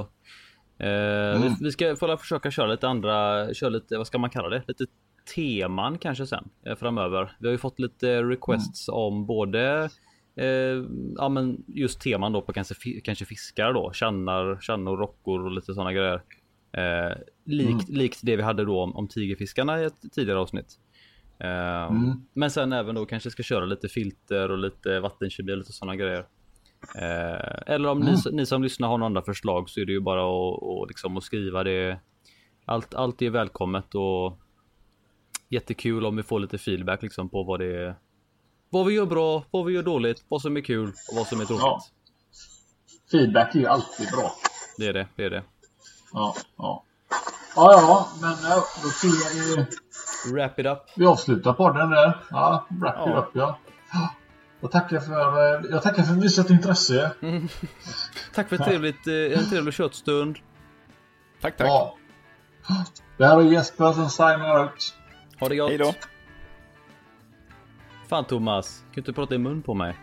[0.85, 1.41] eh, Mm.
[1.41, 4.63] vi, vi ska få försöka köra lite andra, köra lite, vad ska man kalla det?
[4.67, 4.85] Lite
[5.35, 7.35] teman kanske sen eh, framöver.
[7.39, 9.89] Vi har ju fått lite requests om både
[10.35, 10.83] eh,
[11.17, 15.73] ja, men just teman då på kanske, kanske fiskar då, tjannar, tjannor, rockor och lite
[15.73, 16.21] sådana grejer.
[16.71, 20.79] Eh, likt, likt det vi hade då om, om tigerfiskarna i ett tidigare avsnitt.
[21.39, 22.25] Eh, Mm.
[22.33, 25.95] Men sen även då kanske ska köra lite filter och lite vattenkemi och lite sådana
[25.95, 26.25] grejer.
[26.95, 29.99] Eh, eller om ni, ni som lyssnar har några andra förslag så är det ju
[29.99, 31.99] bara att, och liksom att skriva det.
[32.65, 34.39] Allt, allt är välkommet och
[35.49, 37.95] jättekul om vi får lite feedback liksom på vad det är.
[38.69, 41.41] Vad vi gör bra, vad vi gör dåligt, vad som är kul och vad som
[41.41, 41.63] är tråkigt.
[41.63, 41.81] Ja.
[43.11, 44.31] Feedback är ju alltid bra.
[44.77, 45.43] Det är det, det är det.
[46.13, 46.83] Ja, ja.
[47.55, 48.31] Ja, ja, men
[48.83, 49.65] då tror jag vi,
[50.33, 50.79] Wrap it up.
[50.95, 52.17] vi avslutar podden där.
[52.31, 53.19] Ja, wrap it Ja.
[53.19, 53.57] up ja.
[53.93, 54.09] Ja,
[54.61, 57.11] Jag tackar för, eh, jag tackar för visat intresse.
[58.35, 60.37] Tack för ett trevligt, eh, en trevlig köttstund.
[61.41, 61.67] Tack, tack.
[61.67, 61.95] Ja.
[63.17, 64.93] Det här är Jesper som signar ut.
[65.39, 65.69] Ha det gott.
[65.69, 65.93] Hej då.
[68.09, 69.97] Fan Thomas, kan du inte prata i mun på mig?